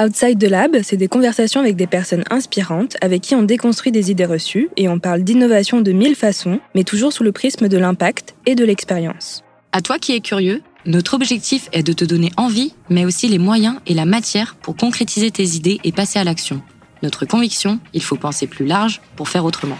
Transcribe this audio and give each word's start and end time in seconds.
Outside 0.00 0.38
the 0.38 0.48
Lab, 0.48 0.76
c'est 0.84 0.96
des 0.96 1.08
conversations 1.08 1.60
avec 1.60 1.74
des 1.74 1.88
personnes 1.88 2.22
inspirantes 2.30 2.96
avec 3.00 3.20
qui 3.20 3.34
on 3.34 3.42
déconstruit 3.42 3.90
des 3.90 4.12
idées 4.12 4.26
reçues 4.26 4.68
et 4.76 4.88
on 4.88 5.00
parle 5.00 5.22
d'innovation 5.22 5.80
de 5.80 5.90
mille 5.90 6.14
façons, 6.14 6.60
mais 6.76 6.84
toujours 6.84 7.12
sous 7.12 7.24
le 7.24 7.32
prisme 7.32 7.66
de 7.66 7.76
l'impact 7.76 8.36
et 8.46 8.54
de 8.54 8.64
l'expérience. 8.64 9.42
À 9.72 9.80
toi 9.80 9.98
qui 9.98 10.14
es 10.14 10.20
curieux, 10.20 10.62
notre 10.86 11.14
objectif 11.14 11.68
est 11.72 11.82
de 11.82 11.92
te 11.92 12.04
donner 12.04 12.30
envie, 12.36 12.74
mais 12.88 13.04
aussi 13.04 13.26
les 13.26 13.38
moyens 13.38 13.80
et 13.88 13.94
la 13.94 14.04
matière 14.04 14.54
pour 14.54 14.76
concrétiser 14.76 15.32
tes 15.32 15.56
idées 15.56 15.80
et 15.82 15.90
passer 15.90 16.20
à 16.20 16.24
l'action. 16.24 16.62
Notre 17.02 17.26
conviction, 17.26 17.80
il 17.92 18.02
faut 18.02 18.14
penser 18.14 18.46
plus 18.46 18.66
large 18.66 19.00
pour 19.16 19.28
faire 19.28 19.44
autrement. 19.44 19.78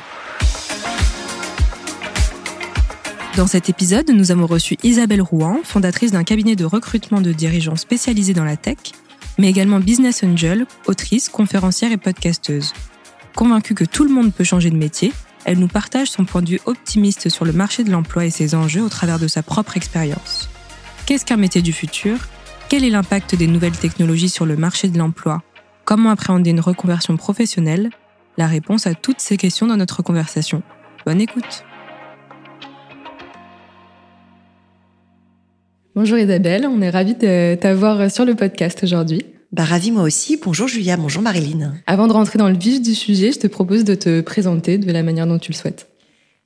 Dans 3.37 3.47
cet 3.47 3.69
épisode, 3.69 4.11
nous 4.11 4.33
avons 4.33 4.47
reçu 4.47 4.77
Isabelle 4.83 5.23
Rouen, 5.23 5.61
fondatrice 5.63 6.11
d'un 6.11 6.25
cabinet 6.25 6.57
de 6.57 6.65
recrutement 6.65 7.21
de 7.21 7.31
dirigeants 7.31 7.77
spécialisé 7.77 8.35
dans 8.35 8.45
la 8.45 8.57
tech, 8.57 8.79
mais 9.39 9.49
également 9.49 9.81
business 9.81 10.23
angel, 10.23 10.67
autrice, 10.87 11.29
conférencière 11.29 11.93
et 11.93 11.97
podcasteuse. 11.97 12.73
Convaincue 13.35 13.75
que 13.75 13.85
tout 13.85 14.05
le 14.05 14.11
monde 14.11 14.33
peut 14.33 14.45
changer 14.45 14.71
de 14.71 14.77
métier, 14.77 15.13
elle 15.45 15.59
nous 15.59 15.69
partage 15.69 16.11
son 16.11 16.25
point 16.25 16.43
de 16.43 16.51
vue 16.51 16.61
optimiste 16.67 17.29
sur 17.29 17.45
le 17.45 17.53
marché 17.53 17.85
de 17.85 17.91
l'emploi 17.91 18.27
et 18.27 18.31
ses 18.31 18.55
enjeux 18.55 18.83
au 18.83 18.89
travers 18.89 19.19
de 19.19 19.29
sa 19.29 19.43
propre 19.43 19.77
expérience. 19.77 20.51
Qu'est-ce 21.07 21.25
qu'un 21.25 21.37
métier 21.37 21.63
du 21.63 21.73
futur? 21.73 22.19
Quel 22.69 22.85
est 22.85 22.91
l'impact 22.91 23.35
des 23.35 23.47
nouvelles 23.47 23.79
technologies 23.79 24.29
sur 24.29 24.45
le 24.45 24.57
marché 24.57 24.89
de 24.89 24.99
l'emploi? 24.99 25.43
Comment 25.85 26.11
appréhender 26.11 26.51
une 26.51 26.61
reconversion 26.61 27.17
professionnelle? 27.17 27.91
La 28.37 28.47
réponse 28.47 28.87
à 28.87 28.95
toutes 28.95 29.21
ces 29.21 29.39
questions 29.39 29.67
dans 29.67 29.77
notre 29.77 30.03
conversation. 30.03 30.63
Bonne 31.07 31.21
écoute 31.21 31.65
Bonjour 36.01 36.17
Isabelle, 36.17 36.65
on 36.65 36.81
est 36.81 36.91
ravis 36.91 37.17
de 37.17 37.57
t'avoir 37.57 38.09
sur 38.09 38.25
le 38.25 38.37
podcast 38.37 38.85
aujourd'hui. 38.85 39.25
Bah, 39.51 39.65
ravi 39.65 39.91
moi 39.91 40.05
aussi. 40.05 40.39
Bonjour 40.41 40.69
Julia, 40.69 40.97
bonjour 40.97 41.23
Marilyn. 41.23 41.75
Avant 41.89 42.07
de 42.07 42.13
rentrer 42.13 42.39
dans 42.39 42.49
le 42.49 42.57
vif 42.57 42.81
du 42.81 42.95
sujet, 42.95 43.33
je 43.33 43.41
te 43.41 43.49
propose 43.49 43.83
de 43.83 43.97
te 43.97 44.21
présenter 44.21 44.79
de 44.79 44.93
la 44.93 45.03
manière 45.03 45.27
dont 45.27 45.41
tu 45.41 45.51
le 45.51 45.57
souhaites. 45.57 45.89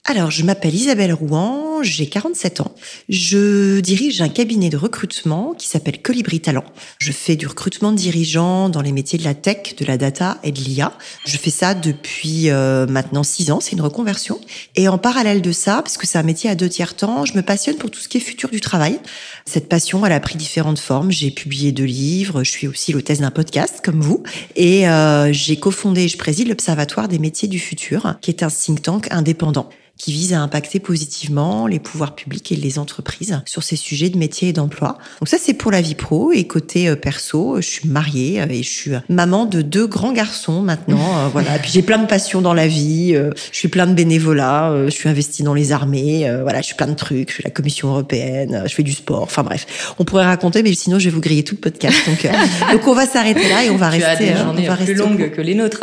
Alors, 0.07 0.31
je 0.31 0.43
m'appelle 0.43 0.75
Isabelle 0.75 1.13
Rouen, 1.13 1.72
j'ai 1.83 2.07
47 2.07 2.61
ans. 2.61 2.75
Je 3.09 3.81
dirige 3.81 4.21
un 4.21 4.29
cabinet 4.29 4.71
de 4.71 4.77
recrutement 4.77 5.55
qui 5.57 5.69
s'appelle 5.69 6.01
Colibri 6.01 6.41
Talent. 6.41 6.65
Je 6.99 7.13
fais 7.13 7.37
du 7.37 7.47
recrutement 7.47 7.93
de 7.93 7.97
dirigeants 7.97 8.69
dans 8.69 8.81
les 8.81 8.93
métiers 8.93 9.19
de 9.19 9.25
la 9.25 9.35
tech, 9.35 9.77
de 9.77 9.85
la 9.85 9.97
data 9.97 10.39
et 10.43 10.53
de 10.53 10.61
l'IA. 10.61 10.93
Je 11.27 11.37
fais 11.37 11.51
ça 11.51 11.75
depuis 11.75 12.51
euh, 12.51 12.87
maintenant 12.87 13.23
6 13.23 13.51
ans, 13.51 13.61
c'est 13.61 13.73
une 13.73 13.81
reconversion. 13.81 14.41
Et 14.77 14.89
en 14.89 14.99
parallèle 14.99 15.43
de 15.43 15.53
ça, 15.53 15.83
parce 15.83 15.97
que 15.97 16.07
c'est 16.07 16.19
un 16.19 16.23
métier 16.23 16.51
à 16.51 16.55
deux 16.55 16.69
tiers 16.69 16.95
temps, 16.95 17.25
je 17.25 17.35
me 17.37 17.43
passionne 17.43 17.77
pour 17.77 17.91
tout 17.91 18.01
ce 18.01 18.09
qui 18.09 18.19
est 18.19 18.21
futur 18.21 18.51
du 18.51 18.61
travail. 18.61 18.99
Cette 19.45 19.69
passion, 19.69 20.05
elle 20.07 20.13
a 20.13 20.21
pris 20.21 20.37
différentes 20.37 20.79
formes. 20.79 21.11
J'ai 21.11 21.31
publié 21.31 21.73
deux 21.73 21.85
livres, 21.85 22.45
je 22.45 22.51
suis 22.51 22.67
aussi 22.67 22.93
l'hôtesse 22.93 23.21
d'un 23.21 23.31
podcast 23.31 23.81
comme 23.85 24.01
vous. 24.01 24.23
Et 24.57 24.89
euh, 24.89 25.33
j'ai 25.33 25.57
cofondé, 25.57 26.09
je 26.09 26.17
préside 26.17 26.49
l'Observatoire 26.49 27.09
des 27.09 27.19
métiers 27.19 27.49
du 27.49 27.59
futur, 27.59 28.17
qui 28.21 28.31
est 28.31 28.43
un 28.43 28.49
think 28.49 28.83
tank 28.83 29.09
indépendant 29.11 29.69
qui 29.99 30.13
vise 30.13 30.33
à 30.33 30.41
impacter 30.41 30.81
positivement 30.81 31.67
les 31.73 31.81
pouvoirs 31.81 32.15
publics 32.15 32.53
et 32.53 32.57
les 32.57 32.79
entreprises 32.79 33.41
sur 33.47 33.63
ces 33.63 33.77
sujets 33.77 34.11
de 34.11 34.19
métier 34.19 34.49
et 34.49 34.53
d'emploi. 34.53 34.99
Donc 35.21 35.29
ça, 35.29 35.39
c'est 35.41 35.55
pour 35.55 35.73
la 35.73 35.81
vie 35.81 35.95
pro. 35.95 36.33
Et 36.33 36.45
côté 36.45 36.89
euh, 36.89 36.97
perso, 36.97 37.57
je 37.57 37.67
suis 37.67 37.89
mariée 37.89 38.41
euh, 38.41 38.47
et 38.49 38.63
je 38.63 38.71
suis 38.71 38.91
maman 39.09 39.47
de 39.47 39.63
deux 39.63 39.87
grands 39.87 40.13
garçons 40.13 40.61
maintenant. 40.63 41.19
Euh, 41.19 41.29
voilà. 41.33 41.59
Puis 41.59 41.71
j'ai 41.73 41.83
plein 41.83 41.99
de 41.99 42.07
passions 42.07 42.43
dans 42.43 42.55
la 42.55 42.67
vie. 42.67 43.15
Je 43.15 43.57
suis 43.57 43.69
plein 43.69 43.87
de 43.87 43.95
bénévolat. 43.95 44.85
Je 44.87 44.91
suis 44.91 45.09
investie 45.09 45.43
dans 45.43 45.55
les 45.55 45.73
armées. 45.73 46.31
Voilà, 46.43 46.61
je 46.61 46.67
suis 46.67 46.75
plein 46.75 46.87
de 46.87 46.95
trucs. 46.95 47.31
Je 47.31 47.35
suis 47.35 47.45
la 47.45 47.51
Commission 47.51 47.89
européenne. 47.89 48.65
Je 48.67 48.75
fais 48.75 48.83
du 48.83 48.93
sport. 48.93 49.23
Enfin 49.23 49.43
bref, 49.43 49.95
on 49.99 50.05
pourrait 50.05 50.27
raconter, 50.27 50.63
mais 50.63 50.75
sinon 50.75 50.99
je 50.99 51.07
vais 51.07 51.11
vous 51.11 51.21
griller 51.21 51.43
tout 51.43 51.55
le 51.55 51.61
podcast. 51.61 51.97
Donc, 52.07 52.27
donc 52.73 52.87
on 52.87 52.95
va 52.95 53.07
s'arrêter 53.07 53.49
là 53.49 53.65
et 53.65 53.71
on 53.71 53.77
va 53.77 53.91
tu 53.91 54.03
rester. 54.03 54.31
As 54.31 54.35
des 54.35 54.39
journées 54.39 54.85
plus 54.85 54.95
longues 54.95 55.31
que 55.31 55.41
les 55.41 55.55
nôtres. 55.55 55.81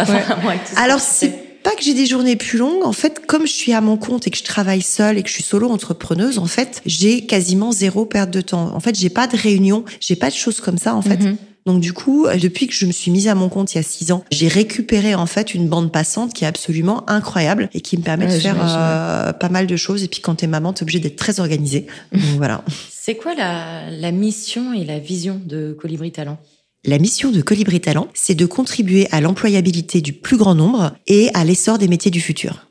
Alors 0.77 0.99
c'est 0.99 1.48
pas 1.63 1.71
que 1.75 1.83
j'ai 1.83 1.93
des 1.93 2.05
journées 2.05 2.35
plus 2.35 2.57
longues. 2.57 2.83
En 2.83 2.93
fait, 2.93 3.25
comme 3.25 3.45
je 3.45 3.53
suis 3.53 3.73
à 3.73 3.81
mon 3.81 3.97
compte 3.97 4.27
et 4.27 4.29
que 4.31 4.37
je 4.37 4.43
travaille 4.43 4.81
seule 4.81 5.17
et 5.17 5.23
que 5.23 5.29
je 5.29 5.33
suis 5.33 5.43
solo 5.43 5.69
entrepreneuse, 5.69 6.39
en 6.39 6.45
fait, 6.45 6.81
j'ai 6.85 7.25
quasiment 7.25 7.71
zéro 7.71 8.05
perte 8.05 8.31
de 8.31 8.41
temps. 8.41 8.73
En 8.75 8.79
fait, 8.79 8.97
j'ai 8.97 9.09
pas 9.09 9.27
de 9.27 9.37
réunion, 9.37 9.85
j'ai 9.99 10.15
pas 10.15 10.29
de 10.29 10.35
choses 10.35 10.59
comme 10.59 10.77
ça, 10.77 10.95
en 10.95 11.01
fait. 11.01 11.19
Mhm. 11.19 11.37
Donc 11.65 11.81
du 11.81 11.93
coup, 11.93 12.27
depuis 12.41 12.67
que 12.67 12.73
je 12.73 12.85
me 12.87 12.91
suis 12.91 13.11
mise 13.11 13.27
à 13.27 13.35
mon 13.35 13.47
compte 13.47 13.73
il 13.73 13.77
y 13.77 13.79
a 13.79 13.83
six 13.83 14.11
ans, 14.11 14.23
j'ai 14.31 14.47
récupéré 14.47 15.13
en 15.13 15.25
fait 15.27 15.53
une 15.53 15.67
bande 15.67 15.91
passante 15.91 16.33
qui 16.33 16.43
est 16.43 16.47
absolument 16.47 17.07
incroyable 17.07 17.69
et 17.73 17.81
qui 17.81 17.95
me 17.97 18.01
permet 18.01 18.25
de 18.25 18.39
faire 18.39 18.57
euh, 18.59 19.33
pas 19.33 19.49
mal 19.49 19.67
de 19.67 19.75
choses. 19.75 20.03
Et 20.03 20.07
puis 20.07 20.19
quand 20.21 20.35
t'es 20.35 20.47
maman, 20.47 20.73
t'es 20.73 20.83
obligée 20.83 20.99
d'être 20.99 21.17
très 21.17 21.39
organisée. 21.39 21.85
Donc 22.11 22.37
voilà. 22.37 22.63
C'est 22.89 23.15
quoi 23.15 23.35
la, 23.35 23.91
la 23.91 24.11
mission 24.11 24.73
et 24.73 24.83
la 24.83 24.99
vision 24.99 25.39
de 25.45 25.77
Colibri 25.79 26.11
Talent 26.11 26.39
la 26.85 26.97
mission 26.97 27.31
de 27.31 27.41
Colibri 27.41 27.81
Talent, 27.81 28.07
c'est 28.13 28.35
de 28.35 28.45
contribuer 28.45 29.07
à 29.11 29.19
l'employabilité 29.19 30.01
du 30.01 30.13
plus 30.13 30.37
grand 30.37 30.55
nombre 30.55 30.93
et 31.07 31.29
à 31.33 31.43
l'essor 31.43 31.77
des 31.77 31.87
métiers 31.87 32.11
du 32.11 32.21
futur. 32.21 32.67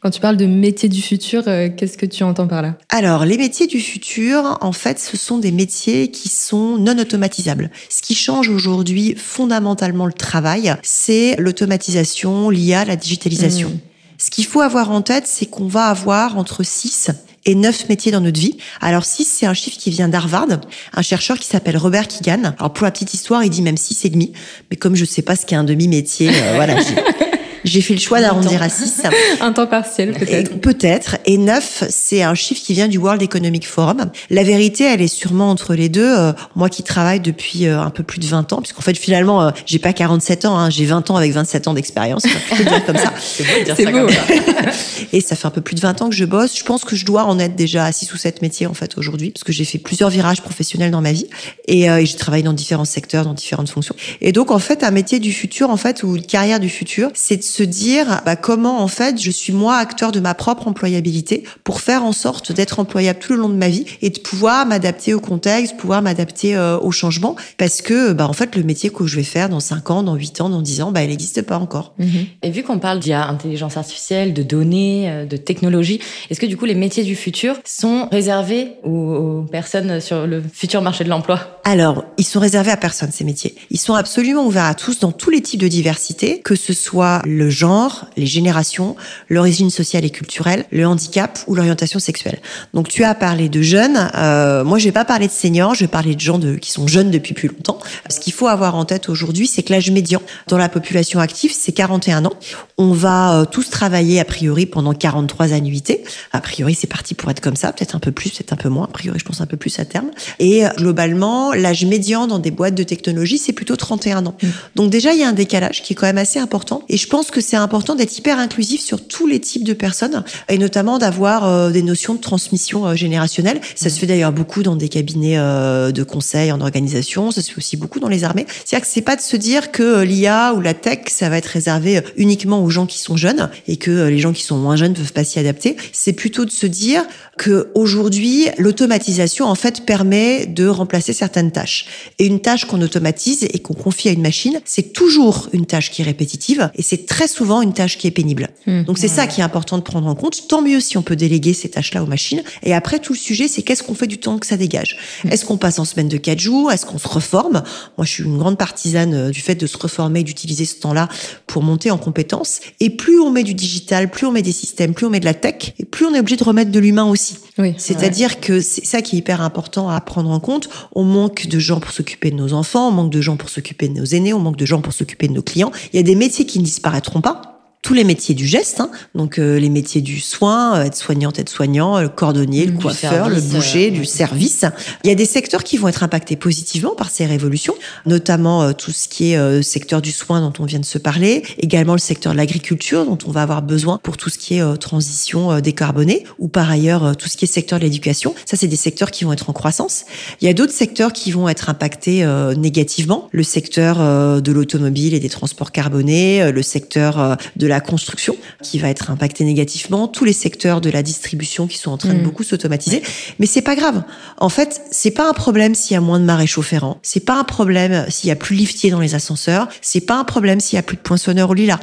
Quand 0.00 0.10
tu 0.10 0.20
parles 0.20 0.38
de 0.38 0.46
métiers 0.46 0.88
du 0.88 1.02
futur, 1.02 1.42
euh, 1.46 1.68
qu'est-ce 1.76 1.98
que 1.98 2.06
tu 2.06 2.22
entends 2.22 2.46
par 2.46 2.62
là? 2.62 2.78
Alors, 2.88 3.26
les 3.26 3.36
métiers 3.36 3.66
du 3.66 3.80
futur, 3.80 4.56
en 4.62 4.72
fait, 4.72 4.98
ce 4.98 5.18
sont 5.18 5.36
des 5.36 5.50
métiers 5.50 6.10
qui 6.10 6.30
sont 6.30 6.78
non 6.78 6.96
automatisables. 6.96 7.70
Ce 7.90 8.00
qui 8.00 8.14
change 8.14 8.48
aujourd'hui 8.48 9.14
fondamentalement 9.14 10.06
le 10.06 10.14
travail, 10.14 10.74
c'est 10.82 11.36
l'automatisation, 11.38 12.48
l'IA, 12.48 12.86
la 12.86 12.96
digitalisation. 12.96 13.68
Mmh. 13.68 13.78
Ce 14.16 14.30
qu'il 14.30 14.46
faut 14.46 14.62
avoir 14.62 14.90
en 14.90 15.02
tête, 15.02 15.26
c'est 15.26 15.46
qu'on 15.46 15.66
va 15.66 15.86
avoir 15.86 16.38
entre 16.38 16.62
6 16.62 17.10
et 17.46 17.54
neuf 17.54 17.88
métiers 17.88 18.12
dans 18.12 18.20
notre 18.20 18.40
vie. 18.40 18.56
Alors 18.80 19.04
6, 19.04 19.24
c'est 19.24 19.46
un 19.46 19.54
chiffre 19.54 19.78
qui 19.78 19.90
vient 19.90 20.08
d'Harvard, 20.08 20.46
un 20.94 21.02
chercheur 21.02 21.38
qui 21.38 21.46
s'appelle 21.46 21.76
Robert 21.76 22.08
Keegan. 22.08 22.54
Alors 22.58 22.72
pour 22.72 22.84
la 22.84 22.90
petite 22.90 23.14
histoire, 23.14 23.44
il 23.44 23.50
dit 23.50 23.62
même 23.62 23.76
six 23.76 24.04
et 24.04 24.10
demi, 24.10 24.32
mais 24.70 24.76
comme 24.76 24.94
je 24.94 25.04
sais 25.04 25.22
pas 25.22 25.36
ce 25.36 25.46
qu'est 25.46 25.56
un 25.56 25.64
demi-métier, 25.64 26.28
euh, 26.28 26.52
voilà, 26.54 26.76
j'ai 27.64 27.80
fait 27.80 27.94
le 27.94 28.00
choix 28.00 28.20
d'arrondir 28.20 28.62
à 28.62 28.68
6. 28.68 29.02
un 29.40 29.52
temps 29.52 29.66
partiel, 29.66 30.12
peut-être. 30.12 30.60
Peut-être. 30.60 31.16
Et 31.26 31.38
9, 31.38 31.84
c'est 31.88 32.22
un 32.22 32.34
chiffre 32.34 32.62
qui 32.62 32.72
vient 32.72 32.88
du 32.88 32.98
World 32.98 33.22
Economic 33.22 33.66
Forum. 33.66 34.10
La 34.30 34.42
vérité, 34.42 34.84
elle 34.84 35.02
est 35.02 35.08
sûrement 35.08 35.50
entre 35.50 35.74
les 35.74 35.88
deux. 35.88 36.18
Euh, 36.18 36.32
moi 36.54 36.68
qui 36.68 36.82
travaille 36.82 37.20
depuis 37.20 37.66
euh, 37.66 37.80
un 37.80 37.90
peu 37.90 38.02
plus 38.02 38.18
de 38.18 38.26
20 38.26 38.52
ans, 38.52 38.60
puisqu'en 38.62 38.80
fait, 38.82 38.96
finalement, 38.96 39.42
euh, 39.42 39.50
j'ai 39.66 39.78
pas 39.78 39.92
47 39.92 40.44
ans, 40.44 40.58
hein, 40.58 40.70
j'ai 40.70 40.84
20 40.86 41.10
ans 41.10 41.16
avec 41.16 41.32
27 41.32 41.68
ans 41.68 41.74
d'expérience. 41.74 42.22
dire 42.22 42.84
comme 42.86 42.96
ça. 42.96 43.12
c'est 43.20 43.44
beau 43.44 43.58
de 43.58 43.64
dire 43.64 43.76
ça 43.76 43.92
comme 43.92 44.10
ça. 44.10 44.70
Et 45.12 45.20
ça 45.20 45.36
fait 45.36 45.46
un 45.46 45.50
peu 45.50 45.60
plus 45.60 45.74
de 45.74 45.80
20 45.80 46.02
ans 46.02 46.08
que 46.08 46.14
je 46.14 46.24
bosse. 46.24 46.56
Je 46.56 46.64
pense 46.64 46.84
que 46.84 46.96
je 46.96 47.04
dois 47.04 47.24
en 47.24 47.38
être 47.38 47.56
déjà 47.56 47.84
à 47.84 47.92
6 47.92 48.12
ou 48.12 48.16
7 48.16 48.42
métiers, 48.42 48.66
en 48.66 48.74
fait, 48.74 48.96
aujourd'hui, 48.96 49.30
parce 49.30 49.44
que 49.44 49.52
j'ai 49.52 49.64
fait 49.64 49.78
plusieurs 49.78 50.10
virages 50.10 50.40
professionnels 50.40 50.90
dans 50.90 51.00
ma 51.00 51.12
vie. 51.12 51.26
Et, 51.66 51.82
et 51.82 52.06
j'ai 52.06 52.16
travaillé 52.16 52.42
dans 52.42 52.52
différents 52.52 52.84
secteurs, 52.84 53.24
dans 53.24 53.34
différentes 53.34 53.68
fonctions. 53.68 53.94
Et 54.20 54.32
donc, 54.32 54.50
en 54.50 54.58
fait, 54.58 54.84
un 54.84 54.90
métier 54.90 55.18
du 55.18 55.32
futur, 55.32 55.70
en 55.70 55.76
fait, 55.76 56.02
ou 56.02 56.16
une 56.16 56.26
carrière 56.26 56.60
du 56.60 56.68
futur, 56.68 57.10
c'est 57.14 57.36
de 57.36 57.42
se 57.50 57.62
dire 57.62 58.22
bah, 58.24 58.36
comment 58.36 58.80
en 58.80 58.88
fait 58.88 59.20
je 59.20 59.30
suis 59.30 59.52
moi 59.52 59.76
acteur 59.76 60.12
de 60.12 60.20
ma 60.20 60.34
propre 60.34 60.68
employabilité 60.68 61.44
pour 61.64 61.80
faire 61.80 62.04
en 62.04 62.12
sorte 62.12 62.52
d'être 62.52 62.78
employable 62.78 63.18
tout 63.18 63.32
le 63.32 63.40
long 63.40 63.48
de 63.48 63.54
ma 63.54 63.68
vie 63.68 63.84
et 64.02 64.10
de 64.10 64.18
pouvoir 64.18 64.66
m'adapter 64.66 65.14
au 65.14 65.20
contexte, 65.20 65.76
pouvoir 65.76 66.02
m'adapter 66.02 66.56
euh, 66.56 66.78
au 66.78 66.90
changement 66.90 67.36
parce 67.58 67.82
que 67.82 68.12
bah 68.12 68.28
en 68.28 68.32
fait 68.32 68.56
le 68.56 68.62
métier 68.62 68.90
que 68.90 69.06
je 69.06 69.16
vais 69.16 69.22
faire 69.22 69.48
dans 69.48 69.60
5 69.60 69.90
ans, 69.90 70.02
dans 70.02 70.14
8 70.14 70.40
ans, 70.40 70.48
dans 70.48 70.62
10 70.62 70.82
ans, 70.82 70.92
bah 70.92 71.02
il 71.02 71.10
n'existe 71.10 71.42
pas 71.42 71.58
encore. 71.58 71.94
Mm-hmm. 72.00 72.26
Et 72.42 72.50
vu 72.50 72.62
qu'on 72.62 72.78
parle 72.78 73.00
d'intelligence 73.00 73.76
artificielle, 73.76 74.32
de 74.32 74.42
données, 74.42 75.10
euh, 75.10 75.26
de 75.26 75.36
technologie, 75.36 76.00
est-ce 76.30 76.40
que 76.40 76.46
du 76.46 76.56
coup 76.56 76.64
les 76.64 76.74
métiers 76.74 77.04
du 77.04 77.16
futur 77.16 77.56
sont 77.64 78.08
réservés 78.10 78.72
aux 78.84 79.44
personnes 79.50 80.00
sur 80.00 80.26
le 80.26 80.42
futur 80.52 80.82
marché 80.82 81.04
de 81.04 81.08
l'emploi? 81.08 81.60
Alors, 81.64 82.04
ils 82.18 82.24
sont 82.24 82.40
réservés 82.40 82.70
à 82.70 82.76
personne 82.76 83.12
ces 83.12 83.24
métiers. 83.24 83.54
Ils 83.70 83.78
sont 83.78 83.94
absolument 83.94 84.46
ouverts 84.46 84.64
à 84.64 84.74
tous 84.74 85.00
dans 85.00 85.12
tous 85.12 85.30
les 85.30 85.40
types 85.40 85.60
de 85.60 85.68
diversité, 85.68 86.40
que 86.40 86.54
ce 86.54 86.72
soit 86.72 87.22
le 87.24 87.39
genre 87.48 88.06
les 88.16 88.26
générations, 88.26 88.96
l'origine 89.28 89.70
sociale 89.70 90.04
et 90.04 90.10
culturelle, 90.10 90.64
le 90.70 90.86
handicap 90.86 91.38
ou 91.46 91.54
l'orientation 91.54 91.98
sexuelle. 91.98 92.40
Donc 92.74 92.88
tu 92.88 93.04
as 93.04 93.14
parlé 93.14 93.48
de 93.48 93.62
jeunes. 93.62 94.10
Euh, 94.16 94.64
moi, 94.64 94.78
je 94.78 94.84
vais 94.84 94.92
pas 94.92 95.04
parler 95.04 95.26
de 95.26 95.32
seniors, 95.32 95.74
je 95.74 95.80
vais 95.80 95.88
parler 95.88 96.14
de 96.14 96.20
gens 96.20 96.38
de, 96.38 96.56
qui 96.56 96.70
sont 96.70 96.86
jeunes 96.86 97.10
depuis 97.10 97.34
plus 97.34 97.48
longtemps. 97.48 97.78
Ce 98.08 98.20
qu'il 98.20 98.32
faut 98.32 98.48
avoir 98.48 98.74
en 98.74 98.84
tête 98.84 99.08
aujourd'hui, 99.08 99.46
c'est 99.46 99.62
que 99.62 99.72
l'âge 99.72 99.90
médian 99.90 100.20
dans 100.48 100.58
la 100.58 100.68
population 100.68 101.20
active, 101.20 101.52
c'est 101.56 101.72
41 101.72 102.24
ans. 102.24 102.34
On 102.78 102.92
va 102.92 103.40
euh, 103.40 103.44
tous 103.44 103.70
travailler 103.70 104.20
a 104.20 104.24
priori 104.24 104.66
pendant 104.66 104.92
43 104.92 105.52
annuités. 105.52 106.04
A 106.32 106.40
priori, 106.40 106.74
c'est 106.74 106.86
parti 106.86 107.14
pour 107.14 107.30
être 107.30 107.40
comme 107.40 107.56
ça, 107.56 107.72
peut-être 107.72 107.94
un 107.94 108.00
peu 108.00 108.12
plus, 108.12 108.30
peut-être 108.30 108.52
un 108.52 108.56
peu 108.56 108.68
moins. 108.68 108.84
A 108.84 108.92
priori, 108.92 109.18
je 109.18 109.24
pense 109.24 109.40
un 109.40 109.46
peu 109.46 109.56
plus 109.56 109.78
à 109.78 109.84
terme. 109.84 110.10
Et 110.38 110.66
euh, 110.66 110.70
globalement, 110.76 111.52
l'âge 111.52 111.84
médian 111.84 112.26
dans 112.26 112.38
des 112.38 112.50
boîtes 112.50 112.74
de 112.74 112.82
technologie, 112.82 113.38
c'est 113.38 113.52
plutôt 113.52 113.76
31 113.76 114.26
ans. 114.26 114.34
Mmh. 114.42 114.48
Donc 114.76 114.90
déjà, 114.90 115.12
il 115.12 115.20
y 115.20 115.22
a 115.22 115.28
un 115.28 115.32
décalage 115.32 115.82
qui 115.82 115.92
est 115.92 115.96
quand 115.96 116.06
même 116.06 116.18
assez 116.18 116.38
important. 116.38 116.82
Et 116.88 116.96
je 116.96 117.06
pense 117.06 117.29
pense 117.30 117.44
que 117.44 117.48
c'est 117.48 117.56
important 117.56 117.94
d'être 117.94 118.16
hyper 118.18 118.40
inclusif 118.40 118.80
sur 118.80 119.06
tous 119.06 119.28
les 119.28 119.38
types 119.38 119.62
de 119.62 119.72
personnes 119.72 120.24
et 120.48 120.58
notamment 120.58 120.98
d'avoir 120.98 121.46
euh, 121.46 121.70
des 121.70 121.82
notions 121.82 122.14
de 122.14 122.20
transmission 122.20 122.86
euh, 122.86 122.94
générationnelle. 122.96 123.60
Ça 123.76 123.88
se 123.88 124.00
fait 124.00 124.06
d'ailleurs 124.06 124.32
beaucoup 124.32 124.64
dans 124.64 124.74
des 124.74 124.88
cabinets 124.88 125.38
euh, 125.38 125.92
de 125.92 126.02
conseil 126.02 126.50
en 126.50 126.60
organisation. 126.60 127.30
Ça 127.30 127.40
se 127.40 127.52
fait 127.52 127.58
aussi 127.58 127.76
beaucoup 127.76 128.00
dans 128.00 128.08
les 128.08 128.24
armées. 128.24 128.46
C'est-à-dire 128.48 128.84
que 128.84 128.92
c'est 128.92 129.00
pas 129.00 129.14
de 129.14 129.20
se 129.20 129.36
dire 129.36 129.70
que 129.70 130.02
l'IA 130.02 130.54
ou 130.54 130.60
la 130.60 130.74
tech, 130.74 131.02
ça 131.06 131.28
va 131.28 131.38
être 131.38 131.46
réservé 131.46 132.00
uniquement 132.16 132.64
aux 132.64 132.70
gens 132.70 132.86
qui 132.86 132.98
sont 132.98 133.16
jeunes 133.16 133.48
et 133.68 133.76
que 133.76 134.08
les 134.08 134.18
gens 134.18 134.32
qui 134.32 134.42
sont 134.42 134.56
moins 134.56 134.74
jeunes 134.74 134.94
peuvent 134.94 135.12
pas 135.12 135.24
s'y 135.24 135.38
adapter. 135.38 135.76
C'est 135.92 136.14
plutôt 136.14 136.44
de 136.44 136.50
se 136.50 136.66
dire 136.66 137.04
que 137.38 137.68
aujourd'hui, 137.74 138.48
l'automatisation 138.58 139.46
en 139.46 139.54
fait 139.54 139.86
permet 139.86 140.46
de 140.46 140.66
remplacer 140.66 141.12
certaines 141.12 141.52
tâches. 141.52 141.86
Et 142.18 142.26
une 142.26 142.40
tâche 142.40 142.64
qu'on 142.64 142.82
automatise 142.82 143.44
et 143.44 143.60
qu'on 143.60 143.74
confie 143.74 144.08
à 144.08 144.12
une 144.12 144.20
machine, 144.20 144.60
c'est 144.64 144.92
toujours 144.92 145.48
une 145.52 145.66
tâche 145.66 145.90
qui 145.90 146.02
est 146.02 146.04
répétitive 146.04 146.70
et 146.74 146.82
c'est 146.82 147.06
très 147.06 147.19
souvent 147.26 147.62
une 147.62 147.72
tâche 147.72 147.98
qui 147.98 148.06
est 148.06 148.10
pénible. 148.10 148.48
Mmh. 148.66 148.84
Donc 148.84 148.98
c'est 148.98 149.08
ça 149.08 149.26
qui 149.26 149.40
est 149.40 149.44
important 149.44 149.78
de 149.78 149.82
prendre 149.82 150.06
en 150.06 150.14
compte. 150.14 150.48
Tant 150.48 150.62
mieux 150.62 150.80
si 150.80 150.96
on 150.96 151.02
peut 151.02 151.16
déléguer 151.16 151.54
ces 151.54 151.68
tâches-là 151.68 152.02
aux 152.02 152.06
machines. 152.06 152.42
Et 152.62 152.74
après, 152.74 152.98
tout 152.98 153.12
le 153.12 153.18
sujet, 153.18 153.48
c'est 153.48 153.62
qu'est-ce 153.62 153.82
qu'on 153.82 153.94
fait 153.94 154.06
du 154.06 154.18
temps 154.18 154.38
que 154.38 154.46
ça 154.46 154.56
dégage? 154.56 154.96
Mmh. 155.24 155.28
Est-ce 155.30 155.44
qu'on 155.44 155.56
passe 155.56 155.78
en 155.78 155.84
semaine 155.84 156.08
de 156.08 156.16
quatre 156.16 156.40
jours? 156.40 156.72
Est-ce 156.72 156.86
qu'on 156.86 156.98
se 156.98 157.08
reforme? 157.08 157.62
Moi, 157.96 158.04
je 158.04 158.10
suis 158.10 158.24
une 158.24 158.38
grande 158.38 158.58
partisane 158.58 159.14
euh, 159.14 159.30
du 159.30 159.40
fait 159.40 159.54
de 159.54 159.66
se 159.66 159.76
reformer, 159.76 160.22
d'utiliser 160.22 160.64
ce 160.64 160.76
temps-là 160.76 161.08
pour 161.46 161.62
monter 161.62 161.90
en 161.90 161.98
compétences. 161.98 162.60
Et 162.80 162.90
plus 162.90 163.20
on 163.20 163.30
met 163.30 163.42
du 163.42 163.54
digital, 163.54 164.10
plus 164.10 164.26
on 164.26 164.32
met 164.32 164.42
des 164.42 164.52
systèmes, 164.52 164.94
plus 164.94 165.06
on 165.06 165.10
met 165.10 165.20
de 165.20 165.24
la 165.24 165.34
tech, 165.34 165.74
et 165.78 165.84
plus 165.84 166.06
on 166.06 166.14
est 166.14 166.20
obligé 166.20 166.36
de 166.36 166.44
remettre 166.44 166.70
de 166.70 166.78
l'humain 166.78 167.04
aussi. 167.04 167.36
Oui, 167.60 167.74
C'est-à-dire 167.76 168.40
que 168.40 168.60
c'est 168.60 168.84
ça 168.84 169.02
qui 169.02 169.16
est 169.16 169.18
hyper 169.18 169.42
important 169.42 169.88
à 169.88 170.00
prendre 170.00 170.30
en 170.30 170.40
compte. 170.40 170.68
On 170.94 171.04
manque 171.04 171.46
de 171.46 171.58
gens 171.58 171.80
pour 171.80 171.92
s'occuper 171.92 172.30
de 172.30 172.36
nos 172.36 172.52
enfants, 172.52 172.88
on 172.88 172.92
manque 172.92 173.10
de 173.10 173.20
gens 173.20 173.36
pour 173.36 173.50
s'occuper 173.50 173.88
de 173.88 173.94
nos 173.94 174.04
aînés, 174.04 174.32
on 174.32 174.38
manque 174.38 174.56
de 174.56 174.66
gens 174.66 174.80
pour 174.80 174.92
s'occuper 174.92 175.28
de 175.28 175.32
nos 175.32 175.42
clients. 175.42 175.70
Il 175.92 175.96
y 175.96 175.98
a 175.98 176.02
des 176.02 176.14
métiers 176.14 176.46
qui 176.46 176.58
ne 176.58 176.64
disparaîtront 176.64 177.20
pas 177.20 177.49
tous 177.82 177.94
les 177.94 178.04
métiers 178.04 178.34
du 178.34 178.46
geste, 178.46 178.80
hein. 178.80 178.90
donc 179.14 179.38
euh, 179.38 179.58
les 179.58 179.70
métiers 179.70 180.02
du 180.02 180.20
soin, 180.20 180.76
euh, 180.76 180.84
être 180.84 180.96
soignante, 180.96 181.38
être 181.38 181.48
soignant, 181.48 181.98
le 181.98 182.10
cordonnier, 182.10 182.66
le 182.66 182.78
coiffeur, 182.78 183.30
le 183.30 183.40
boucher, 183.40 183.88
euh, 183.88 183.90
du 183.90 184.04
service. 184.04 184.66
Il 185.02 185.08
y 185.08 185.10
a 185.10 185.14
des 185.14 185.24
secteurs 185.24 185.64
qui 185.64 185.78
vont 185.78 185.88
être 185.88 186.02
impactés 186.02 186.36
positivement 186.36 186.94
par 186.94 187.08
ces 187.08 187.24
révolutions, 187.24 187.74
notamment 188.04 188.72
tout 188.74 188.90
ce 188.90 189.08
qui 189.08 189.32
est 189.32 189.62
secteur 189.62 190.02
du 190.02 190.12
soin 190.12 190.40
dont 190.40 190.52
on 190.58 190.66
vient 190.66 190.78
de 190.78 190.84
se 190.84 190.98
parler, 190.98 191.42
également 191.58 191.94
le 191.94 191.98
secteur 191.98 192.32
de 192.32 192.36
l'agriculture 192.36 193.04
dont 193.06 193.18
on 193.26 193.30
va 193.30 193.42
avoir 193.42 193.62
besoin 193.62 193.98
pour 194.02 194.16
tout 194.16 194.28
ce 194.28 194.38
qui 194.38 194.58
est 194.58 194.76
transition 194.78 195.60
décarbonée, 195.60 196.24
ou 196.38 196.48
par 196.48 196.70
ailleurs 196.70 197.16
tout 197.16 197.28
ce 197.28 197.36
qui 197.36 197.46
est 197.46 197.48
secteur 197.48 197.78
de 197.78 197.84
l'éducation. 197.84 198.34
Ça, 198.44 198.56
c'est 198.56 198.68
des 198.68 198.76
secteurs 198.76 199.10
qui 199.10 199.24
vont 199.24 199.32
être 199.32 199.48
en 199.50 199.52
croissance. 199.52 200.04
Il 200.40 200.46
y 200.46 200.50
a 200.50 200.54
d'autres 200.54 200.72
secteurs 200.72 201.12
qui 201.12 201.32
vont 201.32 201.48
être 201.48 201.70
impactés 201.70 202.26
négativement, 202.56 203.28
le 203.32 203.42
secteur 203.42 203.98
de 204.42 204.52
l'automobile 204.52 205.14
et 205.14 205.20
des 205.20 205.30
transports 205.30 205.72
carbonés, 205.72 206.52
le 206.52 206.62
secteur 206.62 207.36
de 207.56 207.66
la 207.70 207.80
construction 207.80 208.36
qui 208.62 208.78
va 208.78 208.90
être 208.90 209.10
impacté 209.10 209.44
négativement, 209.44 210.08
tous 210.08 210.24
les 210.24 210.32
secteurs 210.32 210.80
de 210.80 210.90
la 210.90 211.02
distribution 211.02 211.66
qui 211.66 211.78
sont 211.78 211.90
en 211.90 211.96
train 211.96 212.12
de 212.12 212.20
mm. 212.20 212.22
beaucoup 212.22 212.42
s'automatiser. 212.42 213.02
Mais 213.38 213.46
c'est 213.46 213.62
pas 213.62 213.76
grave. 213.76 214.02
En 214.38 214.50
fait, 214.50 214.82
c'est 214.90 215.10
pas 215.10 215.28
un 215.28 215.32
problème 215.32 215.74
s'il 215.74 215.94
y 215.94 215.96
a 215.96 216.00
moins 216.00 216.20
de 216.20 216.24
maréchaux 216.24 216.62
ferrants. 216.62 216.98
C'est 217.02 217.24
pas 217.24 217.38
un 217.38 217.44
problème 217.44 218.04
s'il 218.08 218.28
y 218.28 218.30
a 218.30 218.36
plus 218.36 218.54
de 218.54 218.60
liftiers 218.60 218.90
dans 218.90 219.00
les 219.00 219.14
ascenseurs. 219.14 219.68
C'est 219.80 220.02
pas 220.02 220.18
un 220.18 220.24
problème 220.24 220.60
s'il 220.60 220.76
y 220.76 220.78
a 220.78 220.82
plus 220.82 220.96
de 220.96 221.02
poinçonneurs 221.02 221.50
au 221.50 221.54
lilas. 221.54 221.80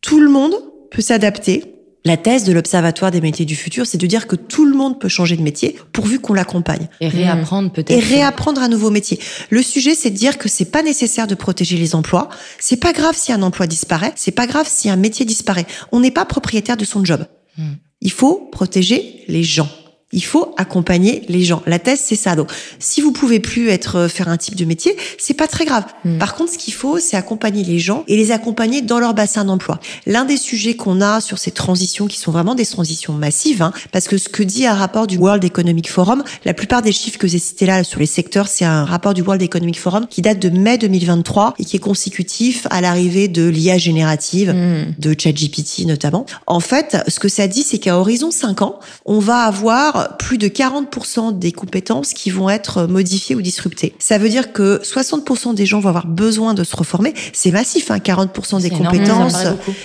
Tout 0.00 0.20
le 0.20 0.30
monde 0.30 0.54
peut 0.90 1.02
s'adapter 1.02 1.75
la 2.06 2.16
thèse 2.16 2.44
de 2.44 2.52
l'Observatoire 2.52 3.10
des 3.10 3.20
métiers 3.20 3.44
du 3.44 3.56
futur, 3.56 3.84
c'est 3.84 3.98
de 3.98 4.06
dire 4.06 4.28
que 4.28 4.36
tout 4.36 4.64
le 4.64 4.76
monde 4.76 5.00
peut 5.00 5.08
changer 5.08 5.36
de 5.36 5.42
métier 5.42 5.76
pourvu 5.92 6.20
qu'on 6.20 6.34
l'accompagne. 6.34 6.88
Et 7.00 7.08
réapprendre 7.08 7.72
peut-être. 7.72 7.90
Et 7.90 7.98
réapprendre 7.98 8.60
un 8.60 8.68
nouveau 8.68 8.90
métier. 8.90 9.18
Le 9.50 9.60
sujet, 9.60 9.96
c'est 9.96 10.10
de 10.10 10.16
dire 10.16 10.38
que 10.38 10.48
c'est 10.48 10.70
pas 10.70 10.84
nécessaire 10.84 11.26
de 11.26 11.34
protéger 11.34 11.76
les 11.76 11.96
emplois. 11.96 12.28
C'est 12.60 12.76
pas 12.76 12.92
grave 12.92 13.16
si 13.16 13.32
un 13.32 13.42
emploi 13.42 13.66
disparaît. 13.66 14.12
C'est 14.14 14.30
pas 14.30 14.46
grave 14.46 14.68
si 14.70 14.88
un 14.88 14.94
métier 14.94 15.26
disparaît. 15.26 15.66
On 15.90 15.98
n'est 15.98 16.12
pas 16.12 16.24
propriétaire 16.24 16.76
de 16.76 16.84
son 16.84 17.04
job. 17.04 17.26
Hmm. 17.58 17.74
Il 18.00 18.12
faut 18.12 18.48
protéger 18.52 19.24
les 19.26 19.42
gens. 19.42 19.68
Il 20.12 20.24
faut 20.24 20.54
accompagner 20.56 21.24
les 21.28 21.42
gens. 21.42 21.62
La 21.66 21.80
thèse, 21.80 22.00
c'est 22.00 22.14
ça. 22.14 22.36
Donc, 22.36 22.52
si 22.78 23.00
vous 23.00 23.10
pouvez 23.10 23.40
plus 23.40 23.70
être 23.70 23.96
euh, 23.96 24.08
faire 24.08 24.28
un 24.28 24.36
type 24.36 24.54
de 24.54 24.64
métier, 24.64 24.96
c'est 25.18 25.34
pas 25.34 25.48
très 25.48 25.64
grave. 25.64 25.84
Hmm. 26.04 26.18
Par 26.18 26.36
contre, 26.36 26.52
ce 26.52 26.58
qu'il 26.58 26.74
faut, 26.74 27.00
c'est 27.00 27.16
accompagner 27.16 27.64
les 27.64 27.80
gens 27.80 28.04
et 28.06 28.16
les 28.16 28.30
accompagner 28.30 28.82
dans 28.82 29.00
leur 29.00 29.14
bassin 29.14 29.44
d'emploi. 29.44 29.80
L'un 30.06 30.24
des 30.24 30.36
sujets 30.36 30.76
qu'on 30.76 31.00
a 31.00 31.20
sur 31.20 31.38
ces 31.38 31.50
transitions, 31.50 32.06
qui 32.06 32.18
sont 32.18 32.30
vraiment 32.30 32.54
des 32.54 32.64
transitions 32.64 33.14
massives, 33.14 33.62
hein, 33.62 33.72
parce 33.90 34.06
que 34.06 34.16
ce 34.16 34.28
que 34.28 34.44
dit 34.44 34.64
un 34.64 34.76
rapport 34.76 35.08
du 35.08 35.18
World 35.18 35.42
Economic 35.42 35.90
Forum, 35.90 36.22
la 36.44 36.54
plupart 36.54 36.82
des 36.82 36.92
chiffres 36.92 37.18
que 37.18 37.26
j'ai 37.26 37.40
cités 37.40 37.66
là 37.66 37.82
sur 37.82 37.98
les 37.98 38.06
secteurs, 38.06 38.46
c'est 38.46 38.64
un 38.64 38.84
rapport 38.84 39.12
du 39.12 39.22
World 39.22 39.42
Economic 39.42 39.80
Forum 39.80 40.06
qui 40.08 40.22
date 40.22 40.38
de 40.38 40.50
mai 40.50 40.78
2023 40.78 41.54
et 41.58 41.64
qui 41.64 41.74
est 41.74 41.80
consécutif 41.80 42.68
à 42.70 42.80
l'arrivée 42.80 43.26
de 43.26 43.48
l'IA 43.48 43.76
générative, 43.76 44.52
hmm. 44.52 44.94
de 45.00 45.16
ChatGPT 45.18 45.84
notamment. 45.84 46.26
En 46.46 46.60
fait, 46.60 46.96
ce 47.08 47.18
que 47.18 47.28
ça 47.28 47.48
dit, 47.48 47.64
c'est 47.64 47.78
qu'à 47.78 47.98
horizon 47.98 48.30
5 48.30 48.62
ans, 48.62 48.78
on 49.04 49.18
va 49.18 49.38
avoir 49.40 49.95
plus 50.18 50.38
de 50.38 50.48
40% 50.48 51.38
des 51.38 51.52
compétences 51.52 52.12
qui 52.12 52.30
vont 52.30 52.50
être 52.50 52.86
modifiées 52.86 53.34
ou 53.34 53.42
disruptées. 53.42 53.94
Ça 53.98 54.18
veut 54.18 54.28
dire 54.28 54.52
que 54.52 54.80
60% 54.82 55.54
des 55.54 55.66
gens 55.66 55.80
vont 55.80 55.88
avoir 55.88 56.06
besoin 56.06 56.54
de 56.54 56.64
se 56.64 56.76
reformer. 56.76 57.14
C'est 57.32 57.50
massif, 57.50 57.90
hein, 57.90 57.98
40% 57.98 58.60
des 58.60 58.70
compétences. 58.70 59.36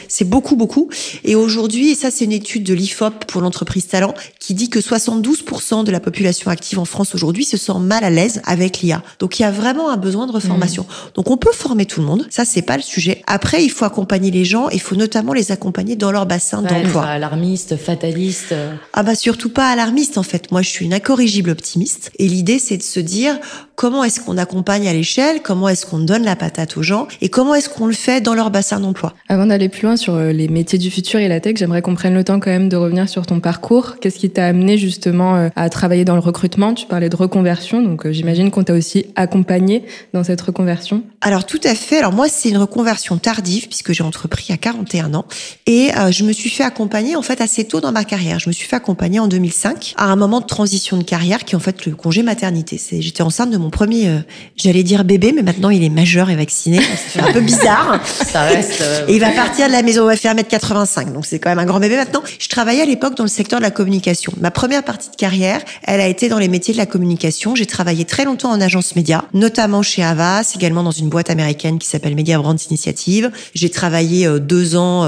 C'est 0.07 0.29
beaucoup, 0.29 0.55
beaucoup. 0.55 0.89
Et 1.23 1.35
aujourd'hui, 1.35 1.91
et 1.91 1.95
ça 1.95 2.11
c'est 2.11 2.25
une 2.25 2.31
étude 2.31 2.63
de 2.63 2.73
l'IFOP 2.73 3.25
pour 3.25 3.41
l'entreprise 3.41 3.87
Talent, 3.87 4.13
qui 4.39 4.53
dit 4.53 4.69
que 4.69 4.79
72% 4.79 5.83
de 5.83 5.91
la 5.91 5.99
population 5.99 6.51
active 6.51 6.79
en 6.79 6.85
France 6.85 7.15
aujourd'hui 7.15 7.45
se 7.45 7.57
sent 7.57 7.79
mal 7.79 8.03
à 8.03 8.09
l'aise 8.09 8.41
avec 8.45 8.79
l'IA. 8.79 9.01
Donc 9.19 9.39
il 9.39 9.43
y 9.43 9.45
a 9.45 9.51
vraiment 9.51 9.89
un 9.89 9.97
besoin 9.97 10.27
de 10.27 10.31
reformation. 10.31 10.83
Mmh. 10.83 11.11
Donc 11.15 11.29
on 11.29 11.37
peut 11.37 11.51
former 11.53 11.85
tout 11.85 12.01
le 12.01 12.05
monde, 12.05 12.27
ça 12.29 12.45
c'est 12.45 12.61
pas 12.61 12.77
le 12.77 12.83
sujet. 12.83 13.21
Après, 13.27 13.63
il 13.63 13.69
faut 13.69 13.85
accompagner 13.85 14.31
les 14.31 14.45
gens, 14.45 14.69
il 14.69 14.81
faut 14.81 14.95
notamment 14.95 15.33
les 15.33 15.51
accompagner 15.51 15.95
dans 15.95 16.11
leur 16.11 16.25
bassin 16.25 16.61
d'emploi. 16.61 17.05
Alarmiste, 17.05 17.77
fataliste. 17.77 18.53
Ah 18.93 19.03
bah 19.03 19.15
surtout 19.15 19.49
pas 19.49 19.69
alarmiste 19.69 20.00
en 20.17 20.23
fait. 20.23 20.51
Moi, 20.51 20.61
je 20.61 20.69
suis 20.69 20.85
une 20.85 20.93
incorrigible 20.93 21.49
optimiste. 21.49 22.11
Et 22.19 22.27
l'idée, 22.27 22.59
c'est 22.59 22.77
de 22.77 22.83
se 22.83 22.99
dire 22.99 23.39
comment 23.81 24.03
est-ce 24.03 24.19
qu'on 24.19 24.37
accompagne 24.37 24.87
à 24.87 24.93
l'échelle, 24.93 25.41
comment 25.41 25.67
est-ce 25.67 25.87
qu'on 25.87 25.97
donne 25.97 26.23
la 26.23 26.35
patate 26.35 26.77
aux 26.77 26.83
gens 26.83 27.07
et 27.19 27.29
comment 27.29 27.55
est-ce 27.55 27.67
qu'on 27.67 27.87
le 27.87 27.93
fait 27.93 28.21
dans 28.21 28.35
leur 28.35 28.51
bassin 28.51 28.79
d'emploi. 28.79 29.15
Avant 29.27 29.47
d'aller 29.47 29.69
plus 29.69 29.87
loin 29.87 29.97
sur 29.97 30.13
euh, 30.13 30.31
les 30.31 30.47
métiers 30.49 30.77
du 30.77 30.91
futur 30.91 31.19
et 31.19 31.27
la 31.27 31.39
tech, 31.39 31.55
j'aimerais 31.57 31.81
qu'on 31.81 31.95
prenne 31.95 32.13
le 32.13 32.23
temps 32.23 32.39
quand 32.39 32.51
même 32.51 32.69
de 32.69 32.75
revenir 32.75 33.09
sur 33.09 33.25
ton 33.25 33.39
parcours. 33.39 33.95
Qu'est-ce 33.99 34.19
qui 34.19 34.29
t'a 34.29 34.45
amené 34.45 34.77
justement 34.77 35.35
euh, 35.35 35.49
à 35.55 35.67
travailler 35.71 36.05
dans 36.05 36.13
le 36.13 36.19
recrutement? 36.19 36.75
Tu 36.75 36.85
parlais 36.85 37.09
de 37.09 37.15
reconversion, 37.15 37.81
donc 37.81 38.05
euh, 38.05 38.11
j'imagine 38.11 38.51
qu'on 38.51 38.61
t'a 38.61 38.73
aussi 38.73 39.07
accompagné 39.15 39.83
dans 40.13 40.23
cette 40.23 40.41
reconversion. 40.41 41.01
Alors 41.21 41.47
tout 41.47 41.61
à 41.63 41.73
fait. 41.73 41.97
Alors 41.97 42.13
moi, 42.13 42.27
c'est 42.29 42.49
une 42.49 42.59
reconversion 42.59 43.17
tardive 43.17 43.67
puisque 43.67 43.93
j'ai 43.93 44.03
entrepris 44.03 44.53
à 44.53 44.57
41 44.57 45.15
ans 45.15 45.25
et 45.65 45.89
je 46.11 46.23
me 46.23 46.33
suis 46.33 46.51
fait 46.51 46.63
accompagner 46.63 47.15
en 47.15 47.21
fait 47.23 47.41
assez 47.41 47.63
tôt 47.65 47.81
dans 47.81 47.91
ma 47.91 48.03
carrière. 48.03 48.37
Je 48.37 48.49
me 48.49 48.53
suis 48.53 48.67
fait 48.67 48.75
accompagner 48.75 49.19
en 49.19 49.27
2005 49.27 49.95
à 49.97 50.05
un 50.05 50.15
moment 50.15 50.39
de 50.39 50.45
transition 50.45 50.97
de 50.97 51.03
carrière 51.03 51.45
qui 51.45 51.53
est 51.53 51.57
en 51.57 51.59
fait 51.59 51.85
le 51.85 51.95
congé 51.95 52.21
maternité. 52.21 52.77
C'est 52.77 53.01
j'étais 53.01 53.23
enceinte 53.23 53.49
de 53.49 53.57
mon 53.57 53.70
premier, 53.71 54.07
euh, 54.07 54.19
j'allais 54.55 54.83
dire 54.83 55.03
bébé, 55.03 55.33
mais 55.35 55.41
maintenant 55.41 55.71
il 55.71 55.83
est 55.83 55.89
majeur 55.89 56.29
et 56.29 56.35
vacciné. 56.35 56.79
C'est 57.11 57.19
un 57.19 57.33
peu 57.33 57.41
bizarre. 57.41 57.99
Ça 58.31 58.43
reste. 58.43 58.81
Euh, 58.81 59.07
et 59.07 59.15
il 59.15 59.19
va 59.19 59.31
partir 59.31 59.67
de 59.67 59.71
la 59.71 59.81
maison, 59.81 60.03
il 60.03 60.07
va 60.07 60.15
faire 60.15 60.35
1m85, 60.35 61.11
donc 61.13 61.25
c'est 61.25 61.39
quand 61.39 61.49
même 61.49 61.59
un 61.59 61.65
grand 61.65 61.79
bébé 61.79 61.95
maintenant. 61.95 62.21
Je 62.37 62.47
travaillais 62.49 62.81
à 62.83 62.85
l'époque 62.85 63.15
dans 63.15 63.23
le 63.23 63.29
secteur 63.29 63.59
de 63.59 63.63
la 63.63 63.71
communication. 63.71 64.33
Ma 64.39 64.51
première 64.51 64.83
partie 64.83 65.09
de 65.09 65.15
carrière, 65.15 65.61
elle 65.83 66.01
a 66.01 66.07
été 66.07 66.29
dans 66.29 66.37
les 66.37 66.47
métiers 66.47 66.73
de 66.73 66.77
la 66.77 66.85
communication. 66.85 67.55
J'ai 67.55 67.65
travaillé 67.65 68.05
très 68.05 68.25
longtemps 68.25 68.51
en 68.51 68.61
agence 68.61 68.95
média, 68.95 69.25
notamment 69.33 69.81
chez 69.81 70.03
Avas, 70.03 70.53
également 70.55 70.83
dans 70.83 70.91
une 70.91 71.09
boîte 71.09 71.31
américaine 71.31 71.79
qui 71.79 71.87
s'appelle 71.87 72.15
Media 72.15 72.37
Brands 72.37 72.55
Initiative. 72.69 73.31
J'ai 73.55 73.69
travaillé 73.69 74.27
euh, 74.27 74.37
deux 74.39 74.75
ans 74.75 75.01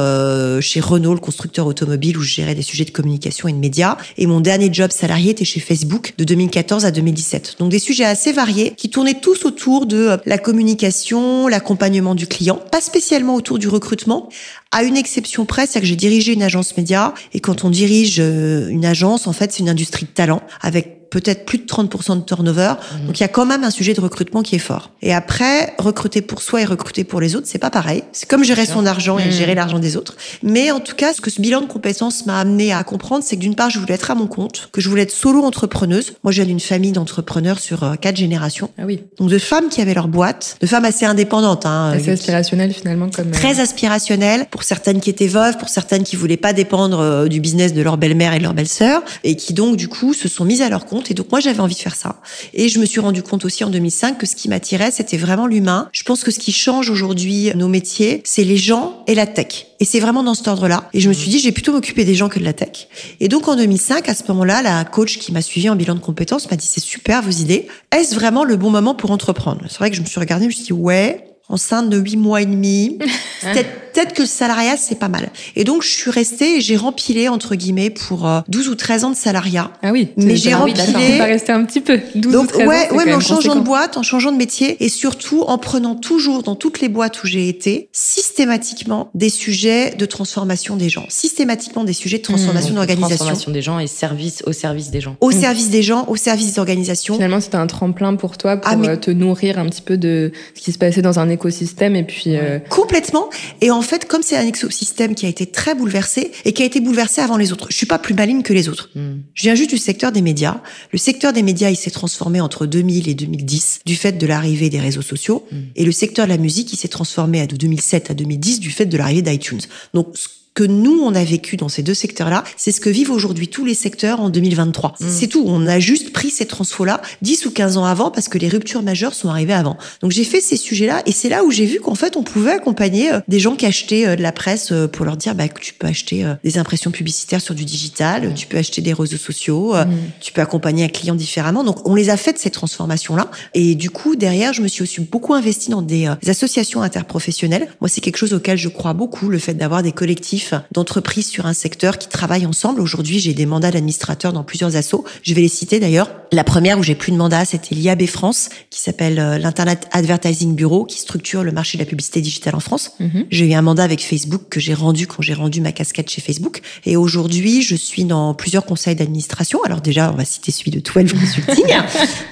chez 0.62 0.80
Renault, 0.80 1.14
le 1.14 1.20
constructeur 1.20 1.68
automobile, 1.68 2.18
où 2.18 2.22
je 2.22 2.34
gérais 2.34 2.56
des 2.56 2.62
sujets 2.62 2.86
de 2.86 2.92
communication 2.92 3.48
et 3.48 3.54
de 3.54 3.58
médias. 3.58 3.98
Et 4.18 4.26
mon 4.26 4.40
dernier 4.40 4.74
job 4.74 4.92
salarié 4.92 5.32
était 5.32 5.46
chez 5.46 5.60
Facebook 5.60 6.14
de 6.18 6.24
2014 6.24 6.86
à 6.86 6.92
2017. 6.92 7.56
Donc 7.60 7.70
des 7.70 7.80
sujets 7.80 8.06
assez 8.06 8.32
variés 8.32 8.53
qui 8.54 8.90
tournaient 8.90 9.20
tous 9.20 9.46
autour 9.46 9.86
de 9.86 9.98
euh, 9.98 10.18
la 10.26 10.38
communication, 10.38 11.48
l'accompagnement 11.48 12.16
du 12.16 12.28
client, 12.28 12.60
pas 12.72 12.82
spécialement 12.82 13.36
autour 13.36 13.60
du 13.60 13.68
recrutement, 13.68 14.30
à 14.72 14.84
une 14.84 14.98
exception 14.98 15.46
près, 15.46 15.68
c'est 15.68 15.80
que 15.80 15.86
j'ai 15.86 15.96
dirigé 15.96 16.34
une 16.34 16.44
agence 16.44 16.76
média. 16.78 17.14
Et 17.34 17.40
quand 17.40 17.64
on 17.64 17.70
dirige 17.70 18.18
euh, 18.20 18.68
une 18.70 18.86
agence, 18.86 19.28
en 19.28 19.34
fait, 19.34 19.52
c'est 19.52 19.60
une 19.60 19.70
industrie 19.70 20.06
de 20.06 20.12
talent 20.12 20.42
avec 20.62 21.03
peut-être 21.13 21.46
plus 21.46 21.60
de 21.60 21.65
30% 21.65 22.17
de 22.17 22.25
turnover. 22.25 22.74
Mhm. 22.74 23.08
Donc 23.08 23.20
il 23.20 23.22
y 23.22 23.24
a 23.24 23.27
quand 23.27 23.46
même 23.46 23.63
un 23.63 23.70
sujet 23.70 23.93
de 23.93 24.01
recrutement 24.01 24.41
qui 24.41 24.55
est 24.55 24.60
fort. 24.60 24.89
Et 25.03 25.13
après, 25.13 25.75
recruter 25.77 26.22
pour 26.22 26.41
soi 26.41 26.62
et 26.62 26.65
recruter 26.65 27.03
pour 27.03 27.22
les 27.22 27.36
autres, 27.36 27.46
c'est 27.48 27.60
pas 27.60 27.70
pareil. 27.70 28.03
C'est 28.13 28.27
comme 28.27 28.43
gérer 28.43 28.65
son 28.65 28.86
argent 28.88 29.20
et 29.20 29.25
mhm. 29.25 29.32
gérer 29.32 29.53
l'argent 29.53 29.77
des 29.77 29.96
autres. 29.96 30.15
Mais 30.41 30.72
en 30.72 30.79
tout 30.79 30.96
cas, 30.96 31.13
ce 31.13 31.22
que 31.22 31.29
ce 31.29 31.39
bilan 31.39 31.62
de 31.62 31.67
compétences 31.67 32.25
m'a 32.25 32.39
amené 32.39 32.74
à 32.74 32.84
comprendre, 32.84 33.24
c'est 33.24 33.36
que 33.36 33.41
d'une 33.41 33.53
part, 33.53 33.70
je 33.70 33.77
voulais 33.77 33.93
être 33.93 34.10
à 34.10 34.15
mon 34.15 34.25
compte, 34.25 34.70
que 34.72 34.82
je 34.82 34.89
voulais 34.89 35.03
être 35.03 35.12
solo 35.12 35.43
entrepreneuse. 35.43 36.13
Moi, 36.24 36.32
je 36.32 36.38
viens 36.38 36.48
d'une 36.48 36.60
famille 36.60 36.93
d'entrepreneurs 36.93 37.60
sur 37.60 37.84
euh, 37.84 37.93
quatre 37.96 38.17
générations. 38.17 38.72
Ah 38.79 38.84
oui. 38.86 39.01
Donc 39.20 39.29
de 39.29 39.38
femmes 39.38 39.70
qui 39.70 39.82
avaient 39.82 39.93
leur 39.93 40.08
boîte, 40.08 40.58
de 40.62 40.67
femmes 40.67 40.86
assez 40.86 41.05
indépendantes. 41.05 41.67
Hein, 41.67 41.91
assez 41.96 42.12
aspirationnelles 42.12 42.74
finalement. 42.74 43.10
comme 43.10 43.27
euh, 43.27 43.32
Très 43.32 43.60
aspirationnelles, 43.60 44.48
pour 44.50 44.63
certaines 44.63 45.00
qui 45.00 45.12
étaient 45.12 45.27
veuves, 45.27 45.58
pour 45.58 45.70
certaines 45.70 46.03
qui 46.03 46.15
voulaient 46.15 46.38
pas 46.38 46.53
dépendre 46.53 47.00
euh, 47.00 47.27
du 47.27 47.39
business 47.39 47.74
de 47.74 47.82
leur 47.84 47.98
belle-mère 47.98 48.34
et 48.34 48.39
de 48.39 48.43
leur 48.43 48.55
belle-sœur, 48.55 49.03
et 49.24 49.36
qui 49.36 49.53
donc 49.53 49.75
du 49.75 49.88
coup 49.88 50.13
se 50.13 50.27
sont 50.27 50.46
mises 50.46 50.62
à 50.62 50.70
leur 50.70 50.86
compte 50.86 51.03
compte. 51.04 51.12
Et 51.12 51.14
donc 51.14 51.32
moi, 51.32 51.40
j'avais 51.40 51.60
envie 51.60 51.76
de 51.76 51.80
faire 51.80 51.96
ça. 51.96 52.16
Et 52.54 52.70
je 52.70 52.80
me 52.80 52.86
suis 52.86 53.00
rendu 53.00 53.24
compte 53.24 53.46
aussi 53.46 53.64
en 53.64 53.70
2005 53.70 54.18
que 54.18 54.26
ce 54.26 54.36
qui 54.36 54.50
m'attirait, 54.50 54.92
c'était 54.92 55.18
vraiment 55.18 55.48
l'humain. 55.48 55.90
Je 55.92 56.04
pense 56.04 56.24
que 56.24 56.32
ce 56.32 56.40
qui 56.40 56.52
change 56.52 56.90
aujourd'hui 56.90 57.52
nos 57.56 57.68
métiers, 57.68 58.22
c'est 58.26 58.44
les 58.44 58.58
gens 58.58 59.04
et 59.08 59.16
la 59.16 59.28
tech. 59.28 59.68
Et 59.80 59.86
c'est 59.86 60.00
vraiment 60.00 60.24
dans 60.24 60.34
cet 60.34 60.48
ordre-là. 60.48 60.90
Et 60.94 61.00
je 61.00 61.10
me 61.10 61.14
suis 61.14 61.30
dit, 61.30 61.40
j'ai 61.40 61.52
plutôt 61.52 61.74
m'occuper 61.74 62.06
des 62.06 62.16
gens 62.16 62.30
que 62.30 62.40
de 62.40 62.44
la 62.44 62.54
tech. 62.54 62.88
Et 63.20 63.28
donc 63.28 63.48
en 63.48 63.56
2005, 63.56 64.08
à 64.08 64.16
ce 64.16 64.24
moment-là, 64.30 64.62
la 64.62 64.86
coach 64.86 65.18
qui 65.18 65.32
m'a 65.32 65.42
suivi 65.42 65.70
en 65.70 65.76
bilan 65.76 65.96
de 65.96 66.00
compétences 66.00 66.50
m'a 66.50 66.58
dit, 66.58 66.68
c'est 66.68 66.84
super 66.84 67.22
vos 67.22 67.32
idées. 67.32 67.68
Est-ce 67.92 68.16
vraiment 68.16 68.44
le 68.44 68.56
bon 68.56 68.70
moment 68.70 68.96
pour 68.96 69.12
entreprendre? 69.12 69.62
C'est 69.68 69.80
vrai 69.80 69.90
que 69.90 69.96
je 69.96 70.02
me 70.02 70.06
suis 70.06 70.20
regardée, 70.20 70.46
je 70.46 70.50
me 70.50 70.54
suis 70.54 70.66
dit, 70.66 70.74
ouais, 70.74 71.26
enceinte 71.50 71.90
de 71.90 71.98
huit 71.98 72.18
mois 72.18 72.42
et 72.42 72.46
demi. 72.46 72.98
Peut-être 73.42 73.83
que 73.94 74.22
le 74.22 74.28
salariat, 74.28 74.76
c'est 74.78 75.00
pas 75.00 75.08
mal. 75.08 75.30
Et 75.56 75.64
donc, 75.64 75.84
je 75.84 75.90
suis 75.90 76.12
restée 76.12 76.58
et 76.58 76.62
j'ai 76.62 76.76
rempilé, 76.76 77.30
entre 77.30 77.56
guillemets, 77.56 77.90
pour 77.90 78.28
12 78.48 78.68
euh, 78.68 78.72
ou 78.72 78.76
13 78.76 79.04
ans 79.06 79.10
de 79.12 79.16
salariat. 79.16 79.72
Ah 79.82 79.92
oui. 79.92 80.10
Mais 80.18 80.36
j'ai 80.36 80.54
rempilé. 80.54 81.18
Pas 81.18 81.26
rester 81.26 81.52
un 81.52 81.64
petit 81.64 81.82
peu. 81.82 82.00
12 82.16 82.34
donc, 82.34 82.44
ou 82.46 82.48
13 82.48 82.68
ouais, 82.68 82.92
ans, 82.92 82.96
ouais, 82.96 83.06
mais 83.06 83.14
en 83.14 83.20
changeant 83.20 83.56
de 83.56 83.62
boîte, 83.62 83.98
en 83.98 84.04
changeant 84.04 84.32
de 84.32 84.38
métier 84.38 84.84
et 84.84 84.90
surtout 84.90 85.44
en 85.44 85.58
prenant 85.58 85.96
toujours 85.96 86.44
dans 86.44 86.56
toutes 86.56 86.82
les 86.82 86.90
boîtes 86.90 87.24
où 87.24 87.28
j'ai 87.28 87.48
été, 87.48 87.90
systématiquement 87.92 89.10
des 89.14 89.30
sujets 89.30 89.92
de 89.92 90.06
transformation 90.06 90.76
des 90.76 90.90
gens. 90.90 91.06
Systématiquement 91.10 91.84
des 91.84 91.94
sujets 91.94 92.18
de 92.18 92.24
transformation 92.24 92.74
mmh, 92.74 92.76
d'organisation. 92.76 93.16
Transformation 93.16 93.52
des 93.52 93.62
gens 93.62 93.80
et 93.80 93.88
service 93.88 94.44
au 94.48 94.52
service 94.52 94.90
des 94.92 95.02
gens. 95.02 95.16
Au 95.22 95.30
mmh. 95.30 95.34
service 95.34 95.70
des 95.70 95.84
gens, 95.84 96.06
au 96.08 96.16
service 96.16 96.54
des 96.54 96.60
organisations. 96.60 97.16
Finalement, 97.16 97.42
c'était 97.42 97.58
un 97.58 97.68
tremplin 97.68 98.16
pour 98.16 98.38
toi 98.38 98.58
pour 98.58 98.72
ah, 98.72 98.78
euh, 98.84 98.96
te 98.96 99.12
nourrir 99.12 99.60
un 99.60 99.68
petit 99.68 99.82
peu 99.82 99.98
de 99.98 100.32
ce 100.56 100.62
qui 100.62 100.72
se 100.72 100.78
passait 100.78 101.02
dans 101.02 101.20
un 101.20 101.30
écosystème 101.30 101.96
et 101.96 102.04
puis. 102.04 102.36
Euh... 102.36 102.60
Complètement. 102.70 103.30
Et 103.62 103.72
en 103.72 103.83
fait, 103.84 104.06
comme 104.06 104.24
c'est 104.24 104.38
un 104.38 104.52
système 104.70 105.16
qui 105.16 105.25
a 105.25 105.30
été 105.30 105.46
très 105.46 105.75
bouleversé 105.75 106.32
et 106.46 106.54
qui 106.54 106.63
a 106.63 106.66
été 106.66 106.80
bouleversé 106.80 107.22
avant 107.22 107.38
les 107.38 107.52
autres. 107.52 107.68
Je 107.70 107.75
suis 107.75 107.86
pas 107.86 108.00
plus 108.00 108.13
maligne 108.13 108.42
que 108.42 108.54
les 108.54 108.70
autres. 108.70 108.90
Hmm. 108.96 109.22
Je 109.34 109.44
viens 109.44 109.56
juste 109.56 109.70
du 109.70 109.78
secteur 109.78 110.12
des 110.12 110.22
médias. 110.22 110.62
Le 110.92 110.98
secteur 110.98 111.34
des 111.34 111.44
médias, 111.44 111.70
il 111.70 111.75
s'est 111.75 111.92
transformé 111.92 112.42
entre 112.42 112.66
2000 112.66 113.10
et 113.10 113.13
2010 113.13 113.82
du 113.86 113.96
fait 113.96 114.13
de 114.13 114.28
l'arrivée 114.28 114.70
des 114.70 114.80
réseaux 114.80 115.02
sociaux. 115.02 115.46
Hmm. 115.52 115.62
Et 115.75 115.86
le 115.86 115.92
secteur 115.92 116.25
de 116.25 116.32
la 116.32 116.38
musique, 116.38 116.74
il 116.74 116.78
s'est 116.78 116.88
transformé 116.88 117.46
de 117.48 117.56
2007 117.56 118.12
à 118.12 118.13
2010 118.13 118.60
du 118.60 118.72
fait 118.72 118.86
de 118.86 118.98
l'arrivée 118.98 119.22
d'iTunes. 119.22 119.62
Donc, 119.94 120.16
que 120.54 120.64
nous, 120.64 121.02
on 121.02 121.16
a 121.16 121.24
vécu 121.24 121.58
dans 121.58 121.70
ces 121.70 121.82
deux 121.82 121.94
secteurs-là, 121.94 122.44
c'est 122.58 122.72
ce 122.72 122.80
que 122.80 122.90
vivent 122.90 123.12
aujourd'hui 123.12 123.48
tous 123.48 123.66
les 123.66 123.74
secteurs 123.74 124.22
en 124.22 124.30
2023. 124.30 124.96
Mm. 125.00 125.06
C'est 125.10 125.28
tout. 125.28 125.44
On 125.48 125.66
a 125.66 125.80
juste 125.80 126.14
pris 126.14 126.30
ces 126.30 126.46
transfos-là 126.46 127.02
10 127.22 127.48
ou 127.48 127.52
15 127.52 127.78
ans 127.78 127.86
avant 127.86 128.12
parce 128.12 128.28
que 128.28 128.38
les 128.38 128.50
ruptures 128.50 128.84
majeures 128.84 129.16
sont 129.16 129.30
arrivées 129.30 129.54
avant. 129.54 129.78
Donc 130.02 130.12
j'ai 130.12 130.24
fait 130.24 130.42
ces 130.42 130.58
sujets-là 130.58 131.02
et 131.06 131.12
c'est 131.12 131.30
là 131.30 131.44
où 131.44 131.52
j'ai 131.52 131.66
vu 131.66 131.80
qu'en 131.80 131.96
fait, 131.96 132.18
on 132.18 132.24
pouvait 132.24 132.52
accompagner 132.52 133.12
euh, 133.14 133.20
des 133.28 133.40
gens 133.40 133.56
qui 133.56 133.66
achetaient 133.66 134.06
euh, 134.06 134.16
de 134.16 134.22
la 134.22 134.32
presse 134.32 134.72
euh, 134.72 134.88
pour 134.88 135.06
leur 135.06 135.18
dire 135.18 135.34
bah, 135.34 135.48
que 135.48 135.60
tu 135.60 135.74
peux 135.74 135.88
acheter 135.88 136.26
des 136.44 136.58
impressions 136.58 136.92
publicitaires 136.92 137.42
sur 137.42 137.56
du 137.56 137.66
digital, 137.66 138.30
mm. 138.30 138.34
tu 138.36 138.46
peux 138.46 138.58
acheter 138.58 138.82
des 138.82 138.94
réseaux 138.94 139.18
sociaux, 139.18 139.74
mm. 139.74 139.88
tu 140.20 140.34
peux 140.34 140.42
accompagner 140.42 140.84
un 140.84 140.90
client 140.90 141.16
différemment. 141.16 141.64
Donc 141.64 141.88
on 141.88 141.96
les 141.96 142.10
a 142.10 142.18
faites 142.18 142.38
ces 142.38 142.52
transformations-là. 142.52 143.32
Et 143.56 143.74
du 143.74 143.90
coup, 143.90 144.16
derrière, 144.16 144.54
je 144.54 144.62
me 144.62 144.68
suis 144.68 144.84
aussi 144.84 145.02
beaucoup 145.02 145.34
investi 145.34 145.72
dans 145.72 145.82
des 145.82 146.08
associations 146.28 146.82
interprofessionnelles. 146.84 147.68
Moi, 147.82 147.90
c'est 147.90 148.02
quelque 148.02 148.18
chose 148.18 148.34
auquel 148.34 148.58
je 148.58 148.70
crois 148.70 148.94
beaucoup, 148.94 149.30
le 149.30 149.40
fait 149.40 149.56
d'avoir 149.56 149.82
des 149.82 149.92
collectifs 149.92 150.43
d'entreprises 150.72 151.28
sur 151.28 151.46
un 151.46 151.54
secteur 151.54 151.98
qui 151.98 152.08
travaillent 152.08 152.46
ensemble. 152.46 152.82
Aujourd'hui, 152.82 153.20
j'ai 153.20 153.34
des 153.34 153.46
mandats 153.46 153.72
d'administrateurs 153.72 154.34
dans 154.34 154.44
plusieurs 154.44 154.76
assos. 154.76 155.04
Je 155.22 155.34
vais 155.34 155.42
les 155.42 155.48
citer 155.48 155.80
d'ailleurs. 155.80 156.10
La 156.32 156.44
première 156.44 156.80
où 156.80 156.84
j'ai 156.84 156.96
plus 156.96 157.12
de 157.12 157.18
mandat, 157.18 157.46
c'était 157.46 157.76
l'IAB 157.76 158.06
France, 158.08 158.50
qui 158.70 158.80
s'appelle 158.80 159.20
euh, 159.20 159.38
l'Internet 159.38 159.88
Advertising 159.92 160.56
Bureau, 160.56 160.86
qui 160.86 161.00
structure 161.00 161.44
le 161.44 161.52
marché 161.52 161.78
de 161.78 161.84
la 161.84 161.86
publicité 161.88 162.22
digitale 162.22 162.56
en 162.56 162.60
France. 162.60 162.92
Mhm. 163.00 163.26
J'ai 163.30 163.46
eu 163.46 163.54
un 163.54 163.62
mandat 163.62 163.84
avec 163.84 164.04
Facebook 164.04 164.42
que 164.50 164.60
j'ai 164.60 164.74
rendu 164.74 165.06
quand 165.06 165.22
j'ai 165.22 165.34
rendu 165.34 165.62
ma 165.62 165.72
casquette 165.72 166.10
chez 166.10 166.22
Facebook. 166.22 166.62
Et 166.86 166.98
aujourd'hui, 166.98 167.62
je 167.62 167.76
suis 167.76 168.04
dans 168.06 168.34
plusieurs 168.34 168.66
conseils 168.66 168.96
d'administration. 168.96 169.60
Alors 169.64 169.82
déjà, 169.82 170.12
on 170.12 170.16
va 170.16 170.26
citer 170.26 170.52
celui 170.52 170.72
de 170.72 170.80
12 170.80 171.14
Consulting. 171.14 171.66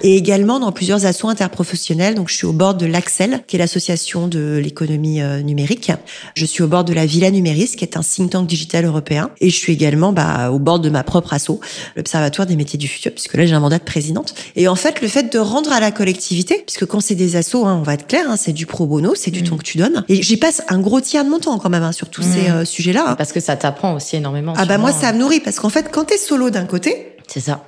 et 0.01 0.15
également 0.15 0.59
dans 0.59 0.71
plusieurs 0.71 1.05
assos 1.05 1.29
interprofessionnels. 1.29 2.15
Donc, 2.15 2.29
je 2.29 2.35
suis 2.35 2.47
au 2.47 2.53
bord 2.53 2.73
de 2.73 2.85
l'Axel, 2.85 3.43
qui 3.47 3.55
est 3.55 3.59
l'association 3.59 4.27
de 4.27 4.59
l'économie 4.61 5.21
euh, 5.21 5.41
numérique. 5.41 5.91
Je 6.35 6.45
suis 6.45 6.63
au 6.63 6.67
bord 6.67 6.83
de 6.83 6.93
la 6.93 7.05
Villa 7.05 7.29
Numéris, 7.31 7.75
qui 7.77 7.83
est 7.83 7.97
un 7.97 8.00
un 8.01 8.03
think 8.03 8.31
tank 8.31 8.47
digital 8.47 8.85
européen. 8.85 9.29
Et 9.39 9.49
je 9.49 9.55
suis 9.55 9.73
également 9.73 10.11
bah, 10.11 10.51
au 10.51 10.59
bord 10.59 10.79
de 10.79 10.89
ma 10.89 11.03
propre 11.03 11.33
asso, 11.33 11.59
l'Observatoire 11.95 12.47
des 12.47 12.55
métiers 12.55 12.77
du 12.77 12.87
futur, 12.87 13.11
puisque 13.11 13.35
là 13.35 13.45
j'ai 13.45 13.53
un 13.53 13.59
mandat 13.59 13.79
de 13.79 13.83
présidente. 13.83 14.33
Et 14.55 14.67
en 14.67 14.75
fait, 14.75 15.01
le 15.01 15.07
fait 15.07 15.31
de 15.31 15.39
rendre 15.39 15.71
à 15.71 15.79
la 15.79 15.91
collectivité, 15.91 16.63
puisque 16.65 16.85
quand 16.85 16.99
c'est 16.99 17.15
des 17.15 17.35
assos, 17.35 17.65
hein, 17.65 17.77
on 17.79 17.83
va 17.83 17.93
être 17.93 18.07
clair, 18.07 18.25
hein, 18.27 18.37
c'est 18.37 18.53
du 18.53 18.65
pro 18.65 18.85
bono, 18.85 19.13
c'est 19.15 19.31
du 19.31 19.41
mm. 19.41 19.47
temps 19.47 19.57
que 19.57 19.63
tu 19.63 19.77
donnes. 19.77 20.03
Et 20.09 20.21
j'y 20.21 20.37
passe 20.37 20.61
un 20.69 20.79
gros 20.79 21.01
tiers 21.01 21.23
de 21.23 21.29
mon 21.29 21.39
temps 21.39 21.57
quand 21.59 21.69
même 21.69 21.83
hein, 21.83 21.91
sur 21.91 22.09
tous 22.09 22.23
ces 22.23 22.49
mm. 22.49 22.53
euh, 22.53 22.65
sujets-là. 22.65 23.15
Parce 23.17 23.31
que 23.31 23.39
ça 23.39 23.55
t'apprend 23.55 23.93
aussi 23.93 24.15
énormément. 24.15 24.53
Ah 24.57 24.65
bah 24.65 24.77
moi, 24.77 24.91
ça 24.91 25.13
me 25.13 25.19
nourrit, 25.19 25.39
parce 25.39 25.59
qu'en 25.59 25.69
fait, 25.69 25.89
quand 25.91 26.05
t'es 26.05 26.17
solo 26.17 26.49
d'un 26.49 26.65
côté, 26.65 27.15
c'est 27.27 27.39
ça. 27.39 27.63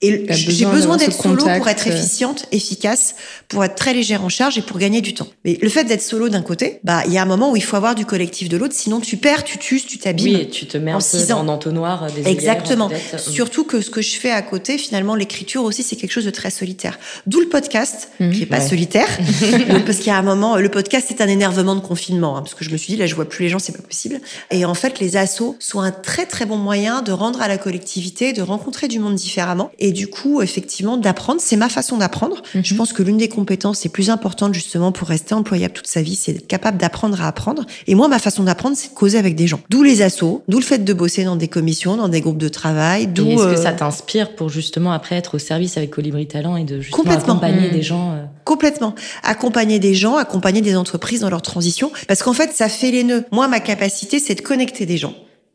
Et 0.00 0.26
j'ai 0.30 0.64
besoin 0.64 0.96
d'être 0.96 1.20
solo 1.20 1.44
pour 1.44 1.68
être 1.68 1.88
euh. 1.88 1.92
efficiente, 1.92 2.46
efficace, 2.52 3.16
pour 3.48 3.64
être 3.64 3.74
très 3.74 3.92
légère 3.92 4.22
en 4.22 4.28
charge 4.28 4.56
et 4.56 4.62
pour 4.62 4.78
gagner 4.78 5.00
du 5.00 5.12
temps. 5.12 5.26
Mais 5.44 5.58
le 5.60 5.68
fait 5.68 5.82
d'être 5.84 6.02
solo 6.02 6.28
d'un 6.28 6.42
côté, 6.42 6.78
bah 6.84 7.02
il 7.06 7.12
y 7.12 7.18
a 7.18 7.22
un 7.22 7.26
moment 7.26 7.50
où 7.50 7.56
il 7.56 7.64
faut 7.64 7.74
avoir 7.74 7.96
du 7.96 8.06
collectif 8.06 8.48
de 8.48 8.56
l'autre, 8.56 8.74
sinon 8.76 9.00
tu 9.00 9.16
perds, 9.16 9.42
tu 9.42 9.58
tues, 9.58 9.80
tu 9.80 9.98
t'abîmes. 9.98 10.36
Oui, 10.36 10.50
tu 10.50 10.66
te 10.66 10.78
mets 10.78 10.92
en 10.92 10.98
peu 10.98 11.32
en 11.32 11.48
entonnoir 11.48 12.06
des 12.12 12.28
Exactement. 12.28 12.90
Surtout 13.16 13.64
que 13.64 13.80
ce 13.80 13.90
que 13.90 14.00
je 14.00 14.16
fais 14.16 14.30
à 14.30 14.42
côté, 14.42 14.78
finalement, 14.78 15.16
l'écriture 15.16 15.64
aussi, 15.64 15.82
c'est 15.82 15.96
quelque 15.96 16.12
chose 16.12 16.26
de 16.26 16.30
très 16.30 16.50
solitaire. 16.50 16.96
D'où 17.26 17.40
le 17.40 17.48
podcast, 17.48 18.10
mmh. 18.20 18.30
qui 18.30 18.42
est 18.44 18.46
pas 18.46 18.60
solitaire, 18.60 19.08
parce 19.84 19.98
qu'il 19.98 20.08
y 20.08 20.10
a 20.10 20.16
un 20.16 20.22
moment, 20.22 20.56
le 20.56 20.68
podcast 20.68 21.06
c'est 21.08 21.20
un 21.20 21.28
énervement 21.28 21.74
de 21.74 21.80
confinement, 21.80 22.36
hein, 22.36 22.42
parce 22.42 22.54
que 22.54 22.64
je 22.64 22.70
me 22.70 22.76
suis 22.76 22.92
dit 22.92 22.98
là, 22.98 23.06
je 23.06 23.16
vois 23.16 23.28
plus 23.28 23.42
les 23.44 23.48
gens, 23.48 23.58
c'est 23.58 23.76
pas 23.76 23.82
possible. 23.82 24.20
Et 24.52 24.64
en 24.64 24.74
fait, 24.74 25.00
les 25.00 25.16
assos 25.16 25.56
sont 25.58 25.80
un 25.80 25.90
très 25.90 26.26
très 26.26 26.46
bon 26.46 26.56
moyen 26.56 27.02
de 27.02 27.10
rendre 27.10 27.42
à 27.42 27.48
la 27.48 27.58
collectivité, 27.58 28.32
de 28.32 28.42
rencontrer 28.42 28.86
du 28.86 29.00
monde 29.00 29.16
différemment. 29.16 29.72
Et 29.80 29.87
du 29.92 30.08
coup, 30.08 30.42
effectivement, 30.42 30.96
d'apprendre, 30.96 31.40
c'est 31.40 31.56
ma 31.56 31.68
façon 31.68 31.96
d'apprendre. 31.96 32.42
Mhm. 32.54 32.64
Je 32.64 32.74
pense 32.74 32.92
que 32.92 33.02
l'une 33.02 33.16
des 33.16 33.28
compétences 33.28 33.84
les 33.84 33.90
plus 33.90 34.10
importantes 34.10 34.54
justement 34.54 34.92
pour 34.92 35.08
rester 35.08 35.34
employable 35.34 35.74
toute 35.74 35.86
sa 35.86 36.02
vie, 36.02 36.16
c'est 36.16 36.32
d'être 36.32 36.46
capable 36.46 36.78
d'apprendre 36.78 37.20
à 37.20 37.28
apprendre. 37.28 37.64
Et 37.86 37.94
moi, 37.94 38.08
ma 38.08 38.18
façon 38.18 38.44
d'apprendre, 38.44 38.76
c'est 38.76 38.90
de 38.90 38.94
causer 38.94 39.18
avec 39.18 39.34
des 39.34 39.46
gens. 39.46 39.60
D'où 39.70 39.82
les 39.82 40.02
assos, 40.02 40.42
d'où 40.48 40.58
le 40.58 40.64
fait 40.64 40.84
de 40.84 40.92
bosser 40.92 41.24
dans 41.24 41.36
des 41.36 41.48
commissions, 41.48 41.96
dans 41.96 42.08
des 42.08 42.20
groupes 42.20 42.38
de 42.38 42.48
travail. 42.48 43.06
D'où 43.06 43.26
est-ce 43.28 43.54
que 43.54 43.56
ça 43.56 43.70
euh, 43.70 43.76
t'inspire 43.76 44.34
pour 44.34 44.48
justement 44.48 44.92
après 44.92 45.16
être 45.16 45.36
au 45.36 45.38
service 45.38 45.76
avec 45.76 45.90
Colibri 45.90 46.26
Talent 46.26 46.56
et 46.56 46.64
de 46.64 46.80
justement 46.80 47.10
accompagner 47.10 47.70
des 47.70 47.82
gens 47.82 48.12
euh 48.12 48.24
Complètement. 48.44 48.94
Accompagner 49.24 49.78
des 49.78 49.94
gens, 49.94 50.16
accompagner 50.16 50.62
des 50.62 50.74
entreprises 50.74 51.20
dans 51.20 51.28
leur 51.28 51.42
transition. 51.42 51.92
Parce 52.06 52.22
qu'en 52.22 52.32
fait, 52.32 52.52
ça 52.54 52.70
fait 52.70 52.90
les 52.90 53.04
nœuds. 53.04 53.24
Moi, 53.30 53.46
ma 53.46 53.60
capacité, 53.60 54.18
c'est 54.18 54.36
de 54.36 54.40
connecter 54.40 54.86
des 54.86 54.96
gens. 54.96 55.12